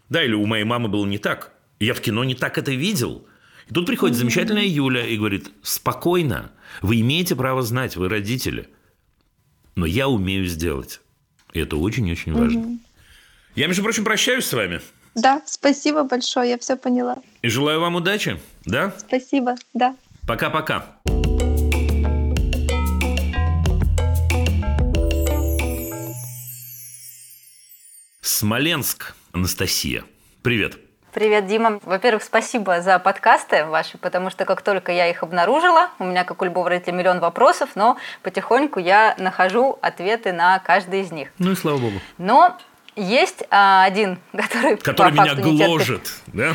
Да, 0.10 0.24
или 0.24 0.34
у 0.34 0.46
моей 0.46 0.63
мамы 0.63 0.89
было 0.89 1.06
не 1.06 1.18
так. 1.18 1.54
Я 1.80 1.94
в 1.94 2.02
кино 2.02 2.24
не 2.24 2.36
так 2.36 2.58
это 2.58 2.72
видел. 2.72 3.28
И 3.70 3.74
тут 3.74 3.86
приходит 3.86 4.18
замечательная 4.18 4.66
Юля 4.66 5.06
и 5.06 5.18
говорит, 5.18 5.52
спокойно, 5.62 6.52
вы 6.82 7.02
имеете 7.02 7.36
право 7.36 7.62
знать, 7.62 7.96
вы 7.96 8.10
родители. 8.10 8.70
Но 9.76 9.86
я 9.86 10.08
умею 10.08 10.46
сделать. 10.46 11.02
И 11.54 11.60
это 11.60 11.78
очень-очень 11.78 12.34
важно. 12.34 12.60
Угу. 12.60 12.80
Я, 13.56 13.68
между 13.68 13.84
прочим, 13.84 14.04
прощаюсь 14.04 14.46
с 14.46 14.54
вами. 14.54 14.82
Да, 15.16 15.42
спасибо 15.46 16.04
большое, 16.04 16.52
я 16.52 16.58
все 16.58 16.76
поняла. 16.76 17.18
И 17.42 17.48
желаю 17.48 17.80
вам 17.80 17.96
удачи, 17.96 18.39
да? 18.66 18.94
Спасибо, 18.98 19.56
да. 19.74 19.96
Пока-пока. 20.28 20.98
Смоленск, 28.22 29.16
Анастасия. 29.34 30.04
Привет. 30.43 30.78
Привет, 31.12 31.48
Дима. 31.48 31.80
Во-первых, 31.84 32.24
спасибо 32.24 32.82
за 32.82 33.00
подкасты 33.00 33.65
ваши, 33.65 33.98
потому 33.98 34.30
что 34.30 34.46
как 34.46 34.62
только 34.62 34.91
я 34.91 35.10
их 35.10 35.24
обнаружила, 35.24 35.89
у 35.98 36.06
меня, 36.06 36.24
как 36.24 36.41
у 36.43 36.46
любого 36.46 36.69
родителя, 36.69 36.93
миллион 36.93 37.19
вопросов, 37.19 37.72
но 37.76 37.98
потихоньку 38.22 38.80
я 38.80 39.15
нахожу 39.17 39.80
ответы 39.82 40.34
на 40.34 40.60
каждый 40.60 41.02
из 41.02 41.12
них. 41.12 41.30
Ну 41.39 41.52
и 41.52 41.56
слава 41.56 41.78
богу. 41.78 42.00
Но 42.19 42.58
есть 42.95 43.43
а, 43.49 43.84
один, 43.84 44.19
который, 44.32 44.77
который 44.77 45.12
меня 45.12 45.36
гложет, 45.36 45.41
не 45.47 45.58
терпит, 45.58 46.12
да? 46.27 46.53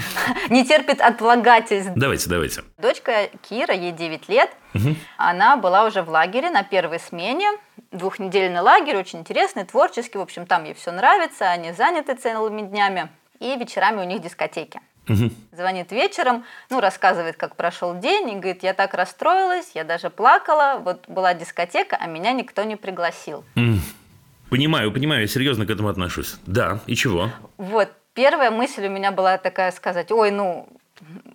не 0.55 0.65
терпит 0.65 1.01
отлагательств. 1.01 1.93
Давайте, 1.95 2.29
давайте. 2.29 2.63
Дочка 2.79 3.29
Кира, 3.49 3.75
ей 3.75 3.93
9 3.93 4.29
лет, 4.29 4.51
угу. 4.75 4.95
она 5.17 5.57
была 5.57 5.85
уже 5.85 6.03
в 6.03 6.11
лагере 6.11 6.51
на 6.51 6.63
первой 6.63 7.01
смене, 7.01 7.49
двухнедельный 7.91 8.61
лагерь, 8.61 8.97
очень 8.97 9.21
интересный, 9.21 9.65
творческий, 9.65 10.19
в 10.19 10.23
общем, 10.23 10.47
там 10.47 10.65
ей 10.65 10.75
все 10.75 10.93
нравится, 10.93 11.51
они 11.51 11.73
заняты 11.73 12.15
целыми 12.15 12.63
днями 12.63 13.09
и 13.41 13.57
вечерами 13.57 14.01
у 14.01 14.05
них 14.05 14.21
дискотеки. 14.21 14.81
Угу. 15.09 15.31
Звонит 15.53 15.91
вечером, 15.91 16.45
ну, 16.71 16.81
рассказывает, 16.81 17.37
как 17.37 17.57
прошел 17.57 17.99
день, 17.99 18.31
и 18.31 18.35
говорит, 18.35 18.63
я 18.63 18.75
так 18.75 18.95
расстроилась, 18.95 19.71
я 19.75 19.85
даже 19.85 20.11
плакала, 20.11 20.81
вот 20.85 21.09
была 21.09 21.35
дискотека, 21.35 21.97
а 21.99 22.07
меня 22.07 22.33
никто 22.33 22.63
не 22.65 22.77
пригласил. 22.77 23.45
Понимаю, 24.51 24.93
понимаю, 24.93 25.23
я 25.23 25.27
серьезно 25.29 25.67
к 25.67 25.71
этому 25.71 25.89
отношусь. 25.89 26.37
Да, 26.47 26.81
и 26.87 26.95
чего? 26.95 27.31
Вот, 27.57 27.91
первая 28.15 28.51
мысль 28.51 28.87
у 28.87 28.91
меня 28.91 29.13
была 29.13 29.39
такая 29.39 29.71
сказать, 29.73 30.11
ой, 30.11 30.31
ну, 30.31 30.69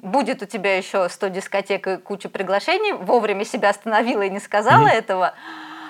будет 0.01 0.41
у 0.41 0.45
тебя 0.45 0.77
еще 0.77 1.07
100 1.09 1.27
дискотек 1.27 1.87
и 1.87 1.97
куча 1.97 2.29
приглашений, 2.29 2.93
вовремя 2.93 3.45
себя 3.45 3.69
остановила 3.69 4.23
и 4.23 4.29
не 4.29 4.39
сказала 4.39 4.85
угу. 4.85 4.91
этого. 4.91 5.33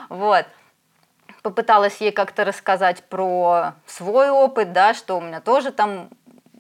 Вот 0.10 0.46
попыталась 1.44 1.98
ей 2.00 2.12
как-то 2.12 2.46
рассказать 2.46 3.04
про 3.04 3.74
свой 3.86 4.30
опыт, 4.30 4.72
да, 4.72 4.94
что 4.94 5.18
у 5.18 5.22
меня 5.22 5.42
тоже 5.42 5.72
там 5.72 6.10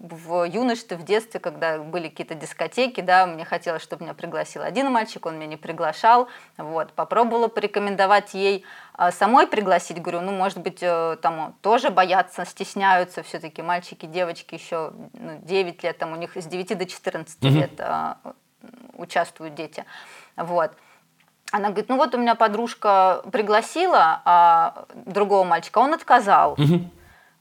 в 0.03 0.43
юношестве, 0.43 0.97
в 0.97 1.03
детстве, 1.03 1.39
когда 1.39 1.79
были 1.79 2.09
какие-то 2.09 2.35
дискотеки, 2.35 2.99
да, 2.99 3.25
мне 3.25 3.45
хотелось, 3.45 3.81
чтобы 3.81 4.03
меня 4.03 4.13
пригласил 4.13 4.61
один 4.61 4.91
мальчик, 4.91 5.25
он 5.25 5.37
меня 5.37 5.47
не 5.47 5.55
приглашал, 5.55 6.27
вот, 6.57 6.91
попробовала 6.91 7.47
порекомендовать 7.47 8.33
ей 8.33 8.65
а, 8.93 9.13
самой 9.13 9.47
пригласить, 9.47 10.01
говорю, 10.01 10.19
ну, 10.19 10.33
может 10.33 10.57
быть, 10.57 10.79
э, 10.81 11.15
там 11.21 11.55
тоже 11.61 11.89
боятся, 11.89 12.43
стесняются 12.43 13.23
все-таки 13.23 13.61
мальчики, 13.61 14.05
девочки 14.05 14.55
еще 14.55 14.91
ну, 15.13 15.39
9 15.41 15.83
лет, 15.83 15.97
там 15.97 16.11
у 16.11 16.17
них 16.17 16.35
с 16.35 16.45
9 16.47 16.77
до 16.77 16.85
14 16.85 17.41
угу. 17.41 17.53
лет 17.53 17.71
а, 17.79 18.17
участвуют 18.95 19.55
дети, 19.55 19.85
вот. 20.35 20.71
Она 21.53 21.69
говорит, 21.69 21.87
ну 21.87 21.95
вот 21.95 22.13
у 22.13 22.17
меня 22.17 22.35
подружка 22.35 23.21
пригласила 23.31 24.21
а, 24.25 24.85
другого 25.05 25.45
мальчика, 25.45 25.77
он 25.77 25.93
отказал. 25.93 26.53
Угу. 26.53 26.89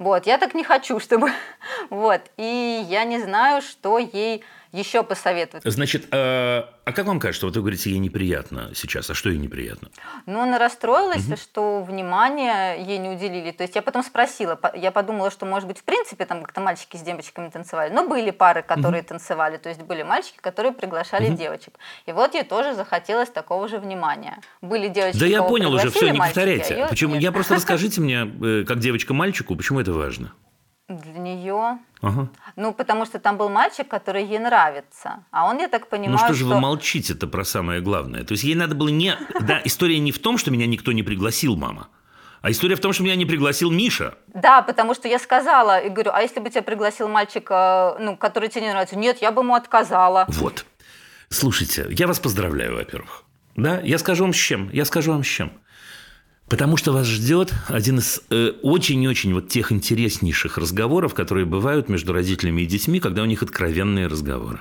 Вот, 0.02 0.26
я 0.26 0.36
так 0.36 0.54
не 0.54 0.64
хочу, 0.64 0.98
чтобы... 0.98 1.30
вот, 1.90 2.22
и 2.36 2.84
я 2.88 3.04
не 3.04 3.20
знаю, 3.20 3.62
что 3.62 3.98
ей 3.98 4.42
еще 4.72 5.02
посоветовать. 5.02 5.64
Значит, 5.64 6.06
э, 6.10 6.64
а 6.84 6.92
как 6.92 7.06
вам 7.06 7.20
кажется, 7.20 7.46
вот 7.46 7.54
вы 7.54 7.60
говорите, 7.60 7.90
ей 7.90 7.98
неприятно 7.98 8.70
сейчас, 8.74 9.10
а 9.10 9.14
что 9.14 9.28
ей 9.28 9.38
неприятно? 9.38 9.90
Ну, 10.26 10.40
она 10.40 10.58
расстроилась, 10.58 11.26
угу. 11.28 11.36
что 11.36 11.82
внимание 11.82 12.82
ей 12.82 12.98
не 12.98 13.10
уделили. 13.10 13.50
То 13.50 13.64
есть 13.64 13.76
я 13.76 13.82
потом 13.82 14.02
спросила, 14.02 14.58
я 14.74 14.90
подумала, 14.90 15.30
что, 15.30 15.44
может 15.44 15.68
быть, 15.68 15.78
в 15.78 15.84
принципе, 15.84 16.24
там 16.24 16.42
как-то 16.42 16.60
мальчики 16.60 16.96
с 16.96 17.02
девочками 17.02 17.50
танцевали. 17.50 17.92
Но 17.92 18.08
были 18.08 18.30
пары, 18.30 18.62
которые 18.62 19.02
угу. 19.02 19.10
танцевали, 19.10 19.58
то 19.58 19.68
есть 19.68 19.82
были 19.82 20.02
мальчики, 20.02 20.38
которые 20.40 20.72
приглашали 20.72 21.28
угу. 21.28 21.36
девочек. 21.36 21.74
И 22.06 22.12
вот 22.12 22.34
ей 22.34 22.44
тоже 22.44 22.74
захотелось 22.74 23.28
такого 23.28 23.68
же 23.68 23.78
внимания. 23.78 24.40
Были 24.62 24.88
девочки, 24.88 25.20
Да 25.20 25.26
я 25.26 25.42
понял 25.42 25.72
уже, 25.72 25.90
все, 25.90 26.08
не 26.10 26.18
повторяйте. 26.18 26.84
А 26.84 26.88
почему? 26.88 27.14
Я 27.14 27.30
просто 27.30 27.54
расскажите 27.56 28.00
мне, 28.00 28.30
э, 28.42 28.64
как 28.66 28.78
девочка 28.78 29.12
мальчику, 29.12 29.54
почему 29.54 29.80
это 29.80 29.92
важно? 29.92 30.32
Для 30.88 31.18
нее. 31.18 31.78
Ага. 32.00 32.28
Ну, 32.56 32.74
потому 32.74 33.06
что 33.06 33.18
там 33.18 33.36
был 33.36 33.48
мальчик, 33.48 33.88
который 33.88 34.24
ей 34.24 34.38
нравится. 34.38 35.24
А 35.30 35.46
он, 35.46 35.58
я 35.58 35.68
так 35.68 35.88
понимаю, 35.88 36.12
Ну 36.12 36.18
что 36.18 36.34
же 36.34 36.44
что... 36.44 36.54
вы 36.54 36.60
молчите-то 36.60 37.26
про 37.26 37.44
самое 37.44 37.80
главное? 37.80 38.24
То 38.24 38.32
есть 38.32 38.44
ей 38.44 38.54
надо 38.54 38.74
было 38.74 38.88
не... 38.88 39.16
Да, 39.40 39.60
история 39.64 39.98
не 40.00 40.12
в 40.12 40.18
том, 40.18 40.38
что 40.38 40.50
меня 40.50 40.66
никто 40.66 40.92
не 40.92 41.02
пригласил, 41.02 41.56
мама. 41.56 41.88
А 42.42 42.50
история 42.50 42.74
в 42.74 42.80
том, 42.80 42.92
что 42.92 43.04
меня 43.04 43.14
не 43.14 43.24
пригласил 43.24 43.70
Миша. 43.70 44.16
Да, 44.34 44.62
потому 44.62 44.94
что 44.94 45.06
я 45.06 45.20
сказала 45.20 45.78
и 45.78 45.88
говорю, 45.88 46.10
а 46.12 46.22
если 46.22 46.40
бы 46.40 46.50
тебя 46.50 46.62
пригласил 46.62 47.08
мальчик, 47.08 47.46
э, 47.48 47.96
ну, 48.00 48.16
который 48.16 48.48
тебе 48.48 48.62
не 48.62 48.70
нравится? 48.70 48.96
Нет, 48.96 49.22
я 49.22 49.30
бы 49.30 49.42
ему 49.42 49.54
отказала. 49.54 50.24
Вот. 50.28 50.66
Слушайте, 51.28 51.86
я 51.90 52.08
вас 52.08 52.18
поздравляю, 52.18 52.74
во-первых. 52.74 53.22
Да, 53.54 53.80
я 53.80 53.96
скажу 53.98 54.24
вам 54.24 54.32
с 54.32 54.36
чем. 54.36 54.68
Я 54.72 54.84
скажу 54.84 55.12
вам 55.12 55.22
с 55.22 55.26
чем. 55.28 55.52
Потому 56.52 56.76
что 56.76 56.92
вас 56.92 57.06
ждет 57.06 57.54
один 57.68 58.00
из 58.00 58.20
э, 58.28 58.52
очень-очень 58.60 59.32
вот 59.32 59.48
тех 59.48 59.72
интереснейших 59.72 60.58
разговоров, 60.58 61.14
которые 61.14 61.46
бывают 61.46 61.88
между 61.88 62.12
родителями 62.12 62.60
и 62.60 62.66
детьми, 62.66 63.00
когда 63.00 63.22
у 63.22 63.24
них 63.24 63.42
откровенные 63.42 64.06
разговоры. 64.06 64.60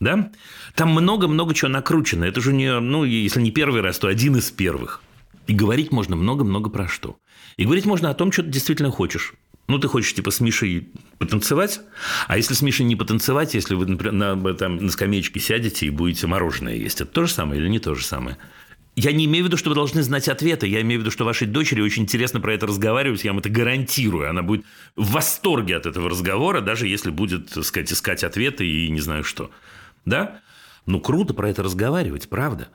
Да? 0.00 0.30
Там 0.74 0.90
много-много 0.90 1.54
чего 1.54 1.70
накручено. 1.70 2.24
Это 2.24 2.42
же 2.42 2.52
не, 2.52 2.78
ну, 2.78 3.04
если 3.04 3.40
не 3.40 3.50
первый 3.50 3.80
раз, 3.80 3.98
то 3.98 4.06
один 4.06 4.36
из 4.36 4.50
первых. 4.50 5.00
И 5.46 5.54
говорить 5.54 5.92
можно 5.92 6.14
много-много 6.14 6.68
про 6.68 6.86
что. 6.86 7.16
И 7.56 7.64
говорить 7.64 7.86
можно 7.86 8.10
о 8.10 8.14
том, 8.14 8.30
что 8.30 8.42
ты 8.42 8.50
действительно 8.50 8.90
хочешь. 8.90 9.32
Ну, 9.66 9.78
ты 9.78 9.88
хочешь, 9.88 10.12
типа, 10.12 10.30
с 10.30 10.40
Мишей 10.40 10.90
потанцевать, 11.16 11.80
а 12.26 12.36
если 12.36 12.52
с 12.52 12.60
Мишей 12.60 12.84
не 12.84 12.96
потанцевать, 12.96 13.54
если 13.54 13.74
вы, 13.74 13.86
например, 13.86 14.12
на, 14.12 14.54
там, 14.54 14.76
на 14.76 14.90
скамеечке 14.90 15.40
сядете 15.40 15.86
и 15.86 15.90
будете 15.90 16.26
мороженое 16.26 16.74
есть, 16.74 17.00
это 17.00 17.10
то 17.10 17.24
же 17.24 17.32
самое 17.32 17.62
или 17.62 17.68
не 17.70 17.78
то 17.78 17.94
же 17.94 18.04
самое? 18.04 18.36
Я 19.00 19.12
не 19.12 19.26
имею 19.26 19.44
в 19.44 19.46
виду, 19.46 19.56
что 19.56 19.68
вы 19.68 19.76
должны 19.76 20.02
знать 20.02 20.28
ответы. 20.28 20.66
Я 20.66 20.80
имею 20.80 20.98
в 20.98 21.02
виду, 21.02 21.12
что 21.12 21.24
вашей 21.24 21.46
дочери 21.46 21.80
очень 21.80 22.02
интересно 22.02 22.40
про 22.40 22.52
это 22.52 22.66
разговаривать. 22.66 23.22
Я 23.22 23.30
вам 23.30 23.38
это 23.38 23.48
гарантирую. 23.48 24.28
Она 24.28 24.42
будет 24.42 24.66
в 24.96 25.12
восторге 25.12 25.76
от 25.76 25.86
этого 25.86 26.10
разговора, 26.10 26.60
даже 26.60 26.88
если 26.88 27.10
будет, 27.10 27.48
так 27.48 27.64
сказать, 27.64 27.92
искать 27.92 28.24
ответы 28.24 28.66
и 28.66 28.88
не 28.88 28.98
знаю 28.98 29.22
что. 29.22 29.52
Да? 30.04 30.40
Ну, 30.84 30.98
круто 30.98 31.32
про 31.32 31.48
это 31.48 31.62
разговаривать, 31.62 32.28
правда. 32.28 32.70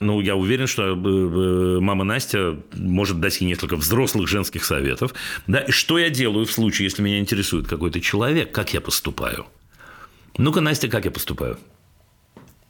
Ну, 0.00 0.22
я 0.22 0.36
уверен, 0.36 0.66
что 0.66 0.84
э, 0.84 0.94
э, 0.94 1.80
мама 1.80 2.04
Настя 2.04 2.58
может 2.72 3.20
дать 3.20 3.38
ей 3.42 3.46
несколько 3.46 3.76
взрослых 3.76 4.28
женских 4.28 4.64
советов. 4.64 5.12
Да, 5.46 5.58
и 5.58 5.70
что 5.70 5.98
я 5.98 6.08
делаю 6.08 6.46
в 6.46 6.50
случае, 6.50 6.84
если 6.84 7.02
меня 7.02 7.18
интересует 7.18 7.68
какой-то 7.68 8.00
человек, 8.00 8.52
как 8.52 8.72
я 8.72 8.80
поступаю? 8.80 9.44
Ну-ка, 10.38 10.62
Настя, 10.62 10.88
как 10.88 11.04
я 11.04 11.10
поступаю? 11.10 11.58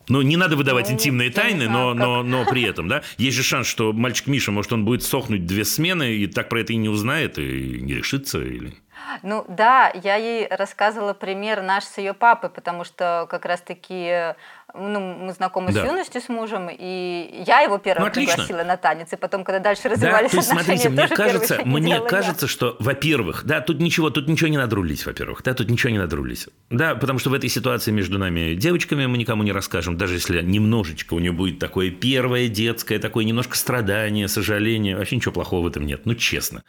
Ну, 0.09 0.23
не 0.23 0.37
надо 0.37 0.57
выдавать 0.57 0.89
ну, 0.89 0.95
интимные 0.95 1.31
тайны, 1.31 1.69
но, 1.69 1.95
но, 1.95 2.23
но 2.23 2.45
при 2.45 2.63
этом, 2.63 2.89
да, 2.89 3.03
есть 3.19 3.37
же 3.37 3.43
шанс, 3.43 3.67
что 3.67 3.93
мальчик 3.93 4.27
Миша, 4.27 4.51
может, 4.51 4.73
он 4.73 4.85
будет 4.85 5.03
сохнуть 5.03 5.47
две 5.47 5.65
смены 5.65 6.17
и 6.17 6.27
так 6.27 6.49
про 6.49 6.61
это 6.61 6.73
и 6.73 6.77
не 6.77 6.89
узнает, 6.89 7.39
и 7.39 7.79
не 7.81 7.95
решится, 7.95 8.43
или... 8.43 8.75
Ну 9.23 9.45
да, 9.49 9.93
я 10.03 10.17
ей 10.17 10.47
рассказывала 10.49 11.15
пример 11.15 11.63
наш 11.63 11.85
с 11.85 11.99
ее 11.99 12.15
папой, 12.15 12.51
потому 12.51 12.85
что 12.85 13.27
как 13.31 13.45
раз-таки 13.45 14.35
ну, 14.75 15.01
мы 15.01 15.33
знакомы 15.33 15.73
да. 15.73 15.83
с 15.83 15.87
юностью 15.87 16.21
с 16.21 16.29
мужем, 16.29 16.69
и 16.71 17.45
я 17.47 17.61
его 17.61 17.79
первым 17.79 18.09
ну, 18.09 18.13
пригласила 18.13 18.65
на 18.65 18.77
танец, 18.77 19.13
и 19.13 19.17
потом, 19.17 19.45
когда 19.45 19.59
дальше 19.59 19.89
развивались 19.89 20.31
да, 20.31 20.37
то 20.37 20.37
есть, 20.37 20.51
отношения, 20.51 20.79
смотрите, 20.79 20.89
мне 20.89 21.17
кажется, 21.17 21.61
мне 21.65 22.01
кажется, 22.01 22.47
я. 22.47 22.51
что, 22.51 22.77
во-первых, 22.79 23.45
да, 23.45 23.61
тут 23.61 23.81
ничего, 23.81 24.11
тут 24.11 24.29
ничего 24.29 24.49
не 24.49 24.57
надо 24.57 24.77
рулить, 24.77 25.05
во-первых, 25.05 25.43
да, 25.43 25.55
тут 25.55 25.71
ничего 25.71 25.91
не 25.91 25.99
надо 25.99 26.17
рулить, 26.17 26.49
да, 26.71 26.95
потому 26.95 27.19
что 27.19 27.31
в 27.31 27.35
этой 27.35 27.51
ситуации 27.51 27.91
между 27.91 28.19
нами 28.19 28.55
девочками 28.55 29.07
мы 29.07 29.19
никому 29.19 29.43
не 29.43 29.53
расскажем, 29.53 29.99
даже 29.99 30.15
если 30.15 30.41
немножечко 30.43 31.15
у 31.15 31.19
нее 31.19 31.33
будет 31.33 31.59
такое 31.59 31.91
первое 31.91 32.49
детское, 32.49 32.99
такое 32.99 33.25
немножко 33.25 33.57
страдание, 33.57 34.27
сожаление, 34.29 34.97
вообще 34.97 35.17
ничего 35.17 35.33
плохого 35.33 35.65
в 35.65 35.67
этом 35.67 35.87
нет, 35.87 36.07
ну 36.07 36.15
честно. 36.15 36.63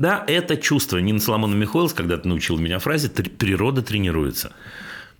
Да, 0.00 0.24
это 0.26 0.56
чувство. 0.56 0.96
Нина 0.96 1.20
Соломона 1.20 1.54
Михайловс 1.54 1.92
когда-то 1.92 2.26
научил 2.26 2.56
меня 2.56 2.78
фразе 2.78 3.10
«природа 3.10 3.82
тренируется». 3.82 4.54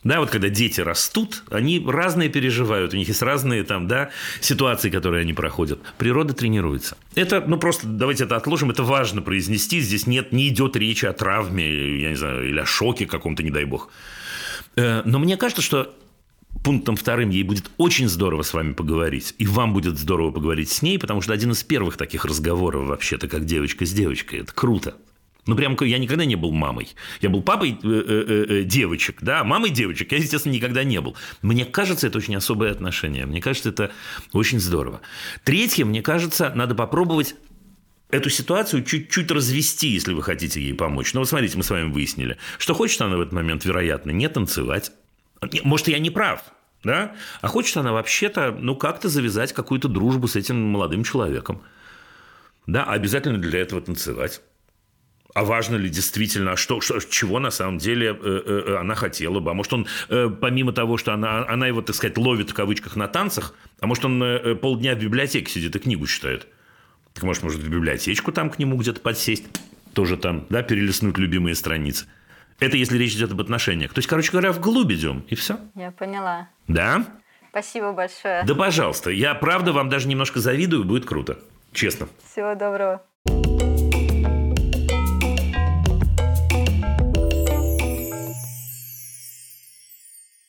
Да, 0.05 0.21
вот 0.21 0.31
когда 0.31 0.49
дети 0.49 0.81
растут, 0.81 1.43
они 1.51 1.85
разные 1.87 2.31
переживают, 2.31 2.95
у 2.95 2.97
них 2.97 3.07
есть 3.09 3.21
разные 3.21 3.63
там, 3.65 3.87
да, 3.87 4.09
ситуации, 4.41 4.89
которые 4.89 5.21
они 5.21 5.35
проходят. 5.35 5.81
Природа 5.99 6.33
тренируется. 6.33 6.97
Это, 7.15 7.45
ну, 7.47 7.59
просто 7.59 7.87
давайте 7.87 8.25
это 8.25 8.37
отложим, 8.37 8.71
это 8.71 8.83
важно 8.83 9.21
произнести. 9.21 9.81
Здесь 9.81 10.07
нет, 10.07 10.33
не 10.33 10.49
идет 10.49 10.75
речи 10.77 11.05
о 11.05 11.13
травме, 11.13 12.01
я 12.01 12.09
не 12.09 12.17
знаю, 12.17 12.49
или 12.49 12.59
о 12.59 12.65
шоке 12.65 13.05
каком-то, 13.05 13.43
не 13.43 13.51
дай 13.51 13.67
бог. 13.67 13.91
Э, 14.77 15.03
но 15.05 15.19
мне 15.19 15.37
кажется, 15.37 15.61
что 15.61 15.95
пунктом 16.63 16.97
вторым 16.97 17.31
ей 17.31 17.43
будет 17.43 17.71
очень 17.79 18.09
здорово 18.09 18.43
с 18.43 18.53
вами 18.53 18.73
поговорить. 18.73 19.35
И 19.39 19.47
вам 19.47 19.73
будет 19.73 19.99
здорово 19.99 20.31
поговорить 20.31 20.71
с 20.71 20.83
ней, 20.83 20.99
потому 20.99 21.21
что 21.21 21.33
один 21.33 21.53
из 21.53 21.63
первых 21.63 21.97
таких 21.97 22.25
разговоров 22.25 22.87
вообще-то, 22.87 23.29
как 23.29 23.45
девочка 23.45 23.87
с 23.87 23.93
девочкой. 23.93 24.41
Это 24.41 24.53
круто. 24.53 24.97
Ну, 25.47 25.57
прям 25.57 25.77
я 25.81 25.99
никогда 25.99 26.25
не 26.25 26.37
был 26.37 26.53
мамой. 26.53 26.89
Я 27.21 27.31
был 27.31 27.43
папой 27.43 27.71
э, 27.71 27.77
э, 27.83 28.47
э, 28.49 28.63
девочек, 28.65 29.19
да, 29.23 29.43
мамой 29.43 29.71
девочек 29.71 30.13
я, 30.13 30.19
естественно, 30.19 30.53
никогда 30.53 30.85
не 30.85 31.01
был. 31.01 31.17
Мне 31.43 31.65
кажется, 31.65 32.07
это 32.07 32.19
очень 32.19 32.37
особое 32.37 32.71
отношение. 32.71 33.27
Мне 33.27 33.41
кажется, 33.41 33.71
это 33.71 33.91
очень 34.33 34.61
здорово. 34.61 35.01
Третье, 35.43 35.85
мне 35.85 36.03
кажется, 36.03 36.53
надо 36.55 36.75
попробовать 36.75 37.35
эту 38.11 38.29
ситуацию 38.29 38.85
чуть-чуть 38.85 39.31
развести, 39.31 39.89
если 39.89 40.13
вы 40.13 40.23
хотите 40.23 40.61
ей 40.61 40.75
помочь. 40.75 41.15
Ну, 41.15 41.21
вот 41.21 41.29
смотрите, 41.29 41.57
мы 41.57 41.63
с 41.63 41.71
вами 41.71 41.91
выяснили, 41.91 42.37
что 42.59 42.75
хочет 42.75 43.01
она 43.01 43.17
в 43.17 43.21
этот 43.21 43.33
момент, 43.33 43.65
вероятно, 43.65 44.11
не 44.11 44.29
танцевать. 44.29 44.93
Может, 45.65 45.89
я 45.89 45.99
не 45.99 46.11
прав, 46.11 46.43
да? 46.85 47.15
А 47.41 47.49
хочет 47.49 47.77
она 47.77 47.93
вообще-то, 47.93 48.57
ну, 48.59 48.77
как-то 48.77 49.09
завязать 49.09 49.53
какую-то 49.53 49.89
дружбу 49.89 50.29
с 50.29 50.37
этим 50.37 50.61
молодым 50.61 51.05
человеком. 51.05 51.63
Да, 52.67 52.85
а 52.85 52.93
обязательно 52.93 53.39
для 53.39 53.61
этого 53.61 53.81
танцевать. 53.81 54.43
А 55.35 55.45
важно 55.45 55.77
ли 55.77 55.89
действительно, 55.89 56.57
что, 56.57 56.81
что, 56.81 56.99
чего 57.01 57.39
на 57.39 57.51
самом 57.51 57.79
деле 57.79 58.09
э, 58.09 58.15
э, 58.23 58.63
э, 58.67 58.77
она 58.77 58.95
хотела 58.95 59.39
бы? 59.41 59.51
А 59.51 59.55
может, 59.55 59.73
он, 59.73 59.87
э, 60.09 60.29
помимо 60.29 60.73
того, 60.73 60.97
что 60.97 61.13
она, 61.15 61.47
она 61.49 61.69
его, 61.69 61.83
так 61.83 61.95
сказать, 61.95 62.19
ловит 62.19 62.51
в 62.51 62.55
кавычках 62.55 62.97
на 62.97 63.07
танцах, 63.07 63.55
а 63.81 63.87
может, 63.87 64.05
он 64.05 64.23
э, 64.23 64.55
полдня 64.57 64.95
в 64.95 64.99
библиотеке 64.99 65.51
сидит 65.51 65.77
и 65.77 65.79
книгу 65.79 66.07
читает? 66.07 66.49
Так 67.15 67.25
может, 67.25 67.43
может, 67.43 67.61
в 67.61 67.69
библиотечку 67.69 68.33
там 68.33 68.51
к 68.51 68.59
нему 68.59 68.77
где-то 68.77 69.01
подсесть, 69.01 69.45
тоже 69.95 70.17
там, 70.17 70.47
да, 70.51 70.63
перелистнуть 70.63 71.17
любимые 71.19 71.55
страницы. 71.55 72.07
Это 72.61 72.77
если 72.77 72.99
речь 72.99 73.15
идет 73.15 73.33
об 73.33 73.41
отношениях. 73.41 73.95
То 73.95 73.99
есть, 74.01 74.09
короче 74.09 74.31
говоря, 74.31 74.53
вглубь 74.53 74.93
идем, 74.93 75.25
и 75.29 75.35
все. 75.35 75.59
Я 75.75 75.93
поняла. 75.93 76.51
Да? 76.69 77.07
Спасибо 77.51 77.93
большое. 77.93 78.45
Да, 78.45 78.55
пожалуйста. 78.55 79.11
Я, 79.11 79.35
правда, 79.35 79.73
вам 79.73 79.89
даже 79.89 80.07
немножко 80.09 80.41
завидую, 80.41 80.85
будет 80.85 81.07
круто. 81.07 81.39
Честно. 81.73 82.07
Всего 82.31 82.55
доброго. 82.55 83.03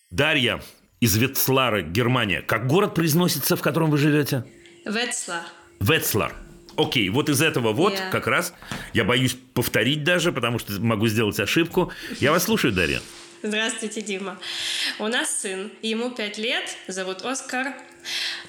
Дарья 0.10 0.62
из 1.00 1.16
Ветслара, 1.16 1.82
Германия. 1.82 2.42
Как 2.42 2.68
город 2.68 2.94
произносится, 2.94 3.56
в 3.56 3.62
котором 3.62 3.90
вы 3.90 3.98
живете? 3.98 4.44
Ветслар. 4.86 5.44
Ветслар. 5.80 6.34
Окей, 6.78 7.10
вот 7.10 7.30
из 7.30 7.42
этого 7.42 7.74
вот 7.74 7.94
yeah. 7.94 8.10
как 8.12 8.28
раз 8.28 8.54
я 8.94 9.04
боюсь 9.04 9.36
повторить 9.54 10.04
даже, 10.04 10.32
потому 10.32 10.60
что 10.60 10.74
могу 10.82 11.08
сделать 11.08 11.40
ошибку. 11.40 11.92
Я 12.20 12.32
вас 12.32 12.44
слушаю, 12.44 12.74
Дарья. 12.74 13.02
Здравствуйте, 13.44 14.02
Дима. 14.02 14.38
У 15.00 15.08
нас 15.08 15.42
сын, 15.42 15.72
ему 15.82 16.12
5 16.12 16.38
лет, 16.38 16.78
зовут 16.88 17.24
Оскар. 17.24 17.74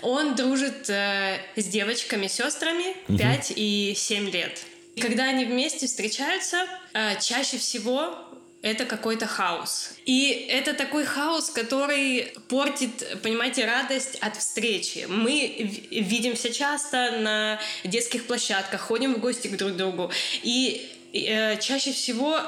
Он 0.02 0.34
дружит 0.34 0.88
э, 0.90 1.38
с 1.56 1.64
девочками, 1.64 2.26
сестрами 2.26 2.96
5 3.08 3.50
угу. 3.50 3.54
и 3.56 3.94
7 3.96 4.30
лет. 4.30 4.64
И 4.94 5.00
когда 5.00 5.24
они 5.24 5.46
вместе 5.46 5.86
встречаются, 5.86 6.66
э, 6.92 7.18
чаще 7.20 7.56
всего 7.56 8.31
это 8.62 8.84
какой-то 8.84 9.26
хаос. 9.26 9.90
И 10.06 10.46
это 10.48 10.72
такой 10.72 11.04
хаос, 11.04 11.50
который 11.50 12.32
портит, 12.48 13.20
понимаете, 13.22 13.66
радость 13.66 14.16
от 14.20 14.36
встречи. 14.36 15.06
Мы 15.08 15.86
видимся 15.90 16.52
часто 16.52 17.18
на 17.18 17.60
детских 17.84 18.26
площадках, 18.26 18.80
ходим 18.80 19.14
в 19.14 19.18
гости 19.18 19.48
к 19.48 19.56
друг 19.56 19.72
другу. 19.72 20.10
И 20.44 20.88
э, 21.12 21.60
чаще 21.60 21.92
всего 21.92 22.40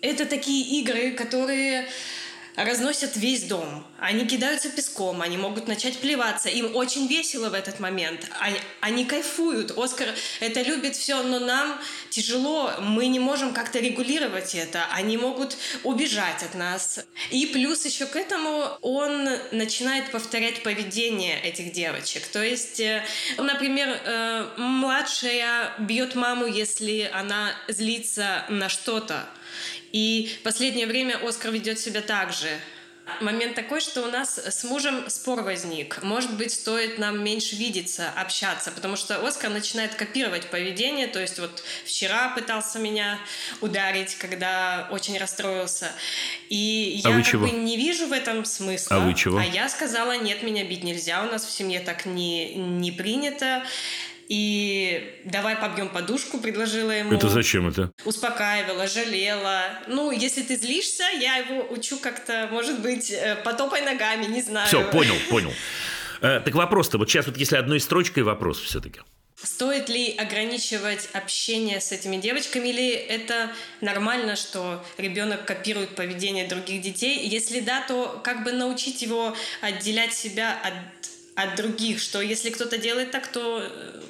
это 0.00 0.26
такие 0.26 0.80
игры, 0.80 1.10
которые 1.10 1.88
разносят 2.56 3.16
весь 3.16 3.44
дом. 3.44 3.86
Они 3.98 4.26
кидаются 4.26 4.70
песком, 4.70 5.22
они 5.22 5.36
могут 5.36 5.68
начать 5.68 5.98
плеваться. 5.98 6.48
Им 6.48 6.74
очень 6.74 7.06
весело 7.06 7.50
в 7.50 7.54
этот 7.54 7.80
момент. 7.80 8.28
Они, 8.40 8.58
они 8.80 9.04
кайфуют. 9.04 9.76
Оскар 9.76 10.08
это 10.40 10.62
любит 10.62 10.96
все, 10.96 11.22
но 11.22 11.38
нам 11.38 11.78
тяжело. 12.10 12.72
Мы 12.80 13.06
не 13.06 13.18
можем 13.18 13.52
как-то 13.52 13.78
регулировать 13.78 14.54
это. 14.54 14.86
Они 14.92 15.16
могут 15.16 15.56
убежать 15.84 16.42
от 16.42 16.54
нас. 16.54 17.00
И 17.30 17.46
плюс 17.46 17.84
еще 17.84 18.06
к 18.06 18.16
этому 18.16 18.68
он 18.80 19.28
начинает 19.52 20.10
повторять 20.10 20.62
поведение 20.62 21.40
этих 21.40 21.72
девочек. 21.72 22.26
То 22.26 22.42
есть, 22.42 22.80
э, 22.80 23.04
например, 23.36 24.00
э, 24.04 24.46
младшая 24.56 25.72
бьет 25.78 26.14
маму, 26.14 26.46
если 26.46 27.10
она 27.12 27.52
злится 27.68 28.44
на 28.48 28.68
что-то. 28.68 29.26
И 29.96 30.28
последнее 30.42 30.86
время 30.86 31.18
Оскар 31.26 31.50
ведет 31.50 31.78
себя 31.78 32.02
так 32.02 32.30
же. 32.30 32.50
Момент 33.22 33.54
такой, 33.54 33.80
что 33.80 34.02
у 34.02 34.10
нас 34.10 34.36
с 34.36 34.62
мужем 34.64 35.08
спор 35.08 35.40
возник. 35.40 36.02
Может 36.02 36.36
быть, 36.36 36.52
стоит 36.52 36.98
нам 36.98 37.24
меньше 37.24 37.56
видеться, 37.56 38.10
общаться, 38.14 38.70
потому 38.72 38.96
что 38.96 39.26
Оскар 39.26 39.48
начинает 39.48 39.94
копировать 39.94 40.50
поведение. 40.50 41.06
То 41.06 41.18
есть 41.18 41.38
вот 41.38 41.62
вчера 41.86 42.28
пытался 42.34 42.78
меня 42.78 43.18
ударить, 43.62 44.16
когда 44.16 44.86
очень 44.90 45.16
расстроился. 45.16 45.90
И 46.50 47.00
а 47.02 47.08
я 47.08 47.16
как 47.16 47.26
чего? 47.26 47.46
бы 47.46 47.52
не 47.52 47.78
вижу 47.78 48.06
в 48.06 48.12
этом 48.12 48.44
смысла. 48.44 48.98
А 48.98 49.00
вы 49.00 49.14
чего? 49.14 49.38
А 49.38 49.44
я 49.46 49.66
сказала, 49.70 50.18
нет, 50.18 50.42
меня 50.42 50.62
бить 50.64 50.84
нельзя, 50.84 51.22
у 51.22 51.32
нас 51.32 51.46
в 51.46 51.50
семье 51.50 51.80
так 51.80 52.04
не, 52.04 52.54
не 52.54 52.92
принято. 52.92 53.64
И 54.28 55.20
давай 55.24 55.56
побьем 55.56 55.88
подушку, 55.88 56.38
предложила 56.38 56.90
ему. 56.90 57.12
Это 57.12 57.28
зачем 57.28 57.68
это? 57.68 57.92
Успокаивала, 58.04 58.88
жалела. 58.88 59.62
Ну, 59.86 60.10
если 60.10 60.42
ты 60.42 60.56
злишься, 60.56 61.04
я 61.20 61.36
его 61.36 61.66
учу 61.70 61.98
как-то, 61.98 62.48
может 62.50 62.80
быть, 62.80 63.10
э, 63.10 63.36
потопай 63.44 63.82
ногами, 63.82 64.26
не 64.26 64.42
знаю. 64.42 64.66
Все, 64.66 64.82
понял, 64.90 65.14
понял. 65.30 65.52
Э, 66.20 66.40
так 66.44 66.54
вопрос-то, 66.54 66.98
вот 66.98 67.08
сейчас 67.08 67.26
вот 67.26 67.36
если 67.36 67.56
одной 67.56 67.80
строчкой 67.80 68.24
вопрос 68.24 68.60
все-таки. 68.60 69.00
Стоит 69.40 69.90
ли 69.90 70.14
ограничивать 70.16 71.10
общение 71.12 71.80
с 71.80 71.92
этими 71.92 72.16
девочками, 72.16 72.68
или 72.68 72.90
это 72.90 73.52
нормально, 73.82 74.34
что 74.34 74.82
ребенок 74.96 75.44
копирует 75.44 75.90
поведение 75.90 76.48
других 76.48 76.80
детей? 76.80 77.28
Если 77.28 77.60
да, 77.60 77.84
то 77.86 78.18
как 78.24 78.44
бы 78.44 78.52
научить 78.52 79.02
его 79.02 79.36
отделять 79.60 80.14
себя 80.14 80.58
от 80.64 80.74
от 81.36 81.54
других, 81.54 82.00
что 82.00 82.22
если 82.22 82.48
кто-то 82.48 82.78
делает 82.78 83.10
так, 83.10 83.26
то 83.26 83.62
э, 83.62 84.00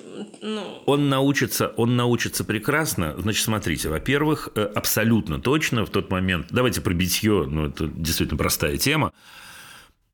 ну... 0.43 0.83
Он 0.87 1.09
научится, 1.09 1.69
он 1.77 1.97
научится 1.97 2.45
прекрасно. 2.45 3.15
Значит, 3.19 3.45
смотрите, 3.45 3.89
во-первых, 3.89 4.51
э, 4.55 4.63
абсолютно 4.63 5.41
точно 5.41 5.85
в 5.85 5.91
тот 5.91 6.11
момент, 6.11 6.49
давайте 6.51 6.81
про 6.81 6.95
битье, 6.95 7.47
ну, 7.49 7.67
это 7.67 7.87
действительно 7.87 8.39
простая 8.39 8.77
тема, 8.77 9.13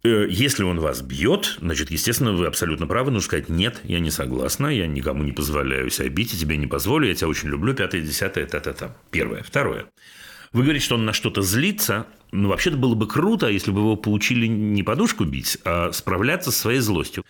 э, 0.03 0.27
если 0.29 0.65
он 0.65 0.81
вас 0.81 1.03
бьет, 1.03 1.59
значит, 1.61 1.91
естественно, 1.91 2.33
вы 2.33 2.47
абсолютно 2.47 2.87
правы, 2.87 3.11
нужно 3.11 3.27
сказать, 3.27 3.49
нет, 3.49 3.81
я 3.85 4.01
не 4.01 4.11
согласна, 4.11 4.67
я 4.67 4.87
никому 4.87 5.23
не 5.23 5.33
позволяю 5.33 5.91
себя 5.91 6.09
бить, 6.09 6.35
и 6.35 6.39
тебе 6.39 6.57
не 6.57 6.67
позволю, 6.67 7.09
я 7.09 7.15
тебя 7.15 7.29
очень 7.29 7.49
люблю, 7.49 7.75
пятое, 7.75 8.01
десятое, 8.01 8.47
та-та-та. 8.47 8.97
Первое. 9.11 9.43
Второе. 9.43 9.87
Вы 10.53 10.65
говорите, 10.65 10.85
что 10.85 10.97
он 10.97 11.07
на 11.07 11.15
что-то 11.15 11.41
злится. 11.41 12.07
Ну, 12.31 12.49
вообще-то 12.49 12.77
было 12.77 12.95
бы 12.95 13.07
круто, 13.07 13.49
если 13.49 13.71
бы 13.71 13.81
его 13.81 13.97
получили 13.97 14.47
не 14.47 14.83
подушку 14.83 15.25
бить, 15.25 15.59
а 15.65 15.93
справляться 15.93 16.51
со 16.51 16.59
своей 16.61 16.81
злостью. 16.81 17.25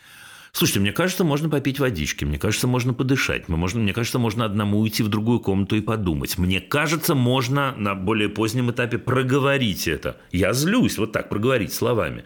Слушайте, 0.54 0.80
мне 0.80 0.92
кажется, 0.92 1.24
можно 1.24 1.48
попить 1.48 1.78
водички, 1.78 2.26
мне 2.26 2.38
кажется, 2.38 2.66
можно 2.66 2.92
подышать, 2.92 3.48
мы 3.48 3.56
можно, 3.56 3.80
мне 3.80 3.94
кажется, 3.94 4.18
можно 4.18 4.44
одному 4.44 4.80
уйти 4.80 5.02
в 5.02 5.08
другую 5.08 5.40
комнату 5.40 5.76
и 5.76 5.80
подумать. 5.80 6.36
Мне 6.36 6.60
кажется, 6.60 7.14
можно 7.14 7.74
на 7.78 7.94
более 7.94 8.28
позднем 8.28 8.70
этапе 8.70 8.98
проговорить 8.98 9.88
это. 9.88 10.20
Я 10.30 10.52
злюсь, 10.52 10.98
вот 10.98 11.12
так, 11.12 11.30
проговорить 11.30 11.72
словами. 11.72 12.24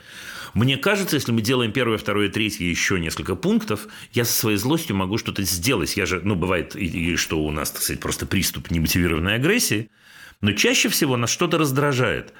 Мне 0.54 0.76
кажется, 0.76 1.14
если 1.14 1.30
мы 1.30 1.40
делаем 1.40 1.70
первое, 1.70 1.98
второе, 1.98 2.28
третье, 2.28 2.64
еще 2.64 2.98
несколько 2.98 3.36
пунктов, 3.36 3.86
я 4.12 4.24
со 4.24 4.32
своей 4.32 4.56
злостью 4.56 4.96
могу 4.96 5.18
что-то 5.18 5.42
сделать. 5.42 5.96
Я 5.96 6.04
же, 6.04 6.20
ну, 6.24 6.34
бывает, 6.34 6.74
и, 6.74 7.12
и 7.12 7.16
что 7.16 7.38
у 7.44 7.52
нас, 7.52 7.70
так 7.70 7.82
сказать, 7.82 8.00
просто 8.00 8.26
приступ 8.26 8.70
немотивированной 8.70 9.36
агрессии– 9.36 9.90
но 10.40 10.52
чаще 10.52 10.88
всего 10.88 11.16
нас 11.16 11.30
что-то 11.30 11.58
раздражает. 11.58 12.32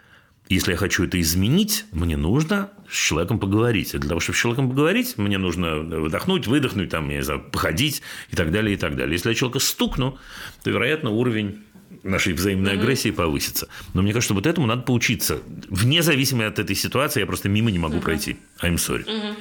Если 0.48 0.70
я 0.72 0.76
хочу 0.76 1.04
это 1.04 1.20
изменить, 1.20 1.86
мне 1.90 2.16
нужно 2.16 2.70
с 2.88 2.96
человеком 2.96 3.40
поговорить. 3.40 3.94
И 3.94 3.98
для 3.98 4.08
того, 4.08 4.20
чтобы 4.20 4.36
с 4.36 4.40
человеком 4.40 4.70
поговорить, 4.70 5.18
мне 5.18 5.38
нужно 5.38 5.78
выдохнуть, 5.78 6.46
выдохнуть, 6.46 6.90
там, 6.90 7.08
я 7.10 7.16
не 7.16 7.22
знаю, 7.22 7.42
походить 7.50 8.02
и 8.30 8.36
так 8.36 8.52
далее, 8.52 8.74
и 8.74 8.76
так 8.76 8.94
далее. 8.94 9.14
Если 9.14 9.28
я 9.28 9.34
человека 9.34 9.58
стукну, 9.58 10.18
то, 10.62 10.70
вероятно, 10.70 11.10
уровень 11.10 11.64
нашей 12.02 12.32
взаимной 12.32 12.72
mm-hmm. 12.72 12.80
агрессии 12.80 13.10
повысится. 13.10 13.68
Но 13.94 14.02
мне 14.02 14.12
кажется, 14.12 14.34
вот 14.34 14.46
этому 14.46 14.66
надо 14.66 14.82
поучиться. 14.82 15.40
Вне 15.68 16.02
зависимости 16.02 16.48
от 16.48 16.58
этой 16.60 16.76
ситуации, 16.76 17.20
я 17.20 17.26
просто 17.26 17.48
мимо 17.48 17.70
не 17.70 17.78
могу 17.78 17.96
mm-hmm. 17.96 18.02
пройти. 18.02 18.36
I'm 18.62 18.76
sorry. 18.76 19.04
Mm-hmm. 19.04 19.36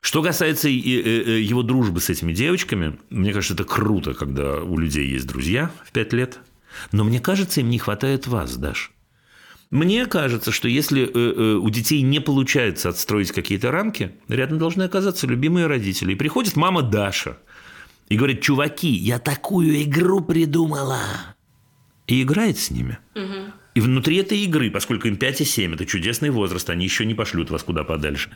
Что 0.00 0.22
касается 0.22 0.68
его 0.68 1.62
дружбы 1.62 2.00
с 2.00 2.10
этими 2.10 2.32
девочками, 2.32 2.98
мне 3.10 3.32
кажется, 3.32 3.54
это 3.54 3.64
круто, 3.64 4.14
когда 4.14 4.60
у 4.62 4.78
людей 4.78 5.06
есть 5.08 5.26
друзья 5.26 5.70
в 5.84 5.92
пять 5.92 6.12
лет. 6.12 6.38
Но 6.90 7.04
мне 7.04 7.20
кажется, 7.20 7.60
им 7.60 7.70
не 7.70 7.78
хватает 7.78 8.26
вас, 8.26 8.56
Даш. 8.56 8.90
Мне 9.72 10.04
кажется, 10.04 10.52
что 10.52 10.68
если 10.68 11.02
э, 11.02 11.08
э, 11.14 11.54
у 11.54 11.70
детей 11.70 12.02
не 12.02 12.20
получается 12.20 12.90
отстроить 12.90 13.32
какие-то 13.32 13.70
рамки, 13.70 14.12
рядом 14.28 14.58
должны 14.58 14.82
оказаться 14.82 15.26
любимые 15.26 15.66
родители. 15.66 16.12
И 16.12 16.14
приходит 16.14 16.56
мама 16.56 16.82
Даша 16.82 17.38
и 18.10 18.16
говорит, 18.16 18.42
чуваки, 18.42 18.90
я 18.90 19.18
такую 19.18 19.82
игру 19.82 20.20
придумала. 20.20 21.00
И 22.06 22.22
играет 22.22 22.58
с 22.58 22.70
ними. 22.70 22.98
Угу. 23.14 23.52
И 23.74 23.80
внутри 23.80 24.16
этой 24.16 24.40
игры, 24.40 24.70
поскольку 24.70 25.08
им 25.08 25.16
5 25.16 25.40
и 25.40 25.44
7, 25.46 25.74
это 25.74 25.86
чудесный 25.86 26.28
возраст, 26.28 26.68
они 26.68 26.84
еще 26.84 27.06
не 27.06 27.14
пошлют 27.14 27.50
вас 27.50 27.62
куда 27.62 27.82
подальше, 27.82 28.28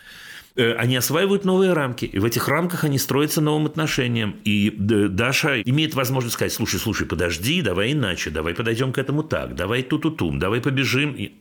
они 0.57 0.97
осваивают 0.97 1.45
новые 1.45 1.73
рамки, 1.73 2.05
и 2.05 2.19
в 2.19 2.25
этих 2.25 2.49
рамках 2.49 2.85
они 2.85 2.99
строятся 2.99 3.41
новым 3.41 3.67
отношениям. 3.67 4.37
И 4.45 4.71
Даша 4.71 5.61
имеет 5.61 5.95
возможность 5.95 6.35
сказать, 6.35 6.53
слушай, 6.53 6.81
слушай, 6.81 7.07
подожди, 7.07 7.61
давай 7.63 7.93
иначе, 7.93 8.31
давай 8.31 8.55
подойдем 8.55 8.93
к 8.93 8.99
этому 8.99 9.23
так, 9.23 9.55
давай 9.55 9.83
ту-ту-тум, 9.83 10.39
давай 10.39 10.61
побежим. 10.61 11.13
И... 11.13 11.33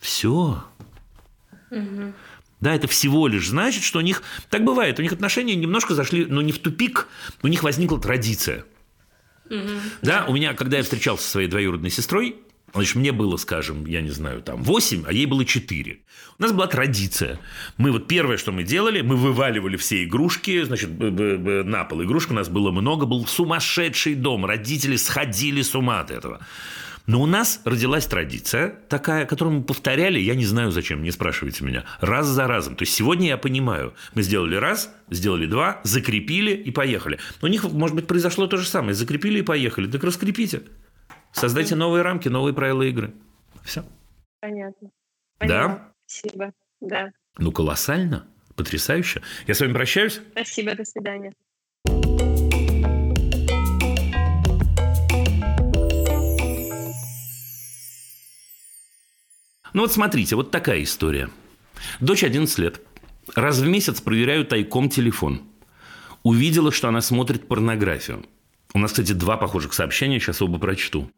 Все. 0.00 0.64
Угу. 1.70 2.12
Да, 2.60 2.74
это 2.74 2.86
всего 2.86 3.26
лишь 3.26 3.48
значит, 3.48 3.82
что 3.82 3.98
у 3.98 4.02
них, 4.02 4.22
так 4.48 4.64
бывает, 4.64 4.98
у 4.98 5.02
них 5.02 5.12
отношения 5.12 5.54
немножко 5.56 5.94
зашли, 5.94 6.26
но 6.26 6.42
не 6.42 6.52
в 6.52 6.58
тупик, 6.58 7.08
у 7.42 7.48
них 7.48 7.62
возникла 7.62 8.00
традиция. 8.00 8.64
Угу. 9.50 9.68
Да, 10.02 10.26
у 10.28 10.34
меня, 10.34 10.54
когда 10.54 10.78
я 10.78 10.82
встречался 10.82 11.24
со 11.24 11.30
своей 11.30 11.48
двоюродной 11.48 11.90
сестрой, 11.90 12.36
Значит, 12.74 12.94
мне 12.96 13.12
было, 13.12 13.36
скажем, 13.36 13.84
я 13.86 14.00
не 14.00 14.10
знаю, 14.10 14.40
там 14.40 14.62
8, 14.62 15.04
а 15.06 15.12
ей 15.12 15.26
было 15.26 15.44
4. 15.44 15.98
У 16.38 16.42
нас 16.42 16.52
была 16.52 16.66
традиция. 16.66 17.38
Мы 17.76 17.92
вот 17.92 18.08
первое, 18.08 18.38
что 18.38 18.50
мы 18.50 18.62
делали, 18.62 19.02
мы 19.02 19.16
вываливали 19.16 19.76
все 19.76 20.04
игрушки, 20.04 20.62
значит, 20.62 20.90
на 20.98 21.84
пол 21.84 22.02
игрушек 22.02 22.30
у 22.30 22.34
нас 22.34 22.48
было 22.48 22.70
много, 22.70 23.04
был 23.04 23.26
сумасшедший 23.26 24.14
дом, 24.14 24.46
родители 24.46 24.96
сходили 24.96 25.60
с 25.62 25.74
ума 25.74 26.00
от 26.00 26.10
этого. 26.10 26.40
Но 27.06 27.20
у 27.20 27.26
нас 27.26 27.60
родилась 27.64 28.06
традиция 28.06 28.76
такая, 28.88 29.26
которую 29.26 29.58
мы 29.58 29.64
повторяли, 29.64 30.20
я 30.20 30.36
не 30.36 30.46
знаю 30.46 30.70
зачем, 30.70 31.02
не 31.02 31.10
спрашивайте 31.10 31.64
меня, 31.64 31.84
раз 32.00 32.28
за 32.28 32.46
разом. 32.46 32.76
То 32.76 32.82
есть 32.82 32.94
сегодня 32.94 33.28
я 33.28 33.36
понимаю, 33.36 33.92
мы 34.14 34.22
сделали 34.22 34.54
раз, 34.54 34.88
сделали 35.10 35.46
два, 35.46 35.80
закрепили 35.82 36.52
и 36.52 36.70
поехали. 36.70 37.18
У 37.42 37.48
них, 37.48 37.64
может 37.64 37.96
быть, 37.96 38.06
произошло 38.06 38.46
то 38.46 38.56
же 38.56 38.66
самое, 38.66 38.94
закрепили 38.94 39.40
и 39.40 39.42
поехали. 39.42 39.88
Так 39.88 40.04
раскрепите. 40.04 40.62
Создайте 41.32 41.74
новые 41.74 42.02
рамки, 42.02 42.28
новые 42.28 42.54
правила 42.54 42.82
игры. 42.82 43.14
Все. 43.64 43.84
Понятно. 44.40 44.90
Поняла. 45.38 45.68
Да? 45.68 45.92
Спасибо. 46.06 46.52
Да. 46.80 47.10
Ну, 47.38 47.52
колоссально. 47.52 48.26
Потрясающе. 48.54 49.22
Я 49.46 49.54
с 49.54 49.60
вами 49.60 49.72
прощаюсь. 49.72 50.20
Спасибо. 50.32 50.74
До 50.74 50.84
свидания. 50.84 51.32
Ну 59.74 59.80
вот 59.80 59.92
смотрите, 59.92 60.36
вот 60.36 60.50
такая 60.50 60.82
история. 60.82 61.30
Дочь 62.00 62.24
11 62.24 62.58
лет. 62.58 62.82
Раз 63.34 63.58
в 63.58 63.66
месяц 63.66 64.02
проверяю 64.02 64.44
тайком 64.44 64.90
телефон. 64.90 65.42
Увидела, 66.22 66.70
что 66.70 66.88
она 66.88 67.00
смотрит 67.00 67.48
порнографию. 67.48 68.24
У 68.74 68.78
нас, 68.78 68.92
кстати, 68.92 69.12
два 69.12 69.36
похожих 69.38 69.72
сообщения, 69.72 70.20
сейчас 70.20 70.42
оба 70.42 70.58
прочту. 70.58 71.10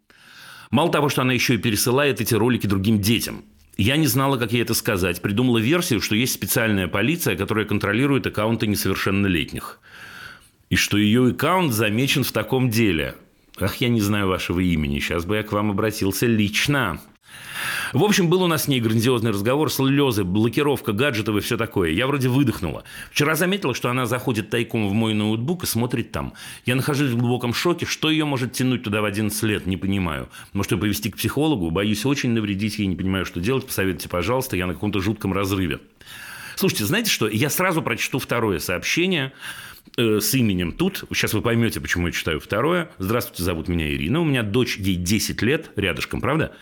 Мало 0.71 0.91
того, 0.91 1.09
что 1.09 1.23
она 1.23 1.33
еще 1.33 1.55
и 1.55 1.59
пересылает 1.59 2.21
эти 2.21 2.35
ролики 2.35 2.67
другим 2.67 3.01
детям. 3.01 3.45
Я 3.77 3.97
не 3.97 4.07
знала, 4.07 4.37
как 4.37 4.53
ей 4.53 4.63
это 4.63 4.75
сказать. 4.75 5.21
Придумала 5.21 5.59
версию, 5.59 6.01
что 6.01 6.15
есть 6.15 6.35
специальная 6.35 6.87
полиция, 6.87 7.37
которая 7.37 7.65
контролирует 7.65 8.27
аккаунты 8.27 8.67
несовершеннолетних. 8.67 9.81
И 10.71 10.77
что 10.77 10.97
ее 10.97 11.29
аккаунт 11.31 11.73
замечен 11.73 12.23
в 12.23 12.33
таком 12.33 12.71
деле. 12.71 13.17
Ах, 13.61 13.77
я 13.77 13.89
не 13.89 14.01
знаю 14.01 14.29
вашего 14.29 14.61
имени. 14.61 15.01
Сейчас 15.01 15.25
бы 15.25 15.37
я 15.37 15.43
к 15.43 15.53
вам 15.53 15.71
обратился 15.71 16.27
лично. 16.27 17.01
В 17.95 18.03
общем, 18.03 18.29
был 18.29 18.43
у 18.43 18.49
нас 18.49 18.65
с 18.65 18.69
ней 18.69 18.81
грандиозный 18.81 19.31
разговор, 19.31 19.71
слезы, 19.71 20.25
блокировка 20.25 20.93
гаджетов 20.93 21.37
и 21.37 21.41
все 21.41 21.57
такое. 21.57 21.91
Я 21.91 22.09
вроде 22.09 22.29
выдохнула. 22.29 22.83
Вчера 23.13 23.37
заметила, 23.37 23.73
что 23.73 23.89
она 23.89 24.05
заходит 24.05 24.51
тайком 24.51 24.89
в 24.89 24.93
мой 24.93 25.15
ноутбук 25.15 25.63
и 25.63 25.67
смотрит 25.69 26.11
там. 26.11 26.33
Я 26.67 26.75
нахожусь 26.75 27.13
в 27.13 27.17
глубоком 27.17 27.55
шоке. 27.55 27.87
Что 27.87 28.11
ее 28.11 28.25
может 28.25 28.53
тянуть 28.53 28.83
туда 28.83 29.01
в 29.01 29.05
11 29.05 29.41
лет, 29.45 29.67
не 29.67 29.77
понимаю. 29.77 30.29
Может, 30.55 30.73
ее 30.73 30.79
повести 30.79 31.09
к 31.09 31.17
психологу? 31.17 31.71
Боюсь 31.71 32.05
очень 32.05 32.31
навредить 32.31 32.81
ей, 32.81 32.87
не 32.87 32.97
понимаю, 32.97 33.25
что 33.27 33.39
делать. 33.39 33.65
Посоветуйте, 33.65 34.09
пожалуйста, 34.09 34.57
я 34.57 34.67
на 34.67 34.75
каком-то 34.75 34.99
жутком 34.99 35.33
разрыве. 35.33 35.79
Слушайте, 36.57 36.87
знаете 36.87 37.13
что? 37.13 37.29
Я 37.29 37.49
сразу 37.49 37.81
прочту 37.81 38.19
второе 38.19 38.59
сообщение 38.59 39.33
э, 39.97 40.19
с 40.19 40.35
именем 40.35 40.73
тут. 40.73 41.05
Сейчас 41.13 41.33
вы 41.33 41.43
поймете, 41.43 41.81
почему 41.81 42.09
я 42.09 42.13
читаю 42.13 42.41
второе. 42.41 42.91
Здравствуйте, 42.99 43.45
зовут 43.45 43.69
меня 43.69 43.89
Ирина. 43.89 44.21
У 44.21 44.25
меня 44.25 44.43
дочь, 44.43 44.79
ей 44.79 44.97
10 44.97 45.41
лет, 45.43 45.71
рядышком, 45.77 46.21
правда? 46.21 46.57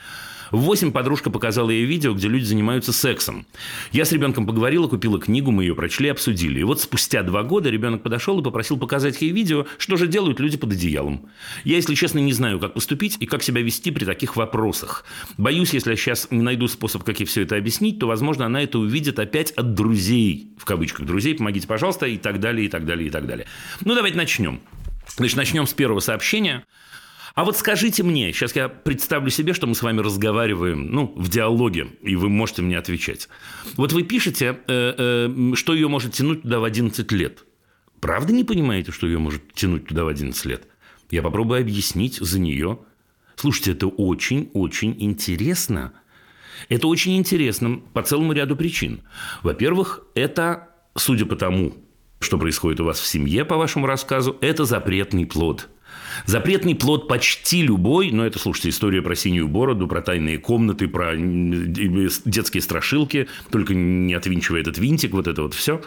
В 0.53 0.59
8 0.59 0.92
подружка 0.92 1.30
показала 1.30 1.70
ей 1.70 1.86
видео, 1.86 2.12
где 2.12 2.28
люди 2.28 2.44
занимаются 2.44 2.92
сексом. 2.92 3.46
Я 3.90 4.05
с 4.05 4.12
ребенком 4.12 4.46
поговорила, 4.46 4.86
купила 4.86 5.18
книгу, 5.18 5.50
мы 5.50 5.64
ее 5.64 5.74
прочли, 5.74 6.11
обсудили. 6.11 6.61
И 6.61 6.62
вот 6.62 6.78
спустя 6.78 7.22
два 7.22 7.42
года 7.42 7.70
ребенок 7.70 8.03
подошел 8.03 8.38
и 8.38 8.44
попросил 8.44 8.76
показать 8.76 9.20
ей 9.22 9.30
видео, 9.30 9.66
что 9.78 9.96
же 9.96 10.07
делают 10.07 10.40
люди 10.40 10.59
под 10.59 10.72
одеялом. 10.72 11.30
Я, 11.64 11.76
если 11.76 11.94
честно, 11.94 12.18
не 12.18 12.34
знаю, 12.34 12.61
как 12.61 12.74
поступить 12.74 13.16
и 13.18 13.24
как 13.24 13.42
себя 13.42 13.62
вести 13.62 13.90
при 13.90 14.05
таких 14.05 14.36
вопросах. 14.36 15.07
Боюсь, 15.38 15.72
если 15.72 15.90
я 15.92 15.96
сейчас 15.96 16.28
не 16.30 16.42
найду 16.42 16.68
способ, 16.68 17.03
как 17.03 17.18
ей 17.18 17.26
все 17.26 17.42
это 17.42 17.57
объяснить, 17.57 17.98
то, 17.98 18.07
возможно, 18.07 18.44
она 18.44 18.62
это 18.62 18.78
увидит 18.78 19.18
опять 19.18 19.53
от 19.53 19.72
друзей, 19.72 20.53
в 20.59 20.66
кавычках 20.66 21.07
друзей, 21.07 21.34
помогите, 21.34 21.66
пожалуйста, 21.66 22.05
и 22.05 22.18
так 22.18 22.40
далее, 22.40 22.66
и 22.66 22.68
так 22.68 22.84
далее, 22.84 23.09
и 23.09 23.11
так 23.11 23.26
далее. 23.26 23.46
Ну, 23.80 23.94
давайте 23.94 24.18
начнем. 24.18 24.61
Значит, 25.16 25.36
начнем 25.36 25.66
с 25.66 25.72
первого 25.72 26.00
сообщения. 26.00 26.66
А 27.35 27.45
вот 27.45 27.57
скажите 27.57 28.03
мне, 28.03 28.33
сейчас 28.33 28.55
я 28.55 28.68
представлю 28.68 29.30
себе, 29.30 29.55
что 29.55 29.66
мы 29.66 29.74
с 29.74 29.83
вами 29.83 30.01
разговариваем, 30.01 30.91
ну, 30.91 31.12
в 31.16 31.30
диалоге, 31.30 31.89
и 32.03 32.14
вы 32.14 32.28
можете 32.28 32.62
мне 32.62 32.76
отвечать. 32.76 33.28
Вот 33.76 33.93
вы 33.93 34.03
пишете, 34.03 34.59
э, 34.66 34.95
э, 35.28 35.55
что 35.55 35.74
ее 35.74 35.89
может 35.89 36.12
тянуть 36.12 36.43
туда 36.43 36.61
в 36.61 36.64
11 36.64 37.11
лет. 37.12 37.45
Правда 38.01 38.33
не 38.33 38.45
понимаете, 38.45 38.93
что 38.93 39.07
ее 39.07 39.18
может 39.18 39.53
тянуть 39.55 39.87
туда 39.87 40.05
в 40.05 40.09
11 40.09 40.45
лет? 40.45 40.66
Я 41.11 41.22
попробую 41.22 41.61
объяснить 41.61 42.16
за 42.16 42.39
нее. 42.39 42.80
Слушайте, 43.37 43.72
это 43.72 43.87
очень-очень 43.87 44.97
интересно. 44.99 45.93
Это 46.68 46.87
очень 46.87 47.16
интересно 47.16 47.80
по 47.95 48.03
целому 48.03 48.33
ряду 48.33 48.57
причин. 48.57 49.01
Во-первых, 49.43 50.03
это, 50.14 50.68
судя 50.97 51.24
по 51.24 51.37
тому, 51.37 51.74
что 52.20 52.39
происходит 52.39 52.80
у 52.80 52.85
вас 52.85 53.01
в 53.01 53.07
семье, 53.07 53.45
по 53.45 53.57
вашему 53.57 53.87
рассказу, 53.87 54.37
это 54.43 54.66
запретный 54.66 55.24
плод– 55.24 55.70
Запретный 56.27 56.75
плод 56.75 57.09
почти 57.09 57.63
любой, 57.63 58.11
но 58.11 58.25
это, 58.27 58.39
слушайте, 58.39 58.71
история 58.71 59.03
про 59.03 59.15
синюю 59.15 59.49
бороду, 59.49 59.87
про 59.87 60.03
тайные 60.03 60.39
комнаты, 60.39 60.89
про 60.89 61.15
детские 61.17 62.63
страшилки, 62.63 63.29
только 63.51 63.75
не 63.75 64.15
отвинчивая 64.15 64.61
этот 64.61 64.79
винтик, 64.79 65.13
вот 65.13 65.27
это 65.27 65.43
вот 65.43 65.55
все. 65.55 65.83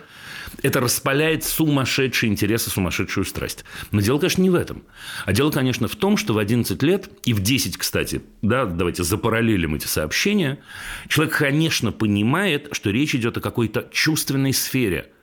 Это 0.62 0.80
распаляет 0.80 1.44
сумасшедший 1.44 2.30
интерес 2.30 2.68
и 2.68 2.70
сумасшедшую 2.70 3.26
страсть. 3.26 3.66
Но 3.92 4.02
дело, 4.02 4.20
конечно, 4.20 4.42
не 4.42 4.50
в 4.50 4.56
этом. 4.56 4.84
А 5.26 5.34
дело, 5.34 5.52
конечно, 5.52 5.88
в 5.88 5.96
том, 5.96 6.18
что 6.18 6.34
в 6.34 6.38
11 6.38 6.82
лет, 6.84 7.10
и 7.24 7.34
в 7.34 7.42
10, 7.42 7.78
кстати, 7.78 8.22
да, 8.42 8.66
давайте 8.66 9.04
запараллелим 9.04 9.76
эти 9.76 9.88
сообщения, 9.88 10.60
человек, 11.08 11.36
конечно, 11.38 11.92
понимает, 11.92 12.70
что 12.72 12.90
речь 12.90 13.16
идет 13.16 13.38
о 13.38 13.42
какой-то 13.42 13.88
чувственной 13.92 14.54
сфере– 14.54 15.10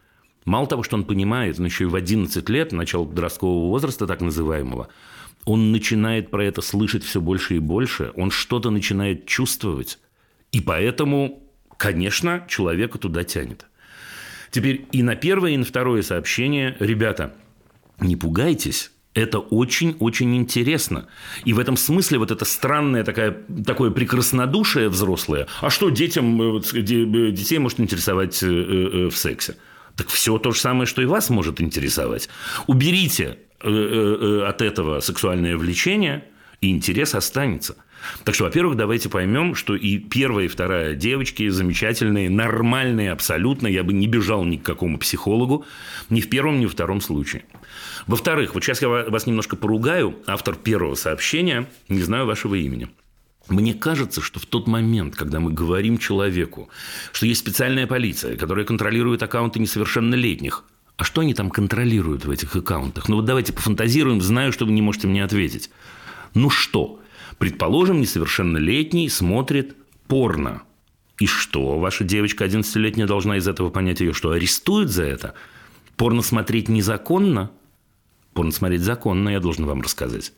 Мало 0.44 0.66
того, 0.66 0.82
что 0.82 0.96
он 0.96 1.04
понимает, 1.04 1.58
но 1.58 1.66
еще 1.66 1.84
и 1.84 1.86
в 1.86 1.94
11 1.94 2.48
лет, 2.48 2.72
начало 2.72 3.04
подросткового 3.04 3.68
возраста 3.68 4.06
так 4.06 4.20
называемого, 4.20 4.88
он 5.44 5.72
начинает 5.72 6.30
про 6.30 6.44
это 6.44 6.62
слышать 6.62 7.04
все 7.04 7.20
больше 7.20 7.56
и 7.56 7.58
больше, 7.58 8.12
он 8.16 8.30
что-то 8.30 8.70
начинает 8.70 9.26
чувствовать. 9.26 9.98
И 10.50 10.60
поэтому, 10.60 11.42
конечно, 11.76 12.44
человека 12.48 12.98
туда 12.98 13.24
тянет. 13.24 13.66
Теперь 14.50 14.86
и 14.92 15.02
на 15.02 15.16
первое, 15.16 15.52
и 15.52 15.56
на 15.56 15.64
второе 15.64 16.02
сообщение, 16.02 16.76
ребята, 16.78 17.34
не 18.00 18.16
пугайтесь, 18.16 18.90
это 19.14 19.38
очень-очень 19.38 20.36
интересно. 20.36 21.06
И 21.44 21.52
в 21.52 21.58
этом 21.58 21.76
смысле 21.76 22.18
вот 22.18 22.30
это 22.30 22.44
странное 22.44 23.04
такое, 23.04 23.36
такое 23.64 23.90
прекраснодушие 23.90 24.88
взрослое. 24.88 25.46
А 25.60 25.70
что 25.70 25.90
детям, 25.90 26.40
э, 26.40 26.60
э, 26.74 27.30
детей 27.30 27.58
может 27.58 27.80
интересовать 27.80 28.42
э, 28.42 29.08
в 29.10 29.16
сексе? 29.16 29.56
Так 29.96 30.08
все 30.08 30.38
то 30.38 30.52
же 30.52 30.60
самое, 30.60 30.86
что 30.86 31.02
и 31.02 31.06
вас 31.06 31.30
может 31.30 31.60
интересовать. 31.60 32.28
Уберите 32.66 33.38
э, 33.60 33.68
э, 33.68 34.16
э, 34.20 34.48
от 34.48 34.62
этого 34.62 35.00
сексуальное 35.00 35.56
влечение, 35.56 36.24
и 36.60 36.70
интерес 36.70 37.14
останется. 37.14 37.76
Так 38.24 38.34
что, 38.34 38.44
во-первых, 38.44 38.76
давайте 38.76 39.08
поймем, 39.08 39.54
что 39.54 39.76
и 39.76 39.98
первая, 39.98 40.46
и 40.46 40.48
вторая 40.48 40.94
девочки 40.94 41.48
замечательные, 41.48 42.30
нормальные 42.30 43.12
абсолютно. 43.12 43.66
Я 43.66 43.84
бы 43.84 43.92
не 43.92 44.06
бежал 44.06 44.44
ни 44.44 44.56
к 44.56 44.62
какому 44.62 44.98
психологу 44.98 45.64
ни 46.10 46.20
в 46.20 46.28
первом, 46.28 46.60
ни 46.60 46.66
в 46.66 46.72
втором 46.72 47.00
случае. 47.00 47.44
Во-вторых, 48.06 48.54
вот 48.54 48.64
сейчас 48.64 48.82
я 48.82 48.88
вас 48.88 49.26
немножко 49.26 49.56
поругаю. 49.56 50.16
Автор 50.26 50.56
первого 50.56 50.94
сообщения, 50.94 51.68
не 51.88 52.02
знаю 52.02 52.26
вашего 52.26 52.54
имени. 52.54 52.88
Мне 53.52 53.74
кажется, 53.74 54.22
что 54.22 54.40
в 54.40 54.46
тот 54.46 54.66
момент, 54.66 55.14
когда 55.14 55.38
мы 55.38 55.52
говорим 55.52 55.98
человеку, 55.98 56.70
что 57.12 57.26
есть 57.26 57.40
специальная 57.40 57.86
полиция, 57.86 58.36
которая 58.36 58.64
контролирует 58.64 59.22
аккаунты 59.22 59.60
несовершеннолетних, 59.60 60.64
а 60.96 61.04
что 61.04 61.20
они 61.20 61.34
там 61.34 61.50
контролируют 61.50 62.24
в 62.24 62.30
этих 62.30 62.56
аккаунтах? 62.56 63.08
Ну 63.08 63.16
вот 63.16 63.26
давайте 63.26 63.52
пофантазируем, 63.52 64.22
знаю, 64.22 64.52
что 64.52 64.64
вы 64.64 64.72
не 64.72 64.80
можете 64.80 65.06
мне 65.06 65.22
ответить. 65.22 65.70
Ну 66.32 66.48
что? 66.48 67.00
Предположим, 67.38 68.00
несовершеннолетний 68.00 69.10
смотрит 69.10 69.76
порно. 70.06 70.62
И 71.18 71.26
что? 71.26 71.78
Ваша 71.78 72.04
девочка 72.04 72.46
11-летняя 72.46 73.06
должна 73.06 73.36
из 73.36 73.46
этого 73.46 73.68
понять 73.68 74.00
ее, 74.00 74.14
что 74.14 74.30
арестуют 74.30 74.90
за 74.90 75.04
это? 75.04 75.34
Порно 75.96 76.22
смотреть 76.22 76.68
незаконно? 76.68 77.50
Порно 78.32 78.50
смотреть 78.52 78.80
законно, 78.80 79.28
я 79.28 79.40
должен 79.40 79.66
вам 79.66 79.82
рассказать. 79.82 80.32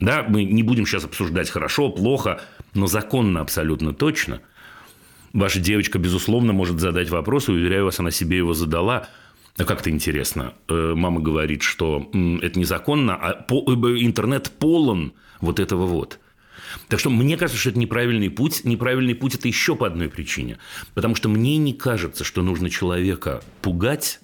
Да, 0.00 0.24
мы 0.28 0.44
не 0.44 0.62
будем 0.62 0.86
сейчас 0.86 1.04
обсуждать 1.04 1.50
хорошо, 1.50 1.90
плохо, 1.90 2.40
но 2.74 2.86
законно 2.86 3.40
абсолютно 3.40 3.92
точно. 3.92 4.40
Ваша 5.32 5.60
девочка, 5.60 5.98
безусловно, 5.98 6.52
может 6.52 6.80
задать 6.80 7.10
вопрос, 7.10 7.48
и, 7.48 7.52
уверяю 7.52 7.84
вас, 7.84 7.98
она 8.00 8.10
себе 8.10 8.38
его 8.38 8.54
задала. 8.54 9.08
А 9.56 9.64
как 9.64 9.80
это 9.80 9.90
интересно? 9.90 10.54
Э, 10.68 10.94
мама 10.94 11.20
говорит, 11.20 11.62
что 11.62 12.08
это 12.12 12.58
незаконно, 12.58 13.16
а 13.16 13.44
э, 13.50 13.54
интернет 13.54 14.52
полон 14.58 15.12
вот 15.40 15.58
этого 15.58 15.84
вот. 15.84 16.20
Так 16.88 17.00
что 17.00 17.10
мне 17.10 17.36
кажется, 17.36 17.60
что 17.60 17.70
это 17.70 17.78
неправильный 17.78 18.30
путь. 18.30 18.64
Неправильный 18.64 19.14
путь– 19.14 19.34
это 19.36 19.48
еще 19.48 19.74
по 19.74 19.86
одной 19.86 20.08
причине. 20.08 20.58
Потому 20.94 21.14
что 21.14 21.28
мне 21.28 21.56
не 21.56 21.72
кажется, 21.72 22.24
что 22.24 22.42
нужно 22.42 22.70
человека 22.70 23.42
пугать 23.62 24.20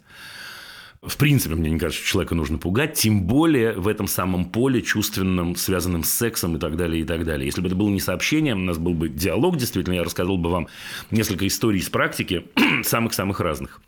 в 1.06 1.16
принципе, 1.16 1.54
мне 1.54 1.70
не 1.70 1.78
кажется, 1.78 2.02
что 2.02 2.12
человека 2.12 2.34
нужно 2.34 2.58
пугать, 2.58 2.94
тем 2.94 3.22
более 3.22 3.72
в 3.74 3.88
этом 3.88 4.06
самом 4.06 4.46
поле 4.46 4.82
чувственном, 4.82 5.56
связанном 5.56 6.04
с 6.04 6.10
сексом 6.10 6.56
и 6.56 6.58
так 6.58 6.76
далее, 6.76 7.02
и 7.02 7.04
так 7.04 7.24
далее. 7.24 7.46
Если 7.46 7.60
бы 7.60 7.66
это 7.66 7.76
было 7.76 7.88
не 7.88 8.00
сообщение, 8.00 8.54
у 8.54 8.58
нас 8.58 8.78
был 8.78 8.94
бы 8.94 9.08
диалог, 9.08 9.56
действительно, 9.56 9.94
я 9.94 10.04
рассказал 10.04 10.36
бы 10.36 10.50
вам 10.50 10.68
несколько 11.10 11.46
историй 11.46 11.80
из 11.80 11.88
практики, 11.88 12.44
самых-самых 12.84 13.40
разных. 13.40 13.80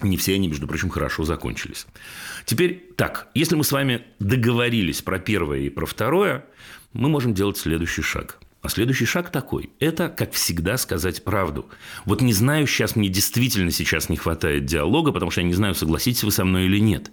Не 0.00 0.16
все 0.16 0.34
они, 0.34 0.48
между 0.48 0.66
прочим, 0.66 0.90
хорошо 0.90 1.24
закончились. 1.24 1.86
Теперь 2.44 2.92
так, 2.96 3.28
если 3.34 3.54
мы 3.56 3.64
с 3.64 3.72
вами 3.72 4.02
договорились 4.18 5.02
про 5.02 5.18
первое 5.18 5.60
и 5.60 5.68
про 5.68 5.86
второе, 5.86 6.44
мы 6.92 7.08
можем 7.08 7.34
делать 7.34 7.56
следующий 7.56 8.02
шаг. 8.02 8.38
А 8.64 8.70
следующий 8.70 9.04
шаг 9.04 9.28
такой– 9.28 9.68
это, 9.78 10.08
как 10.08 10.32
всегда, 10.32 10.78
сказать 10.78 11.22
правду. 11.22 11.68
Вот 12.06 12.22
не 12.22 12.32
знаю, 12.32 12.66
сейчас 12.66 12.96
мне 12.96 13.10
действительно 13.10 13.70
сейчас 13.70 14.08
не 14.08 14.16
хватает 14.16 14.64
диалога, 14.64 15.12
потому 15.12 15.30
что 15.30 15.42
я 15.42 15.46
не 15.46 15.52
знаю, 15.52 15.74
согласитесь 15.74 16.24
вы 16.24 16.30
со 16.30 16.46
мной 16.46 16.64
или 16.64 16.78
нет. 16.78 17.12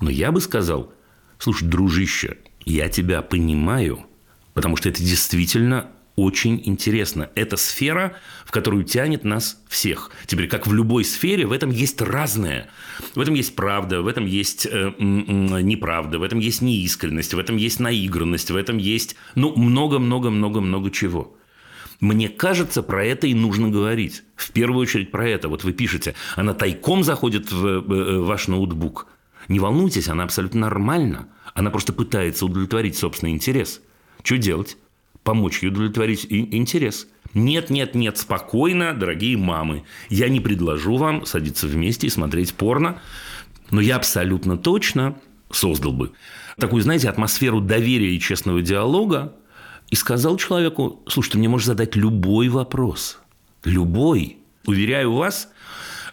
Но 0.00 0.10
я 0.10 0.32
бы 0.32 0.40
сказал, 0.40 0.92
слушай, 1.38 1.68
дружище, 1.68 2.38
я 2.64 2.88
тебя 2.88 3.22
понимаю, 3.22 4.04
потому 4.52 4.76
что 4.76 4.88
это 4.88 5.00
действительно 5.00 5.90
очень 6.20 6.60
интересно. 6.64 7.30
Это 7.34 7.56
сфера, 7.56 8.16
в 8.44 8.50
которую 8.50 8.84
тянет 8.84 9.24
нас 9.24 9.62
всех. 9.68 10.10
Теперь, 10.26 10.48
как 10.48 10.66
в 10.66 10.74
любой 10.74 11.04
сфере, 11.04 11.46
в 11.46 11.52
этом 11.52 11.70
есть 11.70 12.02
разное. 12.02 12.68
В 13.14 13.20
этом 13.20 13.34
есть 13.34 13.56
правда, 13.56 14.02
в 14.02 14.06
этом 14.06 14.26
есть 14.26 14.66
э, 14.70 14.92
неправда, 14.98 16.18
в 16.18 16.22
этом 16.22 16.38
есть 16.38 16.60
неискренность, 16.60 17.32
в 17.32 17.38
этом 17.38 17.56
есть 17.56 17.80
наигранность, 17.80 18.50
в 18.50 18.56
этом 18.56 18.76
есть, 18.76 19.16
ну, 19.34 19.56
много-много-много-много 19.56 20.90
чего. 20.90 21.36
Мне 22.00 22.28
кажется, 22.28 22.82
про 22.82 23.04
это 23.04 23.26
и 23.26 23.34
нужно 23.34 23.68
говорить. 23.68 24.22
В 24.36 24.52
первую 24.52 24.82
очередь 24.82 25.10
про 25.10 25.26
это. 25.26 25.48
Вот 25.48 25.64
вы 25.64 25.72
пишете, 25.72 26.14
она 26.36 26.52
тайком 26.52 27.02
заходит 27.02 27.50
в 27.50 27.66
э, 27.66 27.78
э, 27.78 28.18
ваш 28.18 28.48
ноутбук. 28.48 29.06
Не 29.48 29.58
волнуйтесь, 29.58 30.08
она 30.08 30.24
абсолютно 30.24 30.60
нормальна. 30.60 31.28
Она 31.54 31.70
просто 31.70 31.94
пытается 31.94 32.44
удовлетворить 32.44 32.96
собственный 32.96 33.32
интерес. 33.32 33.80
Что 34.22 34.36
делать? 34.36 34.76
Помочь 35.30 35.62
ей 35.62 35.68
удовлетворить 35.68 36.26
интерес. 36.28 37.06
Нет, 37.34 37.70
нет, 37.70 37.94
нет, 37.94 38.18
спокойно, 38.18 38.94
дорогие 38.94 39.36
мамы. 39.36 39.84
Я 40.08 40.28
не 40.28 40.40
предложу 40.40 40.96
вам 40.96 41.24
садиться 41.24 41.68
вместе 41.68 42.08
и 42.08 42.10
смотреть 42.10 42.52
порно, 42.54 43.00
но 43.70 43.80
я 43.80 43.94
абсолютно 43.94 44.58
точно 44.58 45.14
создал 45.52 45.92
бы 45.92 46.10
такую, 46.58 46.82
знаете, 46.82 47.08
атмосферу 47.08 47.60
доверия 47.60 48.12
и 48.12 48.18
честного 48.18 48.60
диалога 48.60 49.36
и 49.88 49.94
сказал 49.94 50.36
человеку, 50.36 51.00
слушай, 51.06 51.30
ты 51.30 51.38
мне 51.38 51.48
можешь 51.48 51.68
задать 51.68 51.94
любой 51.94 52.48
вопрос. 52.48 53.20
Любой. 53.62 54.38
Уверяю 54.66 55.12
вас, 55.12 55.48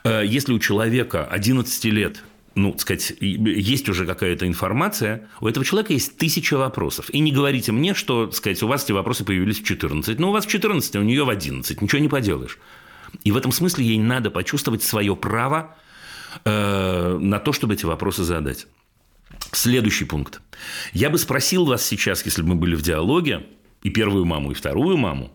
э, 0.04 0.22
если 0.28 0.54
у 0.54 0.60
человека 0.60 1.26
11 1.26 1.86
лет 1.86 2.22
ну, 2.58 2.72
так 2.72 2.82
сказать, 2.82 3.14
есть 3.22 3.88
уже 3.88 4.08
какая-то 4.08 4.48
информация, 4.48 5.28
у 5.42 5.48
этого 5.48 5.64
человека 5.64 5.94
есть 5.94 6.18
тысяча 6.18 6.58
вопросов. 6.58 7.10
И 7.12 7.20
не 7.20 7.32
говорите 7.32 7.72
мне, 7.72 7.94
что, 7.94 8.26
так 8.26 8.36
сказать, 8.36 8.64
у 8.64 8.68
вас 8.68 8.84
эти 8.84 8.92
вопросы 8.94 9.24
появились 9.24 9.60
в 9.60 9.64
14. 9.64 10.20
Ну, 10.20 10.30
у 10.30 10.32
вас 10.32 10.46
в 10.46 10.50
14, 10.50 10.96
а 10.96 11.00
у 11.00 11.04
нее 11.04 11.24
в 11.24 11.30
11. 11.30 11.82
Ничего 11.82 12.02
не 12.02 12.10
поделаешь. 12.10 12.58
И 13.24 13.32
в 13.32 13.38
этом 13.38 13.52
смысле 13.52 13.86
ей 13.86 14.00
надо 14.00 14.32
почувствовать 14.32 14.82
свое 14.82 15.16
право 15.16 15.78
э, 16.46 17.18
на 17.22 17.40
то, 17.40 17.54
чтобы 17.54 17.76
эти 17.76 17.86
вопросы 17.86 18.24
задать. 18.24 18.66
Следующий 19.52 20.06
пункт. 20.06 20.42
Я 20.94 21.12
бы 21.12 21.20
спросил 21.20 21.66
вас 21.66 21.86
сейчас, 21.86 22.26
если 22.26 22.42
бы 22.42 22.50
мы 22.50 22.56
были 22.56 22.76
в 22.76 22.82
диалоге, 22.82 23.46
и 23.84 23.90
первую 23.90 24.26
маму, 24.26 24.52
и 24.52 24.54
вторую 24.54 24.98
маму, 24.98 25.32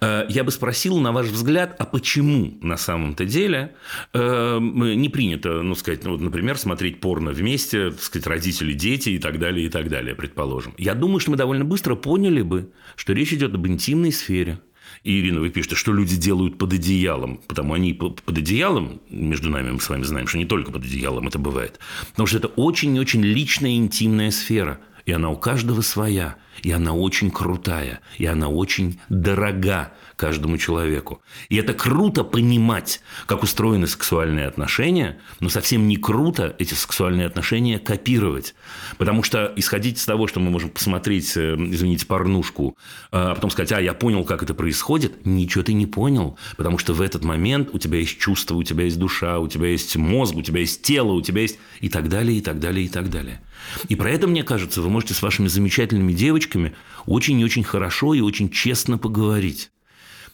э, 0.00 0.26
я 0.28 0.44
бы 0.44 0.50
спросил, 0.50 0.98
на 0.98 1.12
ваш 1.12 1.26
взгляд, 1.26 1.76
а 1.78 1.84
почему 1.84 2.56
на 2.60 2.76
самом-то 2.76 3.24
деле 3.24 3.74
э, 4.12 4.58
не 4.60 5.08
принято, 5.08 5.62
ну, 5.62 5.74
сказать, 5.74 6.04
ну, 6.04 6.16
например, 6.16 6.58
смотреть 6.58 7.00
порно 7.00 7.32
вместе, 7.32 7.90
так 7.90 8.02
сказать, 8.02 8.26
родители, 8.26 8.72
дети 8.72 9.10
и 9.10 9.18
так 9.18 9.38
далее, 9.38 9.66
и 9.66 9.68
так 9.68 9.88
далее, 9.88 10.14
предположим. 10.14 10.74
Я 10.78 10.94
думаю, 10.94 11.20
что 11.20 11.30
мы 11.30 11.36
довольно 11.36 11.64
быстро 11.64 11.94
поняли 11.94 12.42
бы, 12.42 12.70
что 12.96 13.12
речь 13.12 13.32
идет 13.32 13.54
об 13.54 13.66
интимной 13.66 14.12
сфере. 14.12 14.60
И, 15.02 15.20
Ирина, 15.20 15.40
вы 15.40 15.50
пишете, 15.50 15.76
что 15.76 15.92
люди 15.92 16.16
делают 16.16 16.58
под 16.58 16.72
одеялом, 16.72 17.40
потому 17.46 17.74
они 17.74 17.92
под 17.92 18.22
одеялом, 18.26 19.00
между 19.10 19.50
нами 19.50 19.70
мы 19.70 19.80
с 19.80 19.88
вами 19.88 20.02
знаем, 20.02 20.26
что 20.26 20.38
не 20.38 20.46
только 20.46 20.72
под 20.72 20.84
одеялом 20.84 21.28
это 21.28 21.38
бывает, 21.38 21.78
потому 22.10 22.26
что 22.26 22.38
это 22.38 22.48
очень-очень 22.48 23.22
личная 23.22 23.76
интимная 23.76 24.30
сфера, 24.30 24.80
и 25.06 25.12
она 25.12 25.30
у 25.30 25.36
каждого 25.36 25.80
своя– 25.80 26.36
и 26.62 26.70
она 26.72 26.94
очень 26.94 27.30
крутая, 27.30 28.00
и 28.18 28.26
она 28.26 28.48
очень 28.48 29.00
дорога 29.08 29.92
каждому 30.16 30.56
человеку. 30.56 31.20
И 31.48 31.56
это 31.56 31.74
круто 31.74 32.24
понимать, 32.24 33.00
как 33.26 33.42
устроены 33.42 33.86
сексуальные 33.86 34.46
отношения, 34.46 35.18
но 35.40 35.48
совсем 35.48 35.86
не 35.88 35.96
круто 35.96 36.56
эти 36.58 36.74
сексуальные 36.74 37.26
отношения 37.26 37.78
копировать. 37.78 38.54
Потому 38.96 39.22
что 39.22 39.52
исходить 39.56 39.98
из 39.98 40.04
того, 40.06 40.26
что 40.26 40.40
мы 40.40 40.50
можем 40.50 40.70
посмотреть, 40.70 41.36
э, 41.36 41.54
извините, 41.54 42.06
порнушку, 42.06 42.78
а 43.10 43.34
потом 43.34 43.50
сказать, 43.50 43.72
а, 43.72 43.80
я 43.80 43.92
понял, 43.92 44.24
как 44.24 44.42
это 44.42 44.54
происходит, 44.54 45.26
ничего 45.26 45.62
ты 45.62 45.74
не 45.74 45.86
понял. 45.86 46.38
Потому 46.56 46.78
что 46.78 46.94
в 46.94 47.02
этот 47.02 47.24
момент 47.24 47.70
у 47.72 47.78
тебя 47.78 47.98
есть 47.98 48.18
чувство, 48.18 48.54
у 48.54 48.62
тебя 48.62 48.84
есть 48.84 48.98
душа, 48.98 49.38
у 49.38 49.48
тебя 49.48 49.68
есть 49.68 49.96
мозг, 49.96 50.34
у 50.36 50.42
тебя 50.42 50.60
есть 50.60 50.82
тело, 50.82 51.12
у 51.12 51.20
тебя 51.20 51.42
есть 51.42 51.58
и 51.80 51.90
так 51.90 52.08
далее, 52.08 52.38
и 52.38 52.40
так 52.40 52.58
далее, 52.58 52.86
и 52.86 52.88
так 52.88 53.10
далее. 53.10 53.42
И 53.88 53.96
про 53.96 54.10
это, 54.10 54.26
мне 54.26 54.42
кажется, 54.42 54.82
вы 54.82 54.90
можете 54.90 55.14
с 55.14 55.22
вашими 55.22 55.48
замечательными 55.48 56.12
девочками 56.12 56.74
очень 57.06 57.40
и 57.40 57.44
очень 57.44 57.64
хорошо 57.64 58.14
и 58.14 58.20
очень 58.20 58.50
честно 58.50 58.98
поговорить. 58.98 59.70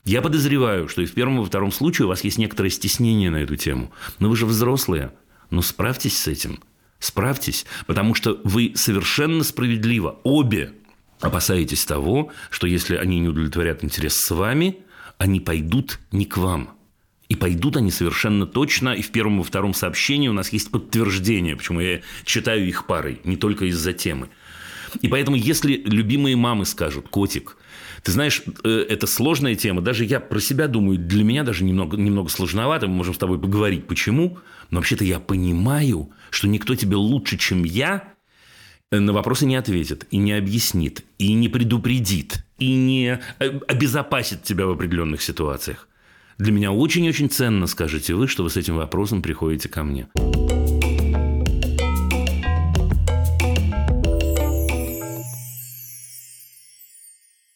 Я 0.05 0.21
подозреваю, 0.21 0.89
что 0.89 1.03
и 1.03 1.07
в 1.07 1.13
первом 1.13 1.37
и 1.37 1.41
во 1.41 1.47
втором 1.47 1.71
случае 1.71 2.07
у 2.07 2.09
вас 2.09 2.25
есть 2.25 2.39
некоторое 2.39 2.71
стеснение 2.71 3.31
на 3.31 3.37
эту 3.37 3.57
тему. 3.57 3.93
Но 4.19 4.29
вы 4.29 4.37
же 4.37 4.47
взрослые. 4.47 5.13
Ну, 5.51 5.63
справьтесь 5.63 6.19
с 6.19 6.27
этим. 6.27 6.61
Справьтесь, 6.99 7.67
потому 7.87 8.15
что 8.15 8.41
вы 8.45 8.73
совершенно 8.75 9.45
справедливо 9.45 10.21
обе 10.23 10.73
опасаетесь 11.21 11.85
того, 11.85 12.31
что 12.51 12.67
если 12.67 12.97
они 12.97 13.21
не 13.21 13.29
удовлетворят 13.29 13.83
интерес 13.85 14.17
с 14.17 14.31
вами, 14.31 14.79
они 15.19 15.41
пойдут 15.41 16.01
не 16.11 16.25
к 16.25 16.37
вам. 16.37 16.77
И 17.33 17.35
пойдут 17.35 17.79
они 17.79 17.91
совершенно 17.91 18.45
точно. 18.47 18.91
И 18.91 19.01
в 19.01 19.11
первом 19.11 19.41
и 19.41 19.43
втором 19.43 19.73
сообщении 19.73 20.29
у 20.29 20.35
нас 20.35 20.53
есть 20.53 20.71
подтверждение, 20.71 21.57
почему 21.57 21.81
я 21.81 22.03
читаю 22.27 22.69
их 22.69 22.87
парой, 22.87 23.23
не 23.25 23.39
только 23.39 23.65
из-за 23.65 23.95
темы. 23.95 24.29
И 25.01 25.09
поэтому, 25.09 25.39
если 25.39 25.81
любимые 25.87 26.37
мамы 26.37 26.67
скажут, 26.67 27.09
котик, 27.09 27.57
ты 28.03 28.13
знаешь, 28.13 28.43
э, 28.65 28.87
это 28.87 29.07
сложная 29.07 29.55
тема. 29.55 29.81
Даже 29.81 30.05
я 30.05 30.21
про 30.21 30.41
себя 30.41 30.69
думаю, 30.69 30.99
для 30.99 31.25
меня 31.25 31.43
даже 31.43 31.65
немного, 31.65 31.97
немного 31.97 32.29
сложновато. 32.29 32.87
Мы 32.87 32.97
можем 32.97 33.15
с 33.15 33.19
тобой 33.19 33.39
поговорить, 33.41 33.87
почему. 33.87 34.39
Но 34.69 34.81
вообще-то 34.81 35.05
я 35.05 35.19
понимаю, 35.19 36.11
что 36.29 36.49
никто 36.49 36.75
тебе 36.75 36.97
лучше, 36.97 37.39
чем 37.39 37.65
я, 37.65 38.13
э, 38.91 38.99
на 38.99 39.15
вопросы 39.15 39.47
не 39.47 39.57
ответит, 39.57 40.07
и 40.11 40.19
не 40.19 40.35
объяснит, 40.35 41.03
и 41.17 41.33
не 41.33 41.49
предупредит, 41.49 42.45
и 42.59 42.75
не 42.75 43.21
э, 43.39 43.61
обезопасит 43.69 44.43
тебя 44.43 44.67
в 44.67 44.73
определенных 44.73 45.23
ситуациях. 45.23 45.89
Для 46.43 46.51
меня 46.51 46.73
очень-очень 46.73 47.31
ценно, 47.31 47.69
скажете 47.69 48.15
вы, 48.15 48.27
что 48.27 48.43
вы 48.43 48.51
с 48.51 48.57
этим 48.57 48.75
вопросом 48.75 49.23
приходите 49.23 49.69
ко 49.69 49.85
мне. 49.85 50.09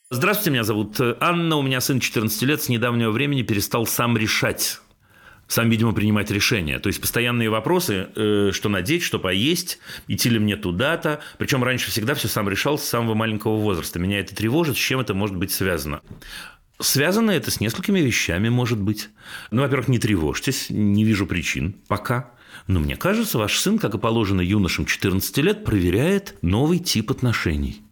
Здравствуйте, 0.09 0.51
меня 0.53 0.63
зовут 0.63 1.01
Анна, 1.19 1.57
у 1.57 1.63
меня 1.63 1.81
сын 1.81 1.99
14 1.99 2.41
лет, 2.43 2.63
с 2.63 2.69
недавнего 2.69 3.11
времени 3.11 3.43
перестал 3.43 3.87
сам 3.87 4.17
решать, 4.17 4.81
сам, 5.49 5.69
видимо, 5.69 5.93
принимать 5.93 6.31
решения. 6.31 6.79
То 6.79 6.89
есть 6.89 7.01
постоянные 7.01 7.51
вопросы, 7.51 8.11
э, 8.15 8.51
что 8.53 8.69
надеть, 8.69 9.03
что 9.03 9.19
поесть, 9.19 9.81
идти 10.07 10.29
ли 10.29 10.39
мне 10.39 10.55
туда-то. 10.55 11.19
Причем 11.39 11.65
раньше 11.65 11.91
всегда 11.91 12.15
все 12.15 12.29
сам 12.29 12.49
решал 12.49 12.79
с 12.79 12.85
самого 12.85 13.15
маленького 13.15 13.57
возраста. 13.57 13.99
Меня 13.99 14.21
это 14.21 14.33
тревожит, 14.33 14.77
с 14.77 14.79
чем 14.79 15.01
это 15.01 15.13
может 15.13 15.35
быть 15.35 15.51
связано. 15.51 16.03
Связано 16.79 17.31
это 17.31 17.51
с 17.51 17.61
несколькими 17.61 18.01
вещами, 18.01 18.49
может 18.49 18.79
быть. 18.81 19.09
Ну, 19.51 19.63
во-первых, 19.63 19.89
не 19.89 19.99
тревожьтесь, 19.99 20.67
не 20.69 21.05
вижу 21.05 21.27
причин 21.27 21.75
пока. 21.89 22.31
Но 22.67 22.81
мне 22.81 22.97
кажется, 22.97 23.39
ваш 23.39 23.59
сын, 23.59 23.79
как 23.79 23.95
и 23.95 23.99
положено 23.99 24.41
юношам 24.41 24.85
14 24.85 25.39
лет, 25.39 25.65
проверяет 25.65 26.37
новый 26.43 26.79
тип 26.79 27.11
отношений. 27.11 27.83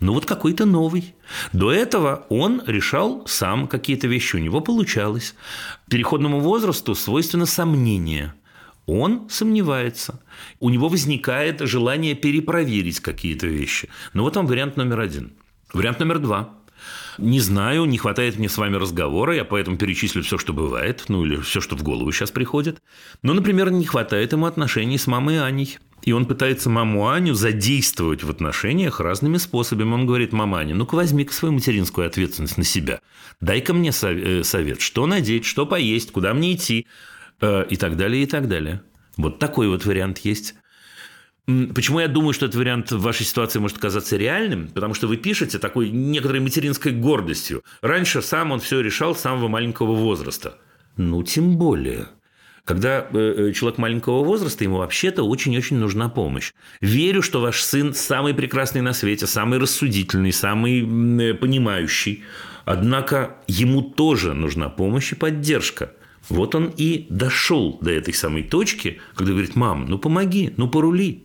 Ну 0.00 0.12
вот 0.12 0.26
какой-то 0.26 0.64
новый. 0.64 1.14
До 1.52 1.72
этого 1.72 2.26
он 2.28 2.62
решал 2.66 3.26
сам 3.26 3.68
какие-то 3.68 4.08
вещи, 4.08 4.36
у 4.36 4.40
него 4.40 4.60
получалось. 4.60 5.34
Переходному 5.88 6.40
возрасту 6.40 6.94
свойственно 6.94 7.46
сомнение. 7.46 8.34
Он 8.86 9.28
сомневается. 9.30 10.20
У 10.60 10.68
него 10.68 10.88
возникает 10.88 11.60
желание 11.60 12.14
перепроверить 12.14 13.00
какие-то 13.00 13.46
вещи. 13.46 13.88
Ну 14.12 14.24
вот 14.24 14.36
вам 14.36 14.46
вариант 14.46 14.76
номер 14.76 15.00
один. 15.00 15.32
Вариант 15.72 16.00
номер 16.00 16.18
два. 16.18 16.50
Не 17.18 17.40
знаю, 17.40 17.84
не 17.84 17.98
хватает 17.98 18.38
мне 18.38 18.48
с 18.48 18.56
вами 18.58 18.76
разговора, 18.76 19.34
я 19.34 19.44
поэтому 19.44 19.76
перечислю 19.76 20.22
все, 20.22 20.38
что 20.38 20.52
бывает, 20.52 21.04
ну 21.08 21.24
или 21.24 21.36
все, 21.36 21.60
что 21.60 21.76
в 21.76 21.82
голову 21.82 22.10
сейчас 22.12 22.30
приходит. 22.30 22.82
Ну, 23.22 23.34
например, 23.34 23.70
не 23.70 23.84
хватает 23.84 24.32
ему 24.32 24.46
отношений 24.46 24.98
с 24.98 25.06
мамой 25.06 25.40
Аней. 25.40 25.78
И 26.02 26.12
он 26.12 26.26
пытается 26.26 26.68
маму 26.68 27.08
Аню 27.08 27.32
задействовать 27.32 28.24
в 28.24 28.30
отношениях 28.30 29.00
разными 29.00 29.38
способами. 29.38 29.94
Он 29.94 30.06
говорит, 30.06 30.32
мама 30.32 30.58
Аня, 30.58 30.74
ну-ка 30.74 30.96
возьми-ка 30.96 31.32
свою 31.32 31.54
материнскую 31.54 32.06
ответственность 32.06 32.58
на 32.58 32.64
себя. 32.64 33.00
Дай-ка 33.40 33.72
мне 33.72 33.90
э, 33.90 34.42
совет, 34.44 34.80
что 34.82 35.06
надеть, 35.06 35.46
что 35.46 35.64
поесть, 35.64 36.12
куда 36.12 36.34
мне 36.34 36.54
идти 36.54 36.86
э, 37.40 37.64
и 37.70 37.76
так 37.76 37.96
далее, 37.96 38.22
и 38.22 38.26
так 38.26 38.48
далее. 38.48 38.82
Вот 39.16 39.38
такой 39.38 39.68
вот 39.68 39.86
вариант 39.86 40.18
есть. 40.18 40.54
Почему 41.46 42.00
я 42.00 42.08
думаю, 42.08 42.32
что 42.32 42.46
этот 42.46 42.56
вариант 42.56 42.90
в 42.90 43.00
вашей 43.00 43.26
ситуации 43.26 43.58
может 43.58 43.76
казаться 43.76 44.16
реальным? 44.16 44.68
Потому 44.68 44.94
что 44.94 45.06
вы 45.06 45.18
пишете 45.18 45.58
такой 45.58 45.90
некоторой 45.90 46.40
материнской 46.40 46.92
гордостью. 46.92 47.62
Раньше 47.82 48.22
сам 48.22 48.52
он 48.52 48.60
все 48.60 48.80
решал 48.80 49.14
с 49.14 49.20
самого 49.20 49.48
маленького 49.48 49.94
возраста. 49.94 50.58
Ну, 50.96 51.22
тем 51.22 51.58
более. 51.58 52.08
Когда 52.64 53.06
э, 53.12 53.48
э, 53.48 53.52
человек 53.52 53.76
маленького 53.76 54.24
возраста, 54.24 54.64
ему 54.64 54.78
вообще-то 54.78 55.22
очень-очень 55.22 55.76
нужна 55.76 56.08
помощь. 56.08 56.54
Верю, 56.80 57.20
что 57.20 57.42
ваш 57.42 57.62
сын 57.62 57.92
самый 57.92 58.32
прекрасный 58.32 58.80
на 58.80 58.94
свете, 58.94 59.26
самый 59.26 59.58
рассудительный, 59.58 60.32
самый 60.32 60.80
э, 60.80 61.34
понимающий. 61.34 62.24
Однако 62.64 63.36
ему 63.48 63.82
тоже 63.82 64.32
нужна 64.32 64.70
помощь 64.70 65.12
и 65.12 65.14
поддержка. 65.14 65.92
Вот 66.30 66.54
он 66.54 66.72
и 66.74 67.06
дошел 67.10 67.78
до 67.82 67.90
этой 67.90 68.14
самой 68.14 68.44
точки, 68.44 68.98
когда 69.14 69.32
говорит, 69.32 69.56
мам, 69.56 69.84
ну 69.86 69.98
помоги, 69.98 70.54
ну 70.56 70.68
порули. 70.68 71.24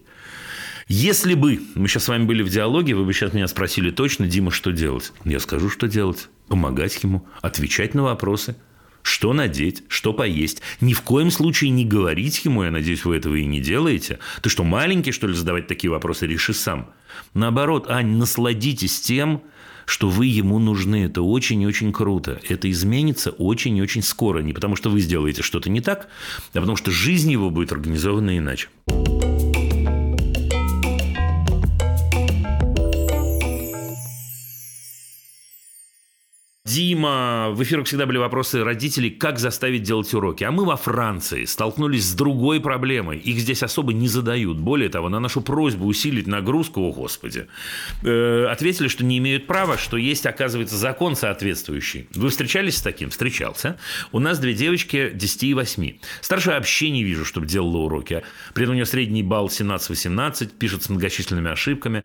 Если 0.91 1.35
бы 1.35 1.61
мы 1.75 1.87
сейчас 1.87 2.05
с 2.05 2.07
вами 2.07 2.25
были 2.25 2.41
в 2.41 2.49
диалоге, 2.49 2.95
вы 2.95 3.05
бы 3.05 3.13
сейчас 3.13 3.31
меня 3.31 3.47
спросили 3.47 3.91
точно, 3.91 4.27
Дима, 4.27 4.49
что 4.49 4.71
делать? 4.71 5.13
Я 5.23 5.39
скажу, 5.39 5.69
что 5.69 5.87
делать. 5.87 6.29
Помогать 6.47 7.03
ему, 7.03 7.25
отвечать 7.41 7.93
на 7.93 8.03
вопросы– 8.03 8.55
что 9.01 9.33
надеть, 9.33 9.83
что 9.87 10.13
поесть. 10.13 10.61
Ни 10.81 10.93
в 10.93 11.01
коем 11.01 11.31
случае 11.31 11.71
не 11.71 11.85
говорить 11.85 12.43
ему, 12.45 12.63
я 12.63 12.71
надеюсь, 12.71 13.05
вы 13.05 13.15
этого 13.15 13.35
и 13.35 13.45
не 13.45 13.59
делаете. 13.59 14.19
Ты 14.41 14.49
что, 14.49 14.63
маленький, 14.63 15.11
что 15.11 15.27
ли, 15.27 15.33
задавать 15.33 15.67
такие 15.67 15.89
вопросы? 15.89 16.27
Реши 16.27 16.53
сам. 16.53 16.91
Наоборот, 17.33 17.89
Ань, 17.89 18.17
насладитесь 18.17 18.99
тем, 19.01 19.41
что 19.85 20.09
вы 20.09 20.25
ему 20.25 20.59
нужны. 20.59 21.05
Это 21.05 21.21
очень 21.21 21.61
и 21.61 21.67
очень 21.67 21.93
круто. 21.93 22.39
Это 22.47 22.69
изменится 22.69 23.31
очень 23.31 23.77
и 23.77 23.81
очень 23.81 24.03
скоро. 24.03 24.39
Не 24.39 24.53
потому, 24.53 24.75
что 24.75 24.89
вы 24.89 24.99
сделаете 24.99 25.43
что-то 25.43 25.69
не 25.69 25.81
так, 25.81 26.09
а 26.53 26.59
потому, 26.59 26.75
что 26.75 26.91
жизнь 26.91 27.31
его 27.31 27.49
будет 27.49 27.71
организована 27.71 28.37
иначе. 28.37 28.67
Дима, 36.69 37.49
в 37.51 37.63
эфирах 37.63 37.87
всегда 37.87 38.05
были 38.05 38.19
вопросы 38.19 38.63
родителей, 38.63 39.09
как 39.09 39.39
заставить 39.39 39.81
делать 39.81 40.13
уроки. 40.13 40.43
А 40.43 40.51
мы 40.51 40.65
во 40.65 40.77
Франции 40.77 41.45
столкнулись 41.45 42.05
с 42.05 42.13
другой 42.13 42.61
проблемой. 42.61 43.17
Их 43.17 43.39
здесь 43.39 43.63
особо 43.63 43.91
не 43.91 44.07
задают. 44.07 44.59
Более 44.59 44.89
того, 44.89 45.09
на 45.09 45.19
нашу 45.19 45.41
просьбу 45.41 45.87
усилить 45.87 46.27
нагрузку, 46.27 46.81
о 46.81 46.91
господи, 46.91 47.47
э, 48.03 48.45
ответили, 48.45 48.87
что 48.87 49.03
не 49.03 49.17
имеют 49.17 49.47
права, 49.47 49.79
что 49.79 49.97
есть, 49.97 50.27
оказывается, 50.27 50.77
закон 50.77 51.15
соответствующий. 51.15 52.07
Вы 52.13 52.29
встречались 52.29 52.77
с 52.77 52.81
таким? 52.83 53.09
Встречался. 53.09 53.79
У 54.11 54.19
нас 54.19 54.37
две 54.37 54.53
девочки 54.53 55.09
10 55.11 55.43
и 55.45 55.53
8. 55.55 55.97
Старшая 56.21 56.57
вообще 56.57 56.91
не 56.91 57.03
вижу, 57.03 57.25
чтобы 57.25 57.47
делала 57.47 57.77
уроки. 57.77 58.21
При 58.53 58.65
этом 58.65 58.73
у 58.73 58.75
нее 58.75 58.85
средний 58.85 59.23
балл 59.23 59.47
17-18, 59.47 60.51
пишет 60.59 60.83
с 60.83 60.89
многочисленными 60.89 61.49
ошибками. 61.49 62.03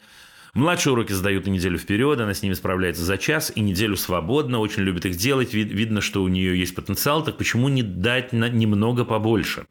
Младшие 0.55 0.93
уроки 0.93 1.13
сдают 1.13 1.47
на 1.47 1.51
неделю 1.51 1.79
вперед, 1.79 2.21
она 2.21 2.33
с 2.33 2.43
ними 2.43 2.55
справляется 2.55 3.03
за 3.03 3.19
час 3.19 3.51
и 3.55 3.61
неделю 3.61 3.97
свободно, 3.97 4.61
очень 4.61 4.85
любит 4.85 5.05
их 5.05 5.17
делать, 5.17 5.53
видно, 5.53 6.01
что 6.01 6.23
у 6.23 6.29
нее 6.29 6.57
есть 6.57 6.77
потенциал, 6.77 7.25
так 7.25 7.37
почему 7.37 7.69
не 7.69 7.83
дать 7.83 8.33
на 8.33 8.49
немного 8.49 9.05
побольше? 9.05 9.67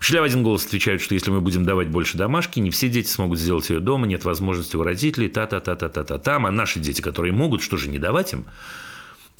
Учителя 0.00 0.22
в 0.22 0.24
один 0.24 0.42
голос 0.42 0.66
отвечают, 0.66 1.02
что 1.02 1.14
если 1.14 1.30
мы 1.30 1.40
будем 1.40 1.64
давать 1.64 1.88
больше 1.88 2.18
домашки, 2.18 2.58
не 2.58 2.70
все 2.70 2.88
дети 2.88 3.08
смогут 3.08 3.38
сделать 3.38 3.70
ее 3.70 3.78
дома, 3.78 4.08
нет 4.08 4.24
возможности 4.24 4.74
у 4.76 4.82
родителей, 4.82 5.28
та-та-та-та-та-та. 5.28 6.18
Там, 6.18 6.46
а 6.46 6.50
наши 6.50 6.80
дети, 6.80 7.00
которые 7.00 7.32
могут, 7.32 7.62
что 7.62 7.76
же 7.76 7.88
не 7.88 7.98
давать 7.98 8.32
им? 8.32 8.44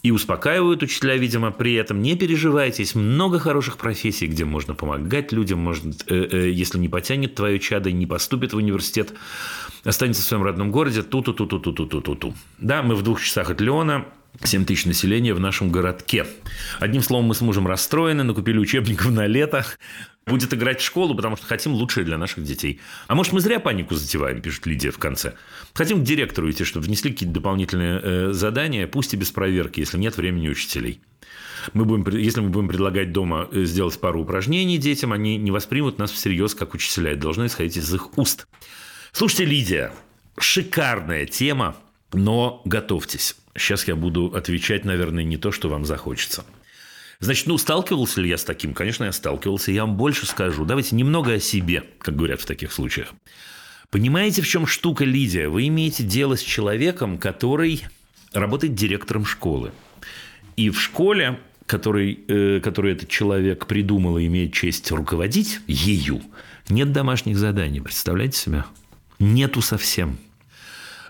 И 0.03 0.12
успокаивают 0.12 0.82
учителя, 0.82 1.16
видимо, 1.16 1.51
при 1.51 1.74
этом 1.74 2.01
не 2.01 2.14
переживайте, 2.14 2.82
есть 2.82 2.94
много 2.94 3.38
хороших 3.38 3.78
профессий, 3.78 4.26
где 4.26 4.44
можно 4.44 4.74
помогать 4.74 5.32
людям, 5.32 5.59
можно, 5.59 5.92
э, 6.07 6.28
э, 6.30 6.51
если 6.51 6.78
не 6.78 6.88
потянет 6.88 7.34
твое 7.34 7.59
чадо 7.59 7.90
не 7.90 8.07
поступит 8.07 8.53
в 8.53 8.57
университет, 8.57 9.14
останется 9.84 10.22
в 10.22 10.24
своем 10.24 10.44
родном 10.44 10.70
городе, 10.70 11.03
ту-ту-ту-ту-ту-ту-ту-ту. 11.03 12.34
Да, 12.59 12.82
мы 12.82 12.94
в 12.94 13.03
двух 13.03 13.20
часах 13.20 13.51
от 13.51 13.61
Леона, 13.61 14.07
7 14.44 14.64
тысяч 14.64 14.86
населения 14.86 15.34
в 15.34 15.40
нашем 15.40 15.70
городке. 15.70 16.26
Одним 16.78 17.03
словом, 17.03 17.26
мы 17.26 17.34
с 17.34 17.40
мужем 17.40 17.66
расстроены, 17.66 18.22
накупили 18.22 18.59
учебников 18.59 19.11
на 19.11 19.26
лето, 19.26 19.66
будет 20.29 20.55
играть 20.55 20.81
в 20.81 20.85
школу, 20.85 21.14
потому 21.14 21.37
что 21.37 21.47
хотим 21.47 21.72
лучшее 21.72 22.05
для 22.05 22.18
наших 22.18 22.45
детей. 22.45 22.81
А 23.07 23.14
может, 23.14 23.33
мы 23.33 23.41
зря 23.41 23.61
панику 23.61 23.95
затеваем, 23.95 24.41
пишет 24.41 24.66
Лидия 24.66 24.91
в 24.91 24.99
конце. 24.99 25.35
Хотим 25.74 26.01
к 26.01 26.05
директору 26.05 26.51
идти, 26.51 26.64
чтобы 26.64 26.87
внесли 26.87 27.11
какие-то 27.12 27.35
дополнительные 27.35 28.01
э, 28.03 28.33
задания, 28.33 28.87
пусть 28.87 29.14
и 29.14 29.16
без 29.16 29.31
проверки, 29.31 29.81
если 29.81 29.99
нет 29.99 30.16
времени 30.16 30.49
учителей. 30.49 31.01
Мы 31.72 31.85
будем, 31.85 32.07
если 32.16 32.41
мы 32.41 32.51
будем 32.51 32.68
предлагать 32.68 33.12
дома 33.12 33.49
э, 33.51 33.64
сделать 33.64 33.99
пару 34.01 34.22
упражнений 34.22 34.79
детям, 34.79 35.12
они 35.12 35.37
не 35.37 35.51
воспримут 35.51 35.99
нас 35.99 36.11
всерьез 36.11 36.55
как 36.55 36.74
учителя. 36.74 37.12
Это 37.12 37.22
должно 37.22 37.47
исходить 37.47 37.76
из 37.76 37.93
их 37.93 38.16
уст. 38.18 38.47
Слушайте, 39.12 39.45
Лидия, 39.47 39.93
шикарная 40.39 41.26
тема, 41.26 41.76
но 42.12 42.62
готовьтесь. 42.64 43.37
Сейчас 43.57 43.89
я 43.89 43.97
буду 43.97 44.26
отвечать, 44.35 44.85
наверное, 44.85 45.24
не 45.24 45.37
то, 45.37 45.51
что 45.51 45.68
вам 45.68 45.85
захочется. 45.85 46.45
Значит, 47.21 47.49
ну, 47.49 47.59
сталкивался 47.59 48.21
ли 48.21 48.29
я 48.29 48.39
с 48.39 48.45
таким? 48.45 48.75
Конечно, 48.75 49.05
я 49.05 49.12
сталкивался. 49.12 49.73
Я 49.73 49.85
вам 49.85 49.97
больше 49.97 50.25
скажу. 50.27 50.64
Давайте 50.64 50.95
немного 50.95 51.33
о 51.33 51.41
себе, 51.41 51.85
как 51.99 52.14
говорят 52.14 52.41
в 52.41 52.47
таких 52.47 52.73
случаях. 52.73 53.09
Понимаете, 53.91 54.43
в 54.43 54.47
чем 54.47 54.66
штука, 54.66 55.05
Лидия? 55.05 55.49
Вы 55.49 55.66
имеете 55.69 56.05
дело 56.05 56.37
с 56.37 56.43
человеком, 56.43 57.19
который 57.19 57.83
работает 58.33 58.75
директором 58.75 59.25
школы. 59.25 59.73
И 60.57 60.71
в 60.71 60.81
школе, 60.81 61.41
который, 61.66 62.21
э, 62.29 62.61
который 62.61 62.93
этот 62.93 63.09
человек 63.09 63.66
придумал 63.66 64.19
и 64.19 64.27
имеет 64.27 64.53
честь 64.53 64.91
руководить 64.93 65.61
ею, 65.66 66.23
нет 66.69 66.93
домашних 66.93 67.37
заданий. 67.37 67.81
Представляете 67.81 68.39
себе? 68.39 68.64
Нету 69.19 69.61
совсем. 69.61 70.19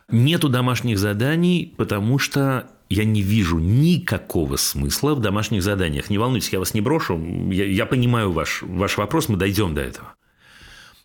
Нету 0.09 0.49
домашних 0.49 0.99
заданий, 0.99 1.75
потому 1.77 2.19
что 2.19 2.71
я 2.89 3.05
не 3.05 3.23
вижу 3.23 3.59
никакого 3.59 4.57
смысла 4.57 5.15
в 5.15 5.21
домашних 5.21 5.63
заданиях. 5.63 6.11
Не 6.11 6.19
волнуйтесь, 6.19 6.53
я 6.53 6.59
вас 6.59 6.75
не 6.75 6.81
брошу. 6.81 7.19
Я, 7.51 7.65
я 7.67 7.87
понимаю 7.87 8.33
ваш, 8.33 8.63
ваш 8.63 8.97
вопрос, 8.97 9.29
мы 9.29 9.37
дойдем 9.37 9.75
до 9.75 9.83
этого. 9.83 10.15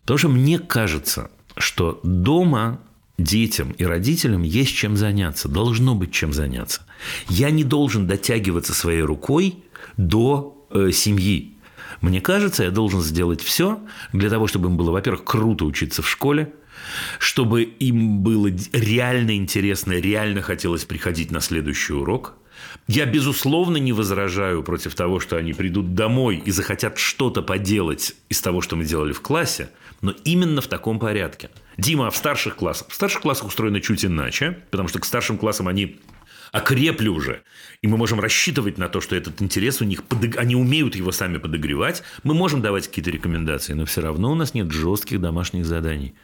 Потому 0.02 0.18
что 0.18 0.28
мне 0.28 0.58
кажется, 0.58 1.30
что 1.56 2.00
дома 2.02 2.80
детям 3.18 3.72
и 3.72 3.84
родителям 3.84 4.42
есть 4.42 4.74
чем 4.74 4.96
заняться, 4.96 5.48
должно 5.48 5.94
быть 5.94 6.12
чем 6.12 6.32
заняться. 6.32 6.82
Я 7.28 7.50
не 7.50 7.64
должен 7.64 8.06
дотягиваться 8.06 8.74
своей 8.74 9.02
рукой 9.02 9.56
до 9.96 10.66
э, 10.70 10.90
семьи. 10.90 11.56
Мне 12.00 12.20
кажется, 12.20 12.64
я 12.64 12.70
должен 12.70 13.00
сделать 13.00 13.40
все 13.40 13.80
для 14.12 14.28
того, 14.30 14.46
чтобы 14.46 14.68
им 14.68 14.76
было, 14.76 14.90
во-первых, 14.90 15.24
круто 15.24 15.64
учиться 15.64 16.02
в 16.02 16.08
школе, 16.08 16.52
чтобы 17.18 17.62
им 17.62 18.20
было 18.20 18.50
реально 18.72 19.36
интересно, 19.36 19.92
реально 19.92 20.42
хотелось 20.42 20.84
приходить 20.84 21.30
на 21.30 21.40
следующий 21.40 21.92
урок. 21.92 22.34
Я, 22.86 23.06
безусловно, 23.06 23.78
не 23.78 23.92
возражаю 23.92 24.62
против 24.62 24.94
того, 24.94 25.20
что 25.20 25.36
они 25.36 25.54
придут 25.54 25.94
домой 25.94 26.42
и 26.44 26.50
захотят 26.50 26.98
что-то 26.98 27.42
поделать 27.42 28.14
из 28.28 28.40
того, 28.40 28.60
что 28.60 28.76
мы 28.76 28.84
делали 28.84 29.12
в 29.12 29.22
классе, 29.22 29.70
но 30.02 30.14
именно 30.24 30.60
в 30.60 30.66
таком 30.66 30.98
порядке. 30.98 31.50
Дима, 31.78 32.08
а 32.08 32.10
в 32.10 32.16
старших 32.16 32.56
классах? 32.56 32.88
В 32.88 32.94
старших 32.94 33.22
классах 33.22 33.46
устроено 33.46 33.80
чуть 33.80 34.04
иначе, 34.04 34.58
потому 34.70 34.88
что 34.88 34.98
к 34.98 35.04
старшим 35.04 35.38
классам 35.38 35.68
они 35.68 35.98
окрепли 36.52 37.08
уже, 37.08 37.42
и 37.82 37.88
мы 37.88 37.96
можем 37.96 38.20
рассчитывать 38.20 38.78
на 38.78 38.88
то, 38.88 39.00
что 39.00 39.16
этот 39.16 39.42
интерес 39.42 39.80
у 39.80 39.84
них, 39.84 40.02
они 40.36 40.54
умеют 40.54 40.94
его 40.94 41.10
сами 41.10 41.38
подогревать, 41.38 42.04
мы 42.22 42.32
можем 42.32 42.62
давать 42.62 42.86
какие-то 42.86 43.10
рекомендации, 43.10 43.72
но 43.72 43.86
все 43.86 44.02
равно 44.02 44.30
у 44.30 44.34
нас 44.36 44.54
нет 44.54 44.70
жестких 44.70 45.20
домашних 45.20 45.66
заданий 45.66 46.14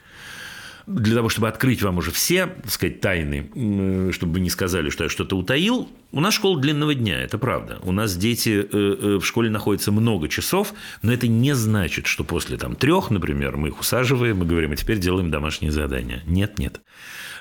для 0.87 1.15
того, 1.15 1.29
чтобы 1.29 1.47
открыть 1.47 1.81
вам 1.81 1.97
уже 1.97 2.11
все, 2.11 2.47
так 2.47 2.71
сказать, 2.71 3.01
тайны, 3.01 4.11
чтобы 4.11 4.33
вы 4.33 4.39
не 4.39 4.49
сказали, 4.49 4.89
что 4.89 5.03
я 5.03 5.09
что-то 5.09 5.37
утаил, 5.37 5.89
у 6.11 6.19
нас 6.19 6.33
школа 6.33 6.59
длинного 6.59 6.93
дня, 6.93 7.21
это 7.21 7.37
правда. 7.37 7.79
У 7.83 7.91
нас 7.91 8.15
дети 8.15 8.49
э, 8.49 8.67
э, 8.71 9.19
в 9.19 9.23
школе 9.23 9.49
находятся 9.49 9.91
много 9.91 10.27
часов, 10.27 10.73
но 11.01 11.13
это 11.13 11.27
не 11.27 11.55
значит, 11.55 12.05
что 12.07 12.23
после 12.23 12.57
там, 12.57 12.75
трех, 12.75 13.11
например, 13.11 13.55
мы 13.57 13.69
их 13.69 13.79
усаживаем 13.79 14.43
и 14.43 14.45
говорим, 14.45 14.71
а 14.71 14.75
теперь 14.75 14.99
делаем 14.99 15.31
домашние 15.31 15.71
задания. 15.71 16.21
Нет, 16.25 16.59
нет. 16.59 16.81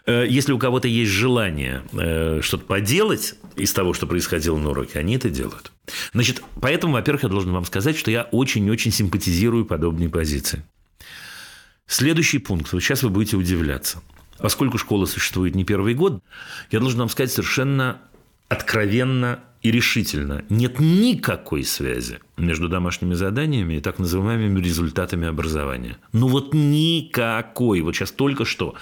Э, 0.07 0.25
если 0.29 0.53
у 0.53 0.59
кого-то 0.59 0.87
есть 0.87 1.11
желание 1.11 1.83
что-то 2.43 2.65
поделать 2.65 3.35
из 3.57 3.73
того, 3.73 3.93
что 3.93 4.07
происходило 4.07 4.57
на 4.57 4.71
уроке, 4.71 4.99
они 4.99 5.17
это 5.17 5.31
делают. 5.31 5.73
Значит, 6.13 6.43
поэтому, 6.61 6.93
во-первых, 6.93 7.25
я 7.25 7.29
должен 7.29 7.53
вам 7.53 7.65
сказать, 7.65 7.97
что 7.97 8.11
я 8.11 8.23
очень-очень 8.23 8.93
симпатизирую 8.93 9.65
подобные 9.65 10.09
позиции. 10.09 10.65
Следующий 11.91 12.39
пункт. 12.39 12.73
Вот 12.73 12.81
сейчас 12.83 13.03
вы 13.03 13.11
будете 13.11 13.37
удивляться. 13.37 14.01
Поскольку 14.39 14.79
школа 14.79 15.07
существует 15.07 15.57
не 15.57 15.65
первый 15.65 15.95
год, 15.95 16.23
я 16.71 16.79
должен 16.79 17.01
вам 17.01 17.09
сказать 17.09 17.33
совершенно 17.33 17.99
откровенно 18.49 19.41
и 19.61 19.73
решительно. 19.73 20.45
Нет 20.49 20.79
никакой 20.79 21.65
связи 21.65 22.21
между 22.37 22.69
домашними 22.69 23.15
заданиями 23.15 23.75
и 23.75 23.81
так 23.81 23.99
называемыми 23.99 24.61
результатами 24.61 25.27
образования. 25.27 25.97
Ну 26.13 26.29
вот 26.29 26.55
никакой. 26.55 27.81
Вот 27.81 27.97
сейчас 27.97 28.13
только 28.13 28.45
что 28.45 28.77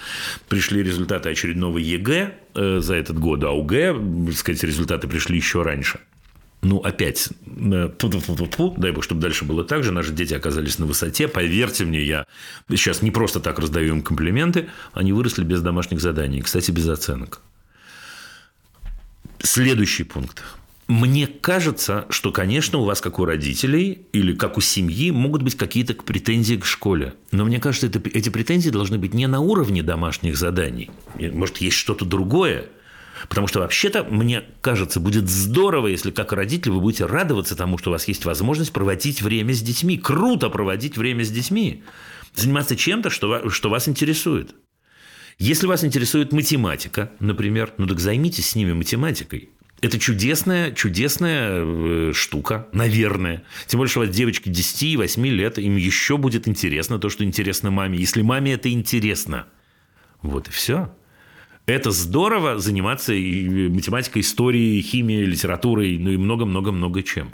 пришли 0.47 0.83
результаты 0.83 1.29
очередного 1.29 1.79
ЕГЭ 1.79 2.35
за 2.53 2.93
этот 2.93 3.17
год, 3.17 3.43
а 3.43 3.49
ОГЭ, 3.49 3.95
так 4.27 4.35
сказать, 4.35 4.63
результаты 4.63 5.07
пришли 5.07 5.35
еще 5.35 5.63
раньше 5.63 5.99
ну, 6.61 6.79
опять, 6.79 7.29
дай 7.45 8.91
бог, 8.91 9.03
чтобы 9.03 9.21
дальше 9.21 9.45
было 9.45 9.63
так 9.63 9.83
же, 9.83 9.91
наши 9.91 10.11
дети 10.11 10.33
оказались 10.33 10.77
на 10.77 10.85
высоте, 10.85 11.29
поверьте 11.29 11.85
мне, 11.85 12.03
я 12.03 12.25
сейчас 12.69 13.01
не 13.01 13.11
просто 13.11 13.39
так 13.39 13.59
раздаю 13.59 13.95
им 13.95 14.01
комплименты, 14.01 14.67
они 14.93 15.13
выросли 15.13 15.43
без 15.45 15.61
домашних 15.61 16.01
заданий, 16.01 16.41
кстати, 16.41 16.71
без 16.71 16.87
оценок. 16.89 17.41
Следующий 19.41 20.03
пункт. 20.03 20.43
Мне 20.89 21.27
кажется, 21.27 22.07
что, 22.09 22.31
конечно, 22.31 22.79
у 22.79 22.83
вас, 22.83 22.99
как 22.99 23.19
у 23.19 23.25
родителей 23.25 24.07
или 24.11 24.33
как 24.33 24.57
у 24.57 24.61
семьи, 24.61 25.11
могут 25.11 25.43
быть 25.43 25.55
какие-то 25.55 25.93
претензии 25.93 26.55
к 26.55 26.65
школе. 26.65 27.13
Но 27.31 27.45
мне 27.45 27.59
кажется, 27.59 27.87
это, 27.87 28.01
эти 28.11 28.29
претензии 28.29 28.71
должны 28.71 28.97
быть 28.97 29.13
не 29.13 29.27
на 29.27 29.39
уровне 29.39 29.83
домашних 29.83 30.35
заданий. 30.35 30.89
Может, 31.15 31.57
есть 31.57 31.77
что-то 31.77 32.05
другое, 32.05 32.65
Потому 33.27 33.47
что 33.47 33.59
вообще-то, 33.59 34.03
мне 34.03 34.43
кажется, 34.61 34.99
будет 34.99 35.29
здорово, 35.29 35.87
если 35.87 36.11
как 36.11 36.31
родитель 36.31 36.71
вы 36.71 36.81
будете 36.81 37.05
радоваться 37.05 37.55
тому, 37.55 37.77
что 37.77 37.89
у 37.89 37.93
вас 37.93 38.07
есть 38.07 38.25
возможность 38.25 38.71
проводить 38.71 39.21
время 39.21 39.53
с 39.53 39.61
детьми. 39.61 39.97
Круто 39.97 40.49
проводить 40.49 40.97
время 40.97 41.23
с 41.23 41.29
детьми. 41.29 41.83
Заниматься 42.35 42.75
чем-то, 42.75 43.09
что, 43.09 43.49
что 43.49 43.69
вас 43.69 43.87
интересует. 43.89 44.55
Если 45.37 45.67
вас 45.67 45.83
интересует 45.83 46.33
математика, 46.33 47.11
например, 47.19 47.73
ну 47.77 47.87
так 47.87 47.99
займитесь 47.99 48.49
с 48.49 48.55
ними 48.55 48.73
математикой. 48.73 49.49
Это 49.81 49.97
чудесная, 49.97 50.73
чудесная 50.73 51.63
э, 51.63 52.11
штука, 52.13 52.67
наверное. 52.73 53.43
Тем 53.67 53.77
более, 53.77 53.89
что 53.89 54.01
у 54.01 54.05
вас 54.05 54.13
девочки 54.13 54.49
10-8 54.49 55.29
лет, 55.29 55.57
им 55.57 55.77
еще 55.77 56.17
будет 56.17 56.49
интересно 56.49 56.99
то, 56.99 57.09
что 57.09 57.23
интересно 57.23 57.71
маме. 57.71 57.97
Если 57.97 58.21
маме 58.21 58.53
это 58.53 58.69
интересно. 58.69 59.47
Вот 60.21 60.49
и 60.49 60.51
все. 60.51 60.93
Это 61.69 61.91
здорово 61.91 62.57
заниматься 62.57 63.13
и 63.13 63.69
математикой, 63.69 64.23
историей, 64.23 64.81
химией, 64.81 65.25
литературой, 65.25 65.99
ну 65.99 66.09
и 66.09 66.17
много-много-много 66.17 67.03
чем. 67.03 67.31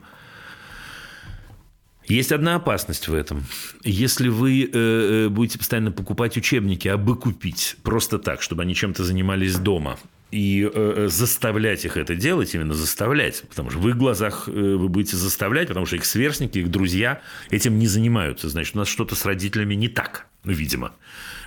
Есть 2.05 2.33
одна 2.33 2.55
опасность 2.55 3.07
в 3.07 3.13
этом. 3.13 3.45
Если 3.85 4.27
вы 4.27 4.63
э, 4.63 4.69
э 4.73 5.29
будете 5.29 5.57
постоянно 5.57 5.91
покупать 5.91 6.35
учебники, 6.35 6.89
а 6.89 6.97
бы 6.97 7.15
купить 7.15 7.77
просто 7.81 8.19
так, 8.19 8.41
чтобы 8.41 8.63
они 8.63 8.75
чем-то 8.75 9.05
занимались 9.05 9.55
дома, 9.55 9.97
и 10.31 10.63
э, 10.63 10.69
э, 10.73 11.07
заставлять 11.07 11.85
их 11.85 11.95
это 11.95 12.13
делать, 12.13 12.53
именно 12.55 12.73
заставлять, 12.73 13.43
потому 13.47 13.69
что 13.69 13.79
в 13.79 13.87
их 13.87 13.95
глазах 13.95 14.49
э, 14.49 14.51
вы 14.51 14.89
будете 14.89 15.15
заставлять, 15.15 15.69
потому 15.69 15.85
что 15.85 15.95
их 15.95 16.05
сверстники, 16.05 16.57
их 16.59 16.69
друзья 16.69 17.21
этим 17.51 17.79
не 17.79 17.87
занимаются. 17.87 18.49
Значит, 18.49 18.75
у 18.75 18.79
нас 18.79 18.89
что-то 18.89 19.15
с 19.15 19.23
родителями 19.25 19.75
не 19.75 19.87
так, 19.87 20.27
видимо. 20.43 20.91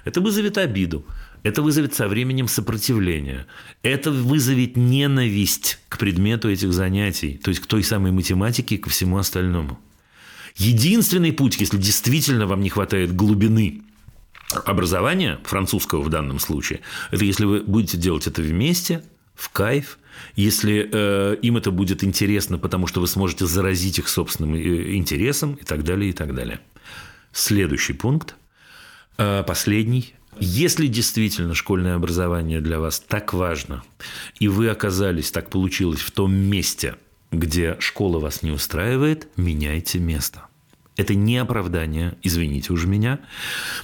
Это 0.04 0.22
вызовет 0.22 0.56
обиду. 0.56 1.04
Это 1.42 1.62
вызовет 1.62 1.94
со 1.94 2.08
временем 2.08 2.48
сопротивление. 2.48 3.46
Это 3.82 4.10
вызовет 4.10 4.76
ненависть 4.76 5.78
к 5.88 5.98
предмету 5.98 6.50
этих 6.50 6.72
занятий, 6.72 7.40
то 7.42 7.50
есть 7.50 7.60
к 7.60 7.66
той 7.66 7.82
самой 7.82 8.12
математике 8.12 8.74
и 8.74 8.78
ко 8.78 8.90
всему 8.90 9.18
остальному. 9.18 9.78
Единственный 10.56 11.32
путь, 11.32 11.60
если 11.60 11.76
действительно 11.76 12.46
вам 12.46 12.60
не 12.60 12.68
хватает 12.68 13.14
глубины 13.14 13.82
образования, 14.64 15.38
французского 15.44 16.02
в 16.02 16.08
данном 16.08 16.40
случае, 16.40 16.80
это 17.10 17.24
если 17.24 17.44
вы 17.44 17.60
будете 17.60 17.96
делать 17.96 18.26
это 18.26 18.42
вместе, 18.42 19.02
в 19.34 19.50
кайф, 19.50 19.98
если 20.34 20.88
э, 20.90 21.36
им 21.42 21.56
это 21.56 21.70
будет 21.70 22.02
интересно, 22.02 22.58
потому 22.58 22.88
что 22.88 23.00
вы 23.00 23.06
сможете 23.06 23.46
заразить 23.46 24.00
их 24.00 24.08
собственным 24.08 24.56
э, 24.56 24.96
интересом 24.96 25.54
и 25.54 25.64
так 25.64 25.84
далее, 25.84 26.10
и 26.10 26.12
так 26.12 26.34
далее. 26.34 26.60
Следующий 27.32 27.92
пункт, 27.92 28.34
э, 29.16 29.44
последний, 29.46 30.14
если 30.40 30.86
действительно 30.86 31.54
школьное 31.54 31.94
образование 31.94 32.60
для 32.60 32.78
вас 32.78 33.00
так 33.00 33.32
важно, 33.32 33.82
и 34.38 34.48
вы 34.48 34.68
оказались, 34.68 35.30
так 35.30 35.50
получилось, 35.50 36.00
в 36.00 36.10
том 36.10 36.34
месте, 36.34 36.96
где 37.30 37.76
школа 37.80 38.18
вас 38.18 38.42
не 38.42 38.50
устраивает, 38.50 39.28
меняйте 39.36 39.98
место. 39.98 40.44
Это 40.96 41.14
не 41.14 41.36
оправдание, 41.38 42.18
извините 42.22 42.72
уже 42.72 42.88
меня, 42.88 43.20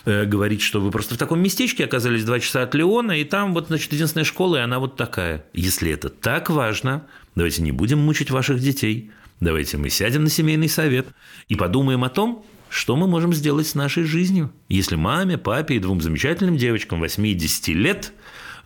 э, 0.04 0.24
говорить, 0.24 0.62
что 0.62 0.80
вы 0.80 0.90
просто 0.90 1.14
в 1.14 1.18
таком 1.18 1.40
местечке 1.40 1.84
оказались 1.84 2.24
два 2.24 2.40
часа 2.40 2.62
от 2.62 2.74
Леона, 2.74 3.12
и 3.12 3.24
там 3.24 3.54
вот, 3.54 3.68
значит, 3.68 3.92
единственная 3.92 4.24
школа, 4.24 4.56
и 4.56 4.60
она 4.60 4.80
вот 4.80 4.96
такая. 4.96 5.44
Если 5.52 5.92
это 5.92 6.08
так 6.08 6.50
важно, 6.50 7.06
давайте 7.36 7.62
не 7.62 7.70
будем 7.70 8.00
мучить 8.00 8.32
ваших 8.32 8.58
детей, 8.58 9.12
давайте 9.38 9.76
мы 9.76 9.90
сядем 9.90 10.24
на 10.24 10.30
семейный 10.30 10.68
совет 10.68 11.06
и 11.48 11.54
подумаем 11.54 12.02
о 12.02 12.08
том, 12.08 12.44
что 12.74 12.96
мы 12.96 13.06
можем 13.06 13.32
сделать 13.32 13.68
с 13.68 13.76
нашей 13.76 14.02
жизнью, 14.02 14.52
если 14.68 14.96
маме, 14.96 15.38
папе 15.38 15.76
и 15.76 15.78
двум 15.78 16.00
замечательным 16.00 16.56
девочкам 16.56 16.98
8 16.98 17.24
и 17.24 17.32
10 17.32 17.68
лет 17.68 18.12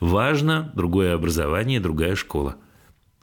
важно 0.01 0.73
другое 0.75 1.15
образование, 1.15 1.79
другая 1.79 2.17
школа? 2.17 2.57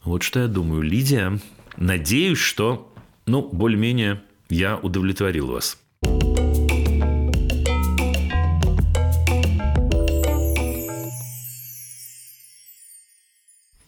Вот 0.04 0.22
что 0.22 0.42
я 0.42 0.48
думаю. 0.48 0.84
Лидия, 0.84 1.40
надеюсь, 1.76 2.38
что, 2.38 2.94
ну, 3.26 3.42
более-менее 3.52 4.22
я 4.50 4.78
удовлетворил 4.78 5.48
вас. 5.48 5.80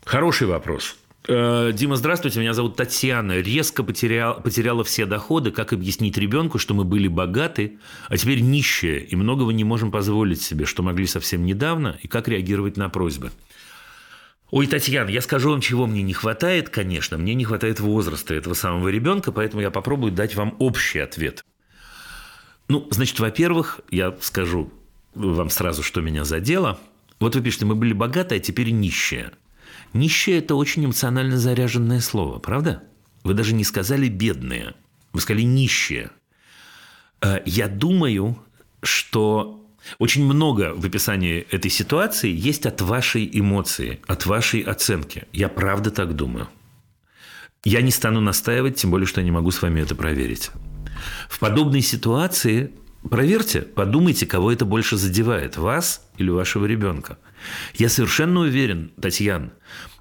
Хороший 0.04 0.48
вопрос. 0.48 0.98
Э, 1.30 1.72
Дима, 1.74 1.98
здравствуйте, 1.98 2.40
меня 2.40 2.54
зовут 2.54 2.78
Татьяна. 2.78 3.40
Резко 3.40 3.84
потерял, 3.84 4.42
потеряла 4.42 4.84
все 4.86 5.06
доходы. 5.06 5.52
Как 5.52 5.74
объяснить 5.74 6.18
ребенку, 6.18 6.58
что 6.58 6.74
мы 6.74 6.86
были 6.86 7.10
богаты, 7.10 7.80
а 8.08 8.18
теперь 8.18 8.40
нищие, 8.40 9.04
и 9.04 9.16
многого 9.18 9.52
не 9.52 9.66
можем 9.66 9.92
позволить 9.92 10.42
себе, 10.42 10.66
что 10.66 10.84
могли 10.84 11.06
совсем 11.06 11.46
недавно, 11.46 11.98
и 12.02 12.08
как 12.08 12.30
реагировать 12.30 12.78
на 12.78 12.88
просьбы? 12.90 13.32
Ой, 14.52 14.68
Татьяна, 14.68 15.10
я 15.10 15.22
скажу 15.22 15.50
вам, 15.50 15.60
чего 15.60 15.86
мне 15.86 16.02
не 16.02 16.14
хватает, 16.14 16.70
конечно. 16.70 17.18
Мне 17.18 17.34
не 17.34 17.44
хватает 17.44 17.82
возраста 17.82 18.34
этого 18.34 18.54
самого 18.54 18.88
ребенка, 18.88 19.34
поэтому 19.34 19.62
я 19.62 19.70
попробую 19.70 20.14
дать 20.14 20.36
вам 20.36 20.56
общий 20.60 21.00
ответ. 21.00 21.44
Ну, 22.70 22.88
значит, 22.92 23.20
во-первых, 23.20 23.82
я 23.92 24.16
скажу 24.22 24.72
вам 25.14 25.50
сразу, 25.50 25.84
что 25.84 26.00
меня 26.00 26.24
задело. 26.24 26.80
Вот 27.20 27.36
вы 27.36 27.42
пишете, 27.42 27.66
мы 27.66 27.76
были 27.76 27.92
богаты, 27.92 28.36
а 28.36 28.40
теперь 28.40 28.70
нищие. 28.70 29.32
Нищие– 29.98 30.38
это 30.40 30.56
очень 30.56 30.86
эмоционально 30.86 31.38
заряженное 31.38 32.02
слово, 32.02 32.38
правда? 32.38 32.84
Вы 33.24 33.34
даже 33.34 33.54
не 33.54 33.64
сказали 33.64 34.08
«бедные», 34.08 34.76
вы 35.12 35.22
сказали 35.22 35.42
«нищие». 35.42 36.12
Э, 37.22 37.42
я 37.46 37.68
думаю, 37.68 38.38
что 38.84 39.66
очень 39.98 40.24
много 40.24 40.74
в 40.76 40.86
описании 40.86 41.48
этой 41.50 41.72
ситуации 41.72 42.32
есть 42.32 42.68
от 42.68 42.82
вашей 42.82 43.28
эмоции, 43.34 44.00
от 44.06 44.28
вашей 44.28 44.62
оценки. 44.62 45.26
Я 45.34 45.50
правда 45.50 45.90
так 45.90 46.16
думаю. 46.16 46.48
Я 47.64 47.82
не 47.82 47.92
стану 47.92 48.22
настаивать, 48.22 48.76
тем 48.76 48.92
более, 48.92 49.08
что 49.08 49.22
я 49.22 49.26
не 49.26 49.32
могу 49.32 49.50
с 49.50 49.62
вами 49.62 49.82
это 49.82 49.96
проверить. 49.96 50.52
В 51.28 51.40
подобной 51.40 51.82
ситуации 51.82 52.72
проверьте, 53.10 53.62
подумайте, 53.62 54.28
кого 54.28 54.52
это 54.52 54.64
больше 54.64 54.96
задевает, 54.96 55.58
вас 55.58 56.08
или 56.18 56.30
вашего 56.30 56.66
ребенка. 56.66 57.18
Я 57.76 57.90
совершенно 57.90 58.42
уверен, 58.42 58.92
Татьяна, 59.02 59.52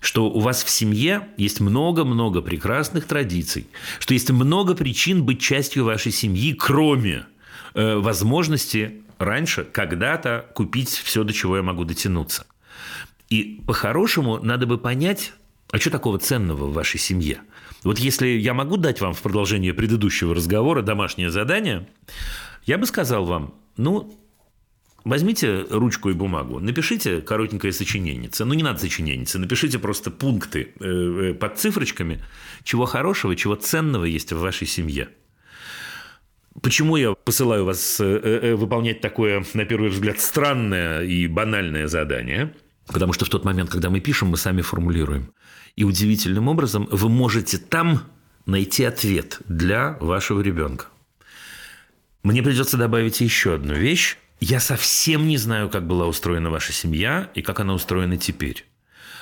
что 0.00 0.26
у 0.30 0.40
вас 0.40 0.64
в 0.64 0.70
семье 0.70 1.28
есть 1.36 1.60
много-много 1.60 2.42
прекрасных 2.42 3.06
традиций, 3.06 3.66
что 3.98 4.14
есть 4.14 4.30
много 4.30 4.74
причин 4.74 5.24
быть 5.24 5.40
частью 5.40 5.84
вашей 5.84 6.12
семьи, 6.12 6.52
кроме 6.52 7.26
э, 7.74 7.96
возможности 7.96 9.02
раньше 9.18 9.64
когда-то 9.64 10.46
купить 10.54 10.90
все, 10.90 11.24
до 11.24 11.32
чего 11.32 11.56
я 11.56 11.62
могу 11.62 11.84
дотянуться. 11.84 12.46
И 13.28 13.60
по-хорошему 13.66 14.38
надо 14.42 14.66
бы 14.66 14.78
понять, 14.78 15.32
А 15.72 15.78
что 15.78 15.90
такого 15.90 16.18
ценного 16.18 16.66
в 16.66 16.72
вашей 16.72 17.00
семье? 17.00 17.40
Вот 17.82 17.98
если 17.98 18.28
я 18.28 18.54
могу 18.54 18.76
дать 18.76 19.00
вам 19.00 19.14
в 19.14 19.22
продолжение 19.22 19.74
предыдущего 19.74 20.34
разговора 20.34 20.82
домашнее 20.82 21.30
задание, 21.30 21.88
я 22.66 22.78
бы 22.78 22.86
сказал 22.86 23.24
вам, 23.24 23.54
ну, 23.76 24.16
Возьмите 25.06 25.64
ручку 25.70 26.10
и 26.10 26.14
бумагу, 26.14 26.58
напишите 26.58 27.20
коротенькое 27.20 27.72
сочинение. 27.72 28.28
Ну, 28.40 28.54
не 28.54 28.64
надо 28.64 28.80
сочинение, 28.80 29.24
напишите 29.34 29.78
просто 29.78 30.10
пункты 30.10 30.72
э, 30.80 30.84
э, 30.84 31.34
под 31.34 31.60
цифрочками, 31.60 32.24
чего 32.64 32.86
хорошего, 32.86 33.36
чего 33.36 33.54
ценного 33.54 34.04
есть 34.04 34.32
в 34.32 34.40
вашей 34.40 34.66
семье. 34.66 35.10
Почему 36.60 36.96
я 36.96 37.12
посылаю 37.12 37.64
вас 37.64 38.00
э, 38.00 38.56
выполнять 38.56 39.00
такое, 39.00 39.44
на 39.54 39.64
первый 39.64 39.90
взгляд, 39.90 40.18
странное 40.18 41.02
и 41.04 41.28
банальное 41.28 41.86
задание? 41.86 42.52
Потому 42.88 43.12
что 43.12 43.24
в 43.24 43.28
тот 43.28 43.44
момент, 43.44 43.70
когда 43.70 43.90
мы 43.90 44.00
пишем, 44.00 44.30
мы 44.30 44.36
сами 44.36 44.60
формулируем. 44.60 45.32
И 45.76 45.84
удивительным 45.84 46.48
образом 46.48 46.88
вы 46.90 47.08
можете 47.08 47.58
там 47.58 48.00
найти 48.44 48.82
ответ 48.82 49.38
для 49.46 49.98
вашего 50.00 50.40
ребенка. 50.40 50.86
Мне 52.24 52.42
придется 52.42 52.76
добавить 52.76 53.20
еще 53.20 53.54
одну 53.54 53.74
вещь, 53.74 54.16
я 54.40 54.60
совсем 54.60 55.26
не 55.26 55.38
знаю, 55.38 55.68
как 55.68 55.86
была 55.86 56.06
устроена 56.06 56.50
ваша 56.50 56.72
семья 56.72 57.30
и 57.34 57.42
как 57.42 57.60
она 57.60 57.74
устроена 57.74 58.16
теперь. 58.16 58.64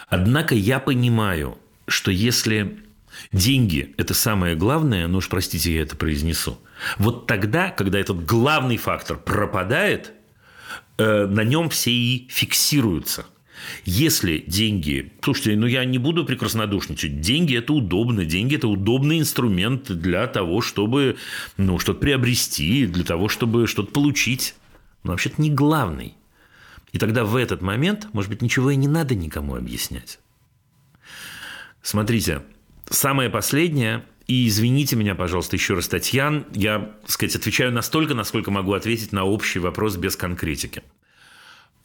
Однако 0.09 0.55
я 0.55 0.81
понимаю, 0.81 1.59
что 1.87 2.11
если 2.11 2.79
деньги– 3.33 3.95
это 3.97 4.15
самое 4.15 4.57
главное, 4.57 5.07
ну 5.07 5.19
уж 5.19 5.29
простите, 5.29 5.75
я 5.75 5.83
это 5.83 5.97
произнесу, 5.97 6.59
вот 6.99 7.27
тогда, 7.27 7.71
когда 7.71 7.99
этот 7.99 8.25
главный 8.25 8.77
фактор 8.77 9.17
пропадает, 9.17 10.13
э, 10.99 11.27
на 11.27 11.45
нем 11.45 11.71
все 11.71 11.91
и 11.93 12.27
фиксируются. 12.29 13.27
Если 13.85 14.45
деньги... 14.47 15.13
Слушайте, 15.23 15.57
ну 15.57 15.67
я 15.67 15.85
не 15.85 15.99
буду 15.99 16.25
прекраснодушничать. 16.25 17.21
Деньги– 17.21 17.57
это 17.59 17.73
удобно. 17.73 18.25
Деньги– 18.25 18.55
это 18.57 18.69
удобный 18.69 19.21
инструмент 19.21 19.91
для 19.91 20.27
того, 20.27 20.61
чтобы 20.61 21.17
ну, 21.57 21.79
что-то 21.79 22.01
приобрести, 22.01 22.87
для 22.87 23.05
того, 23.05 23.29
чтобы 23.29 23.67
что-то 23.67 23.93
получить 23.93 24.55
но 25.05 25.13
вообще-то 25.13 25.41
не 25.41 25.51
главный. 25.51 26.17
И 26.93 26.99
тогда 26.99 27.25
в 27.25 27.37
этот 27.37 27.63
момент, 27.63 28.09
может 28.13 28.31
быть, 28.31 28.43
ничего 28.43 28.71
и 28.71 28.77
не 28.77 28.89
надо 28.89 29.15
никому 29.15 29.55
объяснять. 29.57 30.19
Смотрите, 31.83 32.43
самое 32.89 33.31
последнее, 33.31 34.05
и 34.27 34.49
извините 34.49 34.97
меня, 34.97 35.15
пожалуйста, 35.15 35.57
еще 35.57 35.75
раз, 35.75 35.87
Татьян, 35.87 36.47
я, 36.53 36.95
так 37.03 37.11
сказать, 37.11 37.37
отвечаю 37.37 37.73
настолько, 37.73 38.15
насколько 38.15 38.51
могу 38.51 38.73
ответить 38.73 39.13
на 39.13 39.25
общий 39.25 39.59
вопрос 39.59 39.97
без 39.97 40.17
конкретики. 40.17 40.83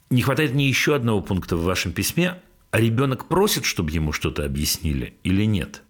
Не 0.08 0.22
хватает 0.22 0.54
мне 0.54 0.68
еще 0.68 0.94
одного 0.94 1.20
пункта 1.20 1.56
в 1.56 1.64
вашем 1.64 1.92
письме, 1.92 2.40
а 2.70 2.80
ребенок 2.80 3.28
просит, 3.28 3.64
чтобы 3.64 3.90
ему 3.90 4.12
что-то 4.12 4.44
объяснили 4.44 5.14
или 5.22 5.44
нет? 5.44 5.82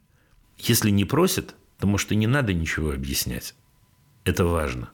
Если 0.59 0.91
не 0.91 1.05
просит, 1.05 1.55
то, 1.79 1.87
может, 1.87 2.11
и 2.13 2.17
не 2.17 2.27
надо 2.27 2.53
ничего 2.53 2.91
объяснять. 2.91 3.55
Это 4.25 4.45
важно. 4.45 4.91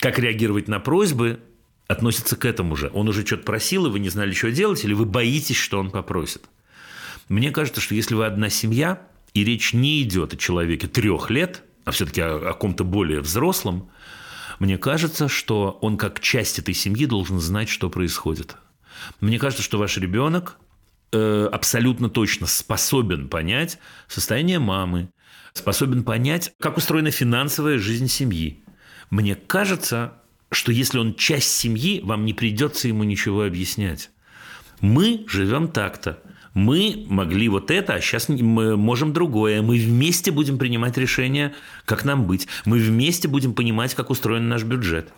Как 0.00 0.18
реагировать 0.18 0.68
на 0.68 0.80
просьбы 0.80 1.40
относится 1.88 2.36
к 2.36 2.44
этому 2.44 2.76
же. 2.76 2.90
Он 2.92 3.08
уже 3.08 3.26
что-то 3.26 3.44
просил, 3.44 3.86
и 3.86 3.90
вы 3.90 3.98
не 3.98 4.10
знали, 4.10 4.32
что 4.32 4.52
делать, 4.52 4.84
или 4.84 4.92
вы 4.92 5.06
боитесь, 5.06 5.56
что 5.56 5.80
он 5.80 5.90
попросит. 5.90 6.42
Мне 7.28 7.50
кажется, 7.50 7.80
что 7.80 7.94
если 7.94 8.14
вы 8.14 8.26
одна 8.26 8.50
семья, 8.50 9.02
и 9.34 9.44
речь 9.44 9.72
не 9.72 10.02
идет 10.02 10.34
о 10.34 10.36
человеке 10.36 10.86
трех 10.86 11.30
лет, 11.30 11.62
а 11.84 11.90
все-таки 11.90 12.20
о, 12.20 12.50
о 12.50 12.54
ком-то 12.54 12.84
более 12.84 13.20
взрослом, 13.20 13.90
мне 14.58 14.76
кажется, 14.78 15.28
что 15.28 15.78
он 15.80 15.96
как 15.96 16.20
часть 16.20 16.58
этой 16.58 16.74
семьи 16.74 17.06
должен 17.06 17.40
знать, 17.40 17.68
что 17.68 17.90
происходит. 17.90 18.56
Мне 19.20 19.38
кажется, 19.38 19.62
что 19.62 19.78
ваш 19.78 19.96
ребенок 19.96 20.56
э, 21.12 21.48
абсолютно 21.50 22.10
точно 22.10 22.46
способен 22.46 23.28
понять 23.28 23.78
состояние 24.08 24.58
мамы, 24.58 25.10
способен 25.52 26.02
понять, 26.02 26.52
как 26.58 26.76
устроена 26.76 27.10
финансовая 27.10 27.78
жизнь 27.78 28.08
семьи. 28.08 28.62
Мне 29.10 29.34
кажется, 29.34 30.14
что 30.50 30.72
если 30.72 30.98
он 30.98 31.14
часть 31.14 31.50
семьи, 31.50 32.00
вам 32.02 32.24
не 32.24 32.34
придется 32.34 32.88
ему 32.88 33.04
ничего 33.04 33.42
объяснять. 33.42 34.10
Мы 34.80 35.24
живем 35.28 35.68
так-то. 35.68 36.18
Мы 36.54 37.06
могли 37.08 37.48
вот 37.48 37.70
это, 37.70 37.94
а 37.94 38.00
сейчас 38.00 38.28
мы 38.28 38.76
можем 38.76 39.12
другое. 39.12 39.62
Мы 39.62 39.78
вместе 39.78 40.30
будем 40.30 40.58
принимать 40.58 40.96
решения, 40.96 41.54
как 41.84 42.04
нам 42.04 42.26
быть. 42.26 42.48
Мы 42.64 42.78
вместе 42.78 43.28
будем 43.28 43.54
понимать, 43.54 43.94
как 43.94 44.10
устроен 44.10 44.48
наш 44.48 44.64
бюджет. 44.64 45.12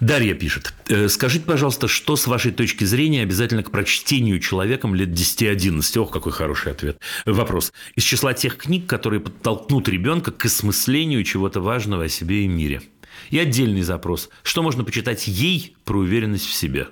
Дарья 0.00 0.32
пишет. 0.32 0.72
«Э, 0.88 1.08
скажите, 1.08 1.44
пожалуйста, 1.44 1.86
что 1.86 2.16
с 2.16 2.26
вашей 2.26 2.52
точки 2.52 2.84
зрения 2.84 3.22
обязательно 3.22 3.62
к 3.62 3.70
прочтению 3.70 4.40
человеком 4.40 4.94
лет 4.94 5.10
10-11? 5.10 5.98
Ох, 5.98 6.10
какой 6.10 6.32
хороший 6.32 6.72
ответ. 6.72 6.98
Вопрос. 7.26 7.74
Из 7.96 8.02
числа 8.02 8.32
тех 8.32 8.56
книг, 8.56 8.86
которые 8.86 9.20
подтолкнут 9.20 9.90
ребенка 9.90 10.32
к 10.32 10.46
осмыслению 10.46 11.22
чего-то 11.22 11.60
важного 11.60 12.04
о 12.04 12.08
себе 12.08 12.44
и 12.44 12.48
мире. 12.48 12.80
И 13.28 13.38
отдельный 13.38 13.82
запрос. 13.82 14.30
Что 14.42 14.62
можно 14.62 14.84
почитать 14.84 15.28
ей 15.28 15.76
про 15.84 15.98
уверенность 15.98 16.46
в 16.46 16.54
себе? 16.54 16.88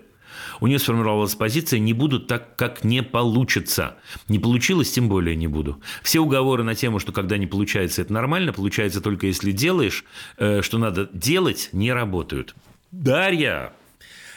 У 0.60 0.66
нее 0.66 0.78
сформировалась 0.78 1.34
позиция 1.34 1.78
«не 1.78 1.94
буду 1.94 2.20
так, 2.20 2.56
как 2.56 2.84
не 2.84 3.02
получится». 3.02 3.96
Не 4.28 4.38
получилось, 4.38 4.90
тем 4.90 5.08
более 5.08 5.34
не 5.34 5.46
буду. 5.46 5.80
Все 6.02 6.20
уговоры 6.20 6.62
на 6.62 6.74
тему, 6.74 6.98
что 6.98 7.12
когда 7.12 7.38
не 7.38 7.46
получается, 7.46 8.02
это 8.02 8.12
нормально, 8.12 8.52
получается 8.52 9.00
только 9.00 9.28
если 9.28 9.52
делаешь, 9.52 10.04
э, 10.36 10.60
что 10.60 10.76
надо 10.76 11.08
делать, 11.12 11.70
не 11.72 11.92
работают. 11.92 12.54
Дарья! 12.90 13.72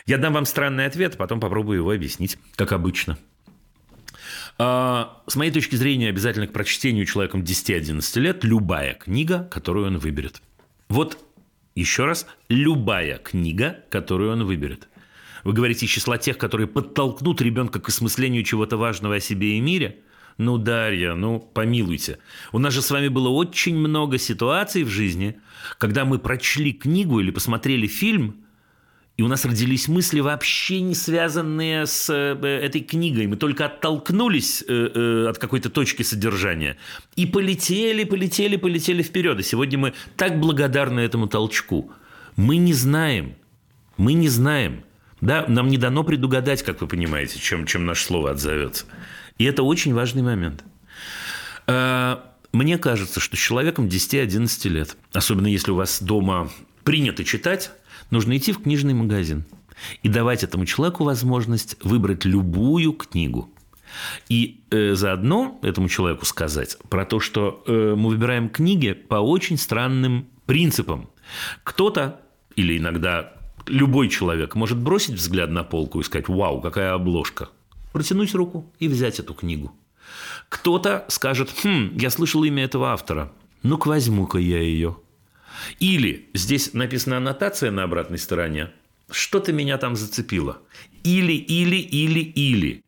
Я 0.06 0.18
дам 0.18 0.34
вам 0.34 0.46
странный 0.46 0.86
ответ, 0.86 1.18
потом 1.18 1.40
попробую 1.40 1.78
его 1.80 1.92
объяснить, 1.92 2.38
как 2.56 2.74
обычно. 2.74 3.18
А, 4.58 5.22
с 5.28 5.36
моей 5.36 5.52
точки 5.52 5.76
зрения, 5.76 6.10
обязательно 6.10 6.48
к 6.48 6.54
прочтению 6.54 7.06
человеком 7.06 7.44
10-11 7.44 8.20
лет 8.20 8.44
любая 8.44 8.96
книга, 8.96 9.48
которую 9.50 9.88
он 9.88 9.98
выберет. 10.00 10.42
Вот 10.90 11.18
еще 11.76 12.06
раз, 12.06 12.28
любая 12.50 13.20
книга, 13.20 13.86
которую 13.90 14.34
он 14.34 14.44
выберет. 14.44 14.90
Вы 15.44 15.54
говорите 15.54 15.86
из 15.86 15.90
числа 15.90 16.18
тех, 16.18 16.38
которые 16.38 16.68
подтолкнут 16.68 17.42
ребенка 17.42 17.80
к 17.80 17.88
осмыслению 17.88 18.44
чего-то 18.44 18.76
важного 18.76 19.16
о 19.16 19.20
себе 19.20 19.58
и 19.58 19.62
мире– 19.62 20.00
ну, 20.42 20.58
Дарья, 20.58 21.14
ну, 21.14 21.40
помилуйте. 21.40 22.18
У 22.52 22.60
нас 22.60 22.74
же 22.74 22.82
с 22.82 22.92
вами 22.92 23.08
было 23.08 23.30
очень 23.30 23.78
много 23.78 24.18
ситуаций 24.18 24.84
в 24.84 24.90
жизни, 24.90 25.40
когда 25.78 26.04
мы 26.04 26.20
прочли 26.20 26.74
книгу 26.74 27.20
или 27.20 27.32
посмотрели 27.32 27.88
фильм, 27.88 28.36
и 29.18 29.24
у 29.24 29.28
нас 29.28 29.46
родились 29.46 29.88
мысли, 29.88 30.20
вообще 30.20 30.82
не 30.82 30.96
связанные 30.96 31.86
с 31.86 32.10
э, 32.10 32.34
этой 32.44 32.82
книгой. 32.82 33.28
Мы 33.28 33.36
только 33.36 33.66
оттолкнулись 33.66 34.64
э, 34.68 34.90
э, 34.96 35.28
от 35.30 35.38
какой-то 35.38 35.70
точки 35.70 36.02
содержания 36.02 36.78
и 37.16 37.28
полетели, 37.28 38.04
полетели, 38.04 38.56
полетели 38.56 39.04
вперед. 39.04 39.40
И 39.40 39.44
сегодня 39.44 39.78
мы 39.78 39.94
так 40.18 40.40
благодарны 40.40 41.02
этому 41.02 41.28
толчку. 41.28 41.92
Мы 42.36 42.58
не 42.58 42.74
знаем, 42.74 43.36
мы 43.98 44.14
не 44.14 44.28
знаем. 44.28 44.84
Да, 45.20 45.46
нам 45.48 45.68
не 45.68 45.78
дано 45.78 46.04
предугадать, 46.04 46.64
как 46.64 46.82
вы 46.82 46.88
понимаете, 46.88 47.38
чем, 47.38 47.68
чем 47.68 47.86
наше 47.86 48.06
слово 48.06 48.32
отзовется. 48.32 48.86
И 49.42 49.44
это 49.44 49.64
очень 49.64 49.96
важный 49.96 50.22
момент. 50.22 50.64
Мне 51.66 52.78
кажется, 52.78 53.20
что 53.20 53.36
человеком 53.36 53.88
10-11 53.88 54.70
лет, 54.70 54.96
особенно 55.14 55.48
если 55.48 55.72
у 55.72 55.76
вас 55.76 56.00
дома 56.00 56.52
принято 56.84 57.24
читать, 57.24 57.72
нужно 58.12 58.38
идти 58.38 58.52
в 58.52 58.62
книжный 58.62 58.94
магазин 58.94 59.46
и 60.04 60.10
давать 60.10 60.44
этому 60.44 60.68
человеку 60.68 61.06
возможность 61.06 61.76
выбрать 61.84 62.24
любую 62.24 62.94
книгу. 62.94 63.50
И 64.30 64.62
э, 64.70 64.94
заодно 64.94 65.60
этому 65.64 65.90
человеку 65.90 66.26
сказать 66.26 66.78
про 66.88 67.04
то, 67.04 67.20
что 67.20 67.64
э, 67.66 67.96
мы 67.98 68.10
выбираем 68.10 68.48
книги 68.48 68.94
по 68.94 69.16
очень 69.16 69.58
странным 69.58 70.28
принципам. 70.46 71.10
Кто-то 71.64 72.22
или 72.56 72.78
иногда 72.78 73.34
любой 73.66 74.10
человек 74.10 74.54
может 74.54 74.78
бросить 74.78 75.16
взгляд 75.16 75.50
на 75.50 75.64
полку 75.64 76.00
и 76.00 76.04
сказать 76.04 76.28
«Вау, 76.28 76.62
какая 76.62 76.94
обложка!» 76.94 77.50
Протянуть 77.92 78.34
руку 78.34 78.72
и 78.80 78.88
взять 78.88 79.20
эту 79.20 79.34
книгу. 79.34 79.72
Кто-то 80.50 81.06
скажет 81.08 81.54
«Хм, 81.64 81.98
я 81.98 82.10
слышал 82.10 82.44
имя 82.44 82.64
этого 82.64 82.92
автора, 82.92 83.32
ну-ка 83.64 83.88
возьму-ка 83.88 84.38
я 84.38 84.60
ее». 84.62 84.98
Или 85.80 86.30
здесь 86.34 86.74
написана 86.74 87.18
аннотация 87.18 87.72
на 87.72 87.84
обратной 87.84 88.18
стороне. 88.18 88.72
Что-то 89.10 89.52
меня 89.52 89.78
там 89.78 89.96
зацепило. 89.96 90.60
Или, 91.04 91.34
или, 91.34 91.76
или, 91.76 92.20
или. 92.20 92.84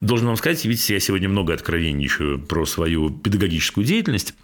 Должен 0.00 0.26
вам 0.26 0.36
сказать, 0.36 0.64
видите, 0.64 0.94
я 0.94 1.00
сегодня 1.00 1.28
много 1.28 1.54
откровенничаю 1.54 2.40
про 2.40 2.66
свою 2.66 3.10
педагогическую 3.10 3.86
деятельность. 3.86 4.34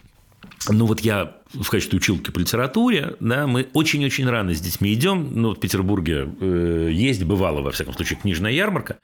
Ну, 0.69 0.87
вот 0.87 1.01
я 1.01 1.37
в 1.53 1.69
качестве 1.69 1.97
училки 1.97 2.31
по 2.31 2.39
литературе, 2.39 3.17
да, 3.21 3.47
мы 3.47 3.69
очень-очень 3.73 4.29
рано 4.29 4.55
с 4.55 4.61
детьми 4.61 4.93
идем. 4.93 5.31
Ну, 5.33 5.55
в 5.55 5.61
Петербурге 5.61 6.29
э, 6.41 6.91
есть, 6.93 7.25
бывало, 7.25 7.63
во 7.63 7.71
всяком 7.71 7.95
случае, 7.95 8.19
книжная 8.21 8.53
ярмарка. 8.53 8.99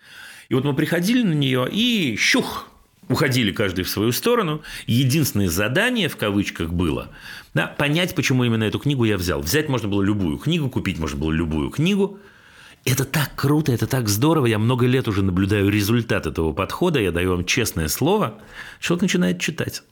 И 0.48 0.54
вот 0.54 0.64
мы 0.64 0.74
приходили 0.74 1.22
на 1.22 1.32
нее, 1.32 1.68
и 1.70 2.16
щух, 2.16 2.68
уходили 3.08 3.52
каждый 3.52 3.84
в 3.84 3.88
свою 3.88 4.12
сторону. 4.12 4.62
Единственное 4.86 5.48
задание, 5.48 6.08
в 6.08 6.16
кавычках, 6.16 6.70
было 6.70 7.10
да, 7.54 7.66
понять, 7.66 8.14
почему 8.14 8.44
именно 8.44 8.64
эту 8.64 8.78
книгу 8.78 9.04
я 9.04 9.16
взял. 9.16 9.40
Взять 9.40 9.68
можно 9.68 9.88
было 9.88 10.02
любую 10.02 10.38
книгу, 10.38 10.68
купить 10.68 10.98
можно 10.98 11.18
было 11.18 11.32
любую 11.32 11.70
книгу. 11.70 12.18
Это 12.84 13.04
так 13.04 13.32
круто, 13.34 13.72
это 13.72 13.86
так 13.86 14.08
здорово. 14.08 14.46
Я 14.46 14.58
много 14.58 14.86
лет 14.86 15.08
уже 15.08 15.22
наблюдаю 15.22 15.68
результат 15.68 16.26
этого 16.26 16.52
подхода. 16.52 17.00
Я 17.00 17.10
даю 17.10 17.30
вам 17.30 17.44
честное 17.44 17.88
слово. 17.88 18.38
Человек 18.80 19.02
начинает 19.02 19.40
читать. 19.40 19.82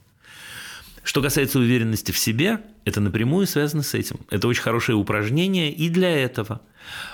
Что 1.02 1.20
касается 1.20 1.58
уверенности 1.58 2.12
в 2.12 2.18
себе, 2.18 2.60
это 2.84 3.00
напрямую 3.00 3.46
связано 3.46 3.82
с 3.82 3.94
этим. 3.94 4.20
Это 4.30 4.46
очень 4.46 4.62
хорошее 4.62 4.96
упражнение 4.96 5.72
и 5.72 5.88
для 5.88 6.08
этого. 6.08 6.60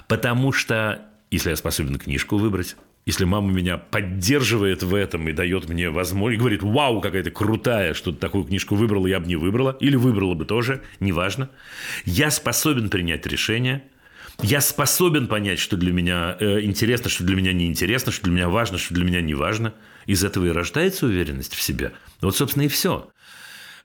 Потому 0.06 0.52
что, 0.52 1.02
если 1.30 1.50
я 1.50 1.56
способен 1.56 1.96
книжку 1.98 2.36
выбрать, 2.36 2.76
если 3.10 3.24
мама 3.24 3.50
меня 3.50 3.76
поддерживает 3.76 4.84
в 4.84 4.94
этом 4.94 5.28
и 5.28 5.32
дает 5.32 5.68
мне 5.68 5.90
возможность, 5.90 6.36
и 6.36 6.38
говорит, 6.38 6.62
вау, 6.62 7.00
какая 7.00 7.24
то 7.24 7.32
крутая, 7.32 7.92
что 7.92 8.12
ты 8.12 8.18
такую 8.18 8.44
книжку 8.44 8.76
выбрала, 8.76 9.08
я 9.08 9.18
бы 9.18 9.26
не 9.26 9.34
выбрала, 9.34 9.76
или 9.80 9.96
выбрала 9.96 10.34
бы 10.34 10.44
тоже, 10.44 10.82
неважно. 11.00 11.50
Я 12.04 12.30
способен 12.30 12.88
принять 12.88 13.26
решение, 13.26 13.82
я 14.42 14.60
способен 14.60 15.26
понять, 15.26 15.58
что 15.58 15.76
для 15.76 15.92
меня 15.92 16.36
э, 16.38 16.60
интересно, 16.60 17.10
что 17.10 17.24
для 17.24 17.34
меня 17.34 17.52
неинтересно, 17.52 18.12
что 18.12 18.24
для 18.24 18.32
меня 18.32 18.48
важно, 18.48 18.78
что 18.78 18.94
для 18.94 19.04
меня 19.04 19.20
не 19.20 19.34
важно. 19.34 19.74
Из 20.06 20.22
этого 20.22 20.46
и 20.46 20.50
рождается 20.50 21.06
уверенность 21.06 21.54
в 21.54 21.60
себе. 21.60 21.92
Вот, 22.20 22.36
собственно, 22.36 22.62
и 22.62 22.68
все. 22.68 23.10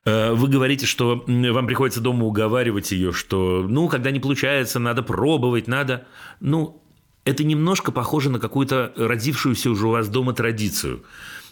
Э, 0.06 0.34
вы 0.34 0.50
говорите, 0.50 0.86
что 0.86 1.26
вам 1.28 1.66
приходится 1.66 2.00
дома 2.00 2.26
уговаривать 2.26 2.92
ее, 2.92 3.12
что, 3.12 3.66
ну, 3.68 3.90
когда 3.90 4.12
не 4.12 4.20
получается, 4.20 4.78
надо 4.78 5.02
пробовать, 5.02 5.68
надо... 5.68 6.06
Ну, 6.40 6.85
это 7.26 7.44
немножко 7.44 7.92
похоже 7.92 8.30
на 8.30 8.40
какую-то 8.40 8.94
родившуюся 8.96 9.72
уже 9.72 9.88
у 9.88 9.92
вас 9.92 10.08
дома 10.08 10.34
традицию. 10.34 11.04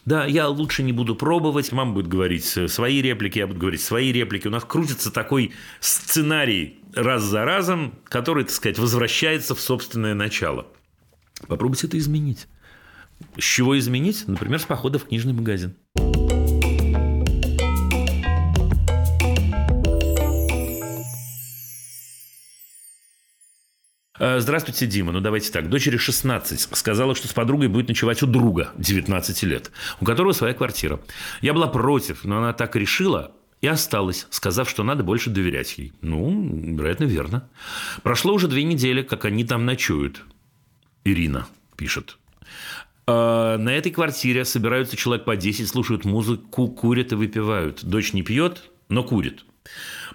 Да, 0.06 0.26
я 0.26 0.48
лучше 0.50 0.84
не 0.84 0.92
буду 0.92 1.16
пробовать, 1.16 1.72
мама 1.72 1.94
будет 1.94 2.08
говорить 2.08 2.46
свои 2.46 3.02
реплики, 3.02 3.40
я 3.40 3.48
буду 3.48 3.60
говорить 3.60 3.82
свои 3.82 4.12
реплики. 4.12 4.48
У 4.48 4.52
нас 4.52 4.64
крутится 4.66 5.12
такой 5.12 5.54
сценарий 5.80 6.80
раз 6.94 7.24
за 7.24 7.46
разом, 7.46 7.96
который, 8.06 8.44
так 8.44 8.54
сказать, 8.54 8.78
возвращается 8.78 9.56
в 9.56 9.62
собственное 9.62 10.14
начало. 10.14 10.68
Попробуйте 11.48 11.88
это 11.88 11.98
изменить. 11.98 12.48
С 13.38 13.44
чего 13.44 13.78
изменить? 13.80 14.28
Например, 14.28 14.60
с 14.60 14.66
похода 14.66 15.00
в 15.00 15.06
книжный 15.06 15.34
магазин. 15.34 15.76
Здравствуйте, 24.20 24.86
Дима. 24.86 25.12
Ну, 25.12 25.20
давайте 25.20 25.52
так. 25.52 25.70
Дочери 25.70 25.98
16. 25.98 26.76
Сказала, 26.76 27.16
что 27.16 27.28
с 27.28 27.34
подругой 27.34 27.68
будет 27.68 27.88
ночевать 27.88 28.22
у 28.24 28.28
друга 28.28 28.72
19 28.78 29.44
лет, 29.44 29.72
у 30.00 30.06
которого 30.06 30.34
своя 30.34 30.54
квартира. 30.54 31.00
Я 31.42 31.54
была 31.54 31.68
против, 31.68 32.24
но 32.24 32.38
она 32.38 32.54
так 32.54 32.76
решила, 32.76 33.32
и 33.62 33.68
осталась, 33.68 34.28
сказав, 34.30 34.70
что 34.70 34.84
надо 34.84 35.04
больше 35.04 35.30
доверять 35.30 35.78
ей. 35.78 35.94
Ну, 36.02 36.76
вероятно, 36.76 37.06
верно. 37.06 37.50
Прошло 38.04 38.34
уже 38.34 38.48
две 38.48 38.64
недели, 38.64 39.02
как 39.02 39.26
они 39.26 39.46
там 39.46 39.66
ночуют. 39.66 40.24
Ирина 41.06 41.48
пишет. 41.78 42.18
А 43.08 43.58
на 43.58 43.70
этой 43.70 43.92
квартире 43.92 44.46
собираются 44.46 44.96
человек 44.96 45.26
по 45.26 45.36
10, 45.36 45.68
слушают 45.68 46.06
музыку, 46.06 46.68
курят 46.68 47.14
и 47.14 47.16
выпивают. 47.16 47.84
Дочь 47.84 48.14
не 48.14 48.22
пьет, 48.22 48.70
но 48.90 49.04
курит. 49.04 49.46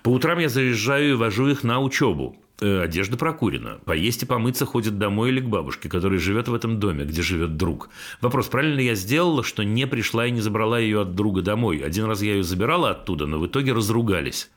По 0.03 0.11
утрам 0.11 0.39
я 0.39 0.49
заезжаю 0.49 1.11
и 1.11 1.15
вожу 1.15 1.49
их 1.49 1.65
на 1.65 1.81
учебу. 1.81 2.37
Э, 2.61 2.83
одежда 2.83 3.17
прокурена. 3.17 3.79
Поесть 3.85 4.25
и 4.25 4.27
помыться 4.27 4.67
ходит 4.67 4.99
домой 4.99 5.29
или 5.29 5.39
к 5.41 5.45
бабушке, 5.45 5.89
которая 5.89 6.19
живет 6.19 6.49
в 6.49 6.55
этом 6.55 6.81
доме, 6.81 7.05
где 7.05 7.23
живет 7.23 7.57
друг. 7.57 7.89
Вопрос, 8.21 8.49
правильно 8.49 8.79
ли 8.79 8.85
я 8.85 8.97
сделала, 8.97 9.45
что 9.45 9.63
не 9.63 9.87
пришла 9.87 10.27
и 10.27 10.33
не 10.33 10.41
забрала 10.41 10.81
ее 10.81 11.03
от 11.03 11.15
друга 11.15 11.41
домой? 11.41 11.79
Один 11.79 12.07
раз 12.07 12.21
я 12.21 12.33
ее 12.35 12.43
забирала 12.43 12.91
оттуда, 12.91 13.27
но 13.27 13.39
в 13.39 13.47
итоге 13.47 13.73
разругались. 13.73 14.51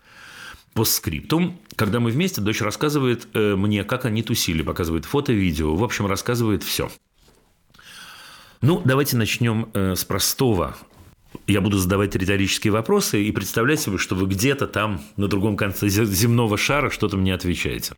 По 0.73 0.83
скриптум, 0.83 1.59
когда 1.75 1.99
мы 1.99 2.09
вместе, 2.09 2.41
дочь 2.41 2.61
рассказывает 2.61 3.27
э, 3.35 3.55
мне, 3.55 3.83
как 3.83 4.05
они 4.05 4.23
тусили, 4.23 4.63
показывает 4.63 5.05
фото, 5.05 5.31
видео, 5.31 5.75
в 5.75 5.83
общем, 5.83 6.07
рассказывает 6.07 6.63
все. 6.63 6.89
Ну, 8.61 8.81
давайте 8.83 9.15
начнем 9.15 9.69
э, 9.75 9.95
с 9.95 10.03
простого 10.05 10.75
я 11.47 11.61
буду 11.61 11.77
задавать 11.77 12.15
риторические 12.15 12.73
вопросы 12.73 13.23
и 13.23 13.31
представлять 13.31 13.79
себе, 13.79 13.97
что 13.97 14.15
вы 14.15 14.27
где-то 14.27 14.67
там 14.67 15.01
на 15.17 15.27
другом 15.27 15.57
конце 15.57 15.89
земного 15.89 16.57
шара 16.57 16.89
что-то 16.89 17.17
мне 17.17 17.33
отвечаете. 17.33 17.93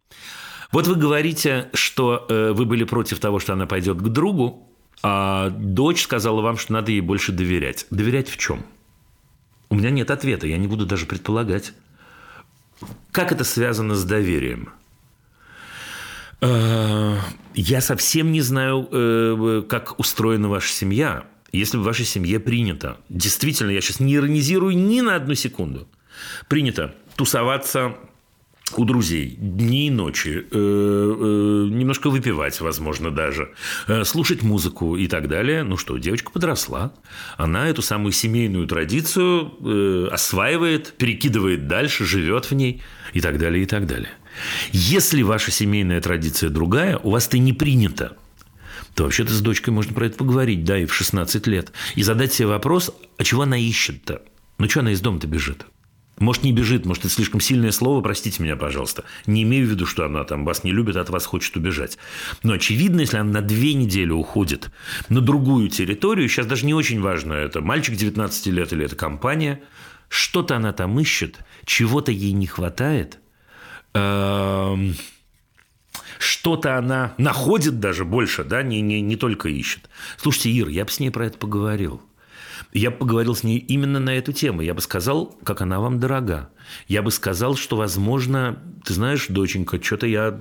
Вот 0.71 0.87
вы 0.87 0.95
говорите, 0.95 1.69
что 1.73 2.25
э, 2.29 2.51
вы 2.51 2.65
были 2.65 2.83
против 2.83 3.19
того, 3.19 3.39
что 3.39 3.53
она 3.53 3.67
пойдет 3.67 3.97
к 3.97 4.07
другу, 4.07 4.67
а 5.03 5.49
дочь 5.49 6.01
сказала 6.01 6.41
вам, 6.41 6.57
что 6.57 6.73
надо 6.73 6.91
ей 6.91 7.01
больше 7.01 7.31
доверять. 7.31 7.85
Доверять 7.91 8.29
в 8.29 8.37
чем? 8.37 8.65
У 9.69 9.75
меня 9.75 9.89
нет 9.89 10.09
ответа, 10.11 10.47
я 10.47 10.57
не 10.57 10.67
буду 10.67 10.85
даже 10.85 11.05
предполагать. 11.05 11.73
Как 13.11 13.31
это 13.31 13.43
связано 13.43 13.95
с 13.95 14.03
доверием? 14.03 14.69
Э, 16.41 17.17
я 17.53 17.81
совсем 17.81 18.31
не 18.31 18.41
знаю, 18.41 18.87
э, 18.91 19.63
как 19.67 19.99
устроена 19.99 20.49
ваша 20.49 20.73
семья. 20.73 21.25
Если 21.53 21.77
в 21.77 21.83
вашей 21.83 22.05
семье 22.05 22.39
принято, 22.39 22.97
действительно, 23.09 23.69
я 23.69 23.79
сейчас 23.79 23.99
не 23.99 24.15
иронизирую 24.15 24.75
ни 24.75 25.01
на 25.01 25.15
одну 25.15 25.35
секунду, 25.35 25.87
принято 26.47 26.95
тусоваться 27.15 27.95
у 28.75 28.85
друзей 28.85 29.35
дни 29.37 29.85
и 29.87 29.89
ночи, 29.91 30.29
э, 30.29 30.41
э, 30.51 31.67
немножко 31.69 32.09
выпивать, 32.09 32.59
возможно, 32.59 33.11
даже, 33.11 33.53
э, 33.87 34.03
слушать 34.03 34.41
музыку 34.41 34.97
и 34.97 35.07
так 35.07 35.27
далее. 35.27 35.61
Ну 35.61 35.77
что, 35.77 35.97
девочка 35.99 36.31
подросла, 36.31 36.91
она 37.37 37.69
эту 37.69 37.83
самую 37.83 38.13
семейную 38.13 38.65
традицию 38.65 39.53
э, 39.61 40.07
осваивает, 40.11 40.95
перекидывает 40.97 41.67
дальше, 41.67 42.03
живет 42.03 42.45
в 42.45 42.55
ней 42.55 42.81
и 43.13 43.21
так 43.21 43.37
далее, 43.37 43.61
и 43.61 43.67
так 43.67 43.85
далее. 43.85 44.09
Если 44.71 45.21
ваша 45.21 45.51
семейная 45.51 46.01
традиция 46.01 46.49
другая, 46.49 46.97
у 46.97 47.11
вас 47.11 47.27
это 47.27 47.37
не 47.37 47.53
принято 47.53 48.17
то 48.95 49.03
вообще-то 49.03 49.31
с 49.31 49.41
дочкой 49.41 49.73
можно 49.73 49.93
про 49.93 50.05
это 50.05 50.17
поговорить, 50.17 50.63
да, 50.63 50.77
и 50.77 50.85
в 50.85 50.93
16 50.93 51.47
лет. 51.47 51.71
И 51.95 52.03
задать 52.03 52.33
себе 52.33 52.47
вопрос, 52.47 52.93
а 53.17 53.23
чего 53.23 53.43
она 53.43 53.57
ищет-то? 53.57 54.21
Ну, 54.57 54.69
что 54.69 54.81
она 54.81 54.91
из 54.91 55.01
дома-то 55.01 55.27
бежит? 55.27 55.65
Может, 56.19 56.43
не 56.43 56.53
бежит, 56.53 56.85
может, 56.85 57.05
это 57.05 57.13
слишком 57.13 57.41
сильное 57.41 57.71
слово, 57.71 58.01
простите 58.01 58.43
меня, 58.43 58.55
пожалуйста. 58.55 59.03
Не 59.25 59.43
имею 59.43 59.67
в 59.67 59.71
виду, 59.71 59.87
что 59.87 60.05
она 60.05 60.23
там 60.23 60.45
вас 60.45 60.63
не 60.63 60.71
любит, 60.71 60.95
от 60.95 61.09
вас 61.09 61.25
хочет 61.25 61.55
убежать. 61.57 61.97
Но 62.43 62.53
очевидно, 62.53 63.01
если 63.01 63.17
она 63.17 63.31
на 63.31 63.41
две 63.41 63.73
недели 63.73 64.11
уходит 64.11 64.69
на 65.09 65.21
другую 65.21 65.69
территорию, 65.69 66.29
сейчас 66.29 66.45
даже 66.45 66.65
не 66.65 66.73
очень 66.73 67.01
важно, 67.01 67.33
это 67.33 67.61
мальчик 67.61 67.95
19 67.95 68.45
лет 68.47 68.71
или 68.73 68.85
это 68.85 68.95
компания, 68.95 69.61
что-то 70.07 70.55
она 70.55 70.71
там 70.71 70.99
ищет, 70.99 71.39
чего-то 71.65 72.11
ей 72.11 72.31
не 72.31 72.45
хватает, 72.45 73.17
эм, 73.95 74.95
что-то 76.23 76.77
она 76.77 77.13
находит 77.17 77.79
даже 77.79 78.05
больше, 78.05 78.43
да, 78.43 78.63
не, 78.63 78.81
не, 78.81 79.01
не 79.01 79.15
только 79.15 79.49
ищет. 79.49 79.89
Слушайте, 80.17 80.49
Ир, 80.51 80.67
я 80.69 80.85
бы 80.85 80.91
с 80.91 80.99
ней 80.99 81.09
про 81.09 81.27
это 81.27 81.37
поговорил. 81.37 82.01
Я 82.71 82.91
бы 82.91 82.97
поговорил 82.97 83.35
с 83.35 83.43
ней 83.43 83.57
именно 83.57 83.99
на 83.99 84.15
эту 84.15 84.33
тему. 84.33 84.61
Я 84.61 84.73
бы 84.73 84.81
сказал, 84.81 85.37
как 85.43 85.61
она 85.61 85.79
вам 85.79 85.99
дорога. 85.99 86.49
Я 86.87 87.01
бы 87.01 87.11
сказал, 87.11 87.55
что, 87.55 87.75
возможно, 87.75 88.61
ты 88.83 88.93
знаешь, 88.93 89.27
доченька, 89.27 89.81
что-то 89.81 90.07
я, 90.07 90.39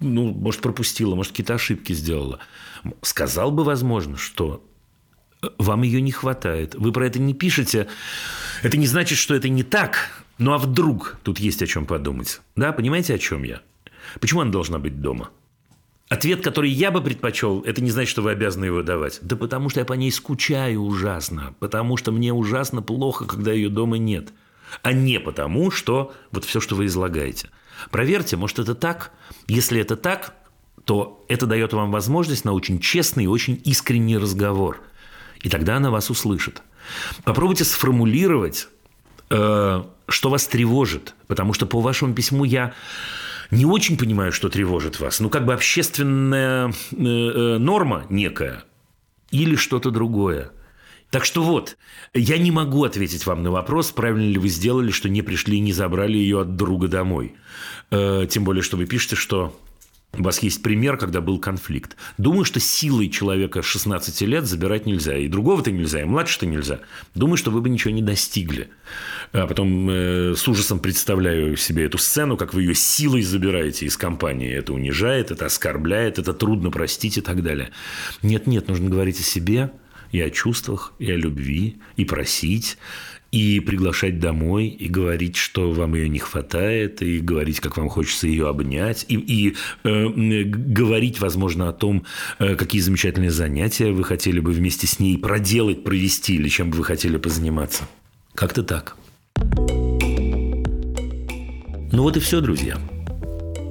ну, 0.00 0.32
может, 0.32 0.60
пропустила, 0.60 1.14
может, 1.14 1.32
какие-то 1.32 1.54
ошибки 1.54 1.92
сделала. 1.92 2.40
Сказал 3.02 3.50
бы, 3.50 3.64
возможно, 3.64 4.16
что 4.16 4.64
вам 5.58 5.82
ее 5.82 6.00
не 6.00 6.12
хватает. 6.12 6.74
Вы 6.74 6.92
про 6.92 7.06
это 7.06 7.20
не 7.20 7.34
пишете. 7.34 7.88
Это 8.62 8.76
не 8.76 8.86
значит, 8.86 9.18
что 9.18 9.34
это 9.34 9.48
не 9.48 9.62
так. 9.62 10.24
Ну 10.38 10.52
а 10.52 10.58
вдруг 10.58 11.18
тут 11.22 11.38
есть 11.38 11.62
о 11.62 11.66
чем 11.66 11.86
подумать? 11.86 12.40
Да, 12.56 12.72
понимаете, 12.72 13.14
о 13.14 13.18
чем 13.18 13.42
я? 13.42 13.60
Почему 14.20 14.40
она 14.40 14.50
должна 14.50 14.78
быть 14.78 15.00
дома? 15.00 15.30
Ответ, 16.08 16.42
который 16.42 16.70
я 16.70 16.90
бы 16.90 17.02
предпочел, 17.02 17.62
это 17.62 17.82
не 17.82 17.90
значит, 17.90 18.10
что 18.10 18.22
вы 18.22 18.30
обязаны 18.30 18.64
его 18.64 18.82
давать. 18.82 19.18
Да 19.20 19.36
потому 19.36 19.68
что 19.68 19.80
я 19.80 19.86
по 19.86 19.92
ней 19.92 20.10
скучаю 20.10 20.80
ужасно. 20.80 21.54
Потому 21.58 21.98
что 21.98 22.12
мне 22.12 22.32
ужасно 22.32 22.80
плохо, 22.80 23.26
когда 23.26 23.52
ее 23.52 23.68
дома 23.68 23.98
нет. 23.98 24.32
А 24.82 24.92
не 24.92 25.20
потому, 25.20 25.70
что 25.70 26.14
вот 26.30 26.44
все, 26.44 26.60
что 26.60 26.76
вы 26.76 26.86
излагаете. 26.86 27.50
Проверьте, 27.90 28.36
может, 28.36 28.58
это 28.58 28.74
так. 28.74 29.12
Если 29.48 29.80
это 29.80 29.96
так, 29.96 30.34
то 30.84 31.24
это 31.28 31.46
дает 31.46 31.74
вам 31.74 31.90
возможность 31.90 32.46
на 32.46 32.52
очень 32.52 32.80
честный 32.80 33.24
и 33.24 33.28
очень 33.28 33.60
искренний 33.64 34.16
разговор. 34.16 34.80
И 35.42 35.50
тогда 35.50 35.76
она 35.76 35.90
вас 35.90 36.08
услышит. 36.08 36.62
Попробуйте 37.24 37.64
сформулировать, 37.64 38.68
э, 39.28 39.82
что 40.08 40.30
вас 40.30 40.46
тревожит. 40.46 41.14
Потому 41.26 41.52
что 41.52 41.66
по 41.66 41.80
вашему 41.80 42.14
письму 42.14 42.44
я 42.44 42.72
не 43.50 43.64
очень 43.64 43.96
понимаю, 43.96 44.32
что 44.32 44.48
тревожит 44.48 45.00
вас. 45.00 45.20
Ну, 45.20 45.30
как 45.30 45.46
бы 45.46 45.54
общественная 45.54 46.68
э, 46.68 46.94
э, 46.96 47.58
норма 47.58 48.06
некая 48.10 48.64
или 49.30 49.56
что-то 49.56 49.90
другое. 49.90 50.50
Так 51.10 51.24
что 51.24 51.42
вот, 51.42 51.78
я 52.12 52.36
не 52.36 52.50
могу 52.50 52.84
ответить 52.84 53.24
вам 53.24 53.42
на 53.42 53.50
вопрос, 53.50 53.92
правильно 53.92 54.30
ли 54.30 54.38
вы 54.38 54.48
сделали, 54.48 54.90
что 54.90 55.08
не 55.08 55.22
пришли 55.22 55.56
и 55.56 55.60
не 55.60 55.72
забрали 55.72 56.18
ее 56.18 56.42
от 56.42 56.56
друга 56.56 56.88
домой. 56.88 57.34
Э, 57.90 58.26
тем 58.28 58.44
более, 58.44 58.62
что 58.62 58.76
вы 58.76 58.84
пишете, 58.84 59.16
что 59.16 59.58
У 60.16 60.22
вас 60.22 60.42
есть 60.42 60.62
пример, 60.62 60.96
когда 60.96 61.20
был 61.20 61.38
конфликт. 61.38 61.96
Думаю, 62.16 62.44
что 62.44 62.60
силой 62.60 63.08
человека 63.08 63.62
16 63.62 64.22
лет 64.22 64.46
забирать 64.46 64.86
нельзя. 64.86 65.16
И 65.16 65.28
другого-то 65.28 65.70
нельзя, 65.70 66.00
и 66.00 66.04
младше-то 66.04 66.46
нельзя. 66.46 66.80
Думаю, 67.14 67.36
что 67.36 67.50
вы 67.50 67.60
бы 67.60 67.68
ничего 67.68 67.92
не 67.92 68.02
достигли. 68.02 68.70
А 69.32 69.46
потом 69.46 69.88
э, 69.90 70.34
с 70.34 70.48
ужасом 70.48 70.80
представляю 70.80 71.56
себе 71.56 71.84
эту 71.84 71.98
сцену, 71.98 72.36
как 72.36 72.54
вы 72.54 72.62
ее 72.62 72.74
силой 72.74 73.22
забираете 73.22 73.86
из 73.86 73.96
компании. 73.96 74.50
Это 74.50 74.72
унижает, 74.72 75.30
это 75.30 75.46
оскорбляет, 75.46 76.18
это 76.18 76.32
трудно 76.32 76.70
простить 76.70 77.18
и 77.18 77.20
так 77.20 77.42
далее. 77.42 77.70
Нет-нет, 78.22 78.66
нужно 78.66 78.88
говорить 78.88 79.20
о 79.20 79.22
себе, 79.22 79.70
и 80.10 80.20
о 80.20 80.30
чувствах, 80.30 80.94
и 80.98 81.10
о 81.10 81.16
любви, 81.16 81.80
и 81.96 82.04
просить, 82.04 82.78
и 83.30 83.60
приглашать 83.60 84.18
домой, 84.20 84.68
и 84.68 84.88
говорить, 84.88 85.36
что 85.36 85.70
вам 85.70 85.94
ее 85.94 86.08
не 86.08 86.18
хватает, 86.18 87.02
и 87.02 87.18
говорить, 87.18 87.60
как 87.60 87.76
вам 87.76 87.88
хочется 87.88 88.26
ее 88.26 88.48
обнять, 88.48 89.04
и, 89.08 89.16
и 89.16 89.54
э, 89.84 90.08
говорить, 90.44 91.20
возможно, 91.20 91.68
о 91.68 91.72
том, 91.72 92.04
э, 92.38 92.54
какие 92.56 92.80
замечательные 92.80 93.30
занятия 93.30 93.92
вы 93.92 94.04
хотели 94.04 94.40
бы 94.40 94.52
вместе 94.52 94.86
с 94.86 94.98
ней 94.98 95.18
проделать, 95.18 95.84
провести, 95.84 96.36
или 96.36 96.48
чем 96.48 96.70
бы 96.70 96.78
вы 96.78 96.84
хотели 96.84 97.18
позаниматься. 97.18 97.86
Как-то 98.34 98.62
так. 98.62 98.96
Ну 101.92 102.02
вот 102.02 102.16
и 102.16 102.20
все, 102.20 102.40
друзья. 102.40 102.78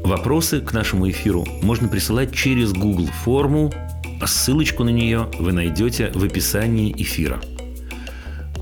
Вопросы 0.03 0.61
к 0.61 0.71
нашему 0.71 1.09
эфиру 1.09 1.45
можно 1.63 1.87
присылать 1.87 2.33
через 2.33 2.73
Google 2.73 3.07
форму, 3.07 3.73
а 4.21 4.27
ссылочку 4.27 4.83
на 4.83 4.89
нее 4.89 5.29
вы 5.39 5.51
найдете 5.51 6.11
в 6.13 6.23
описании 6.23 6.93
эфира– 6.95 7.41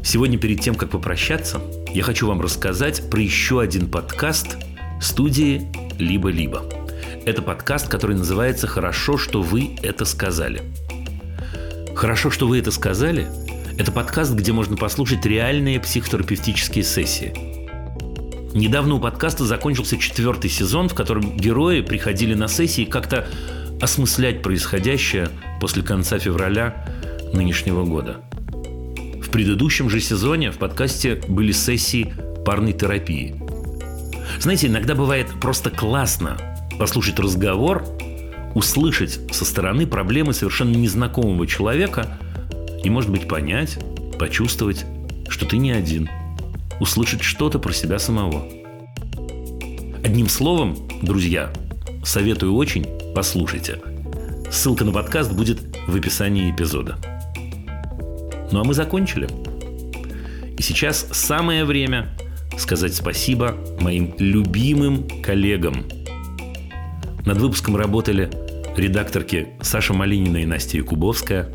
Сегодня 0.06 0.38
перед 0.38 0.62
тем, 0.62 0.76
как 0.76 0.92
попрощаться, 0.92 1.60
я 1.92 2.04
хочу 2.04 2.28
вам 2.28 2.40
рассказать 2.40 3.10
про 3.10 3.20
еще 3.20 3.60
один 3.60 3.90
подкаст 3.90 4.56
студии 5.02 5.68
«Либо-либо». 5.98 6.64
Это 7.26 7.42
подкаст, 7.42 7.88
который 7.88 8.16
называется 8.16 8.68
«Хорошо, 8.68 9.18
что 9.18 9.42
вы 9.42 9.76
это 9.82 10.06
сказали». 10.06 10.62
«Хорошо, 11.96 12.30
что 12.30 12.48
вы 12.48 12.60
это 12.60 12.70
сказали»– 12.70 13.28
это 13.80 13.92
подкаст, 13.92 14.34
где 14.34 14.54
можно 14.54 14.78
послушать 14.78 15.26
реальные 15.26 15.80
психотерапевтические 15.80 16.84
сессии. 16.84 17.34
Недавно 18.56 18.94
у 18.96 19.00
подкаста 19.00 19.44
закончился 19.44 19.98
четвертый 19.98 20.52
сезон, 20.52 20.88
в 20.88 20.94
котором 20.94 21.36
герои 21.36 21.82
приходили 21.82 22.36
на 22.36 22.48
сессии 22.48 22.86
как-то 22.86 23.28
осмыслять 23.82 24.44
происходящее 24.44 25.30
после 25.60 25.82
конца 25.82 26.20
февраля 26.20 26.86
нынешнего 27.34 27.84
года– 27.84 28.22
предыдущем 29.36 29.90
же 29.90 30.00
сезоне 30.00 30.50
в 30.50 30.58
подкасте 30.58 31.22
были 31.28 31.52
сессии 31.52 32.14
парной 32.46 32.72
терапии. 32.72 33.36
Знаете, 34.40 34.68
иногда 34.68 34.96
бывает 34.96 35.28
просто 35.42 35.70
классно 35.70 36.38
послушать 36.80 37.20
разговор, 37.20 37.84
услышать 38.54 39.20
со 39.34 39.44
стороны 39.44 39.88
проблемы 39.88 40.32
совершенно 40.32 40.78
незнакомого 40.78 41.46
человека 41.48 42.18
и, 42.82 42.90
может 42.90 43.12
быть, 43.12 43.28
понять, 43.28 43.78
почувствовать, 44.18 44.86
что 45.28 45.46
ты 45.46 45.58
не 45.58 45.72
один, 45.72 46.10
услышать 46.80 47.22
что-то 47.22 47.60
про 47.60 47.74
себя 47.74 48.00
самого. 48.00 48.48
Одним 50.02 50.30
словом, 50.30 50.78
друзья, 51.02 51.52
советую 52.06 52.56
очень, 52.56 52.88
послушайте. 53.14 53.82
Ссылка 54.50 54.86
на 54.86 54.94
подкаст 54.94 55.34
будет 55.34 55.60
в 55.88 55.96
описании 55.98 56.50
эпизода. 56.50 56.98
Ну 58.56 58.62
а 58.62 58.64
мы 58.64 58.74
закончили. 58.74 59.28
И 60.58 60.62
сейчас 60.62 61.10
самое 61.12 61.66
время 61.66 62.18
сказать 62.58 62.96
спасибо 62.96 63.58
моим 63.82 64.16
любимым 64.18 65.06
коллегам. 65.22 65.84
Над 67.26 67.38
выпуском 67.40 67.76
работали 67.76 68.30
редакторки 68.78 69.50
Саша 69.62 69.94
Малинина 69.94 70.38
и 70.38 70.46
Настя 70.46 70.78
Якубовская, 70.78 71.52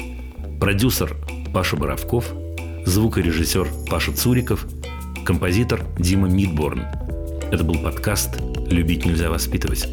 продюсер 0.60 1.16
Паша 1.54 1.76
Боровков, 1.76 2.34
звукорежиссер 2.84 3.66
Паша 3.88 4.12
Цуриков, 4.12 4.66
композитор 5.24 5.86
Дима 5.98 6.28
Мидборн. 6.28 6.82
Это 7.50 7.64
был 7.64 7.76
подкаст 7.76 8.42
«Любить 8.68 9.06
нельзя 9.06 9.30
воспитывать». 9.30 9.88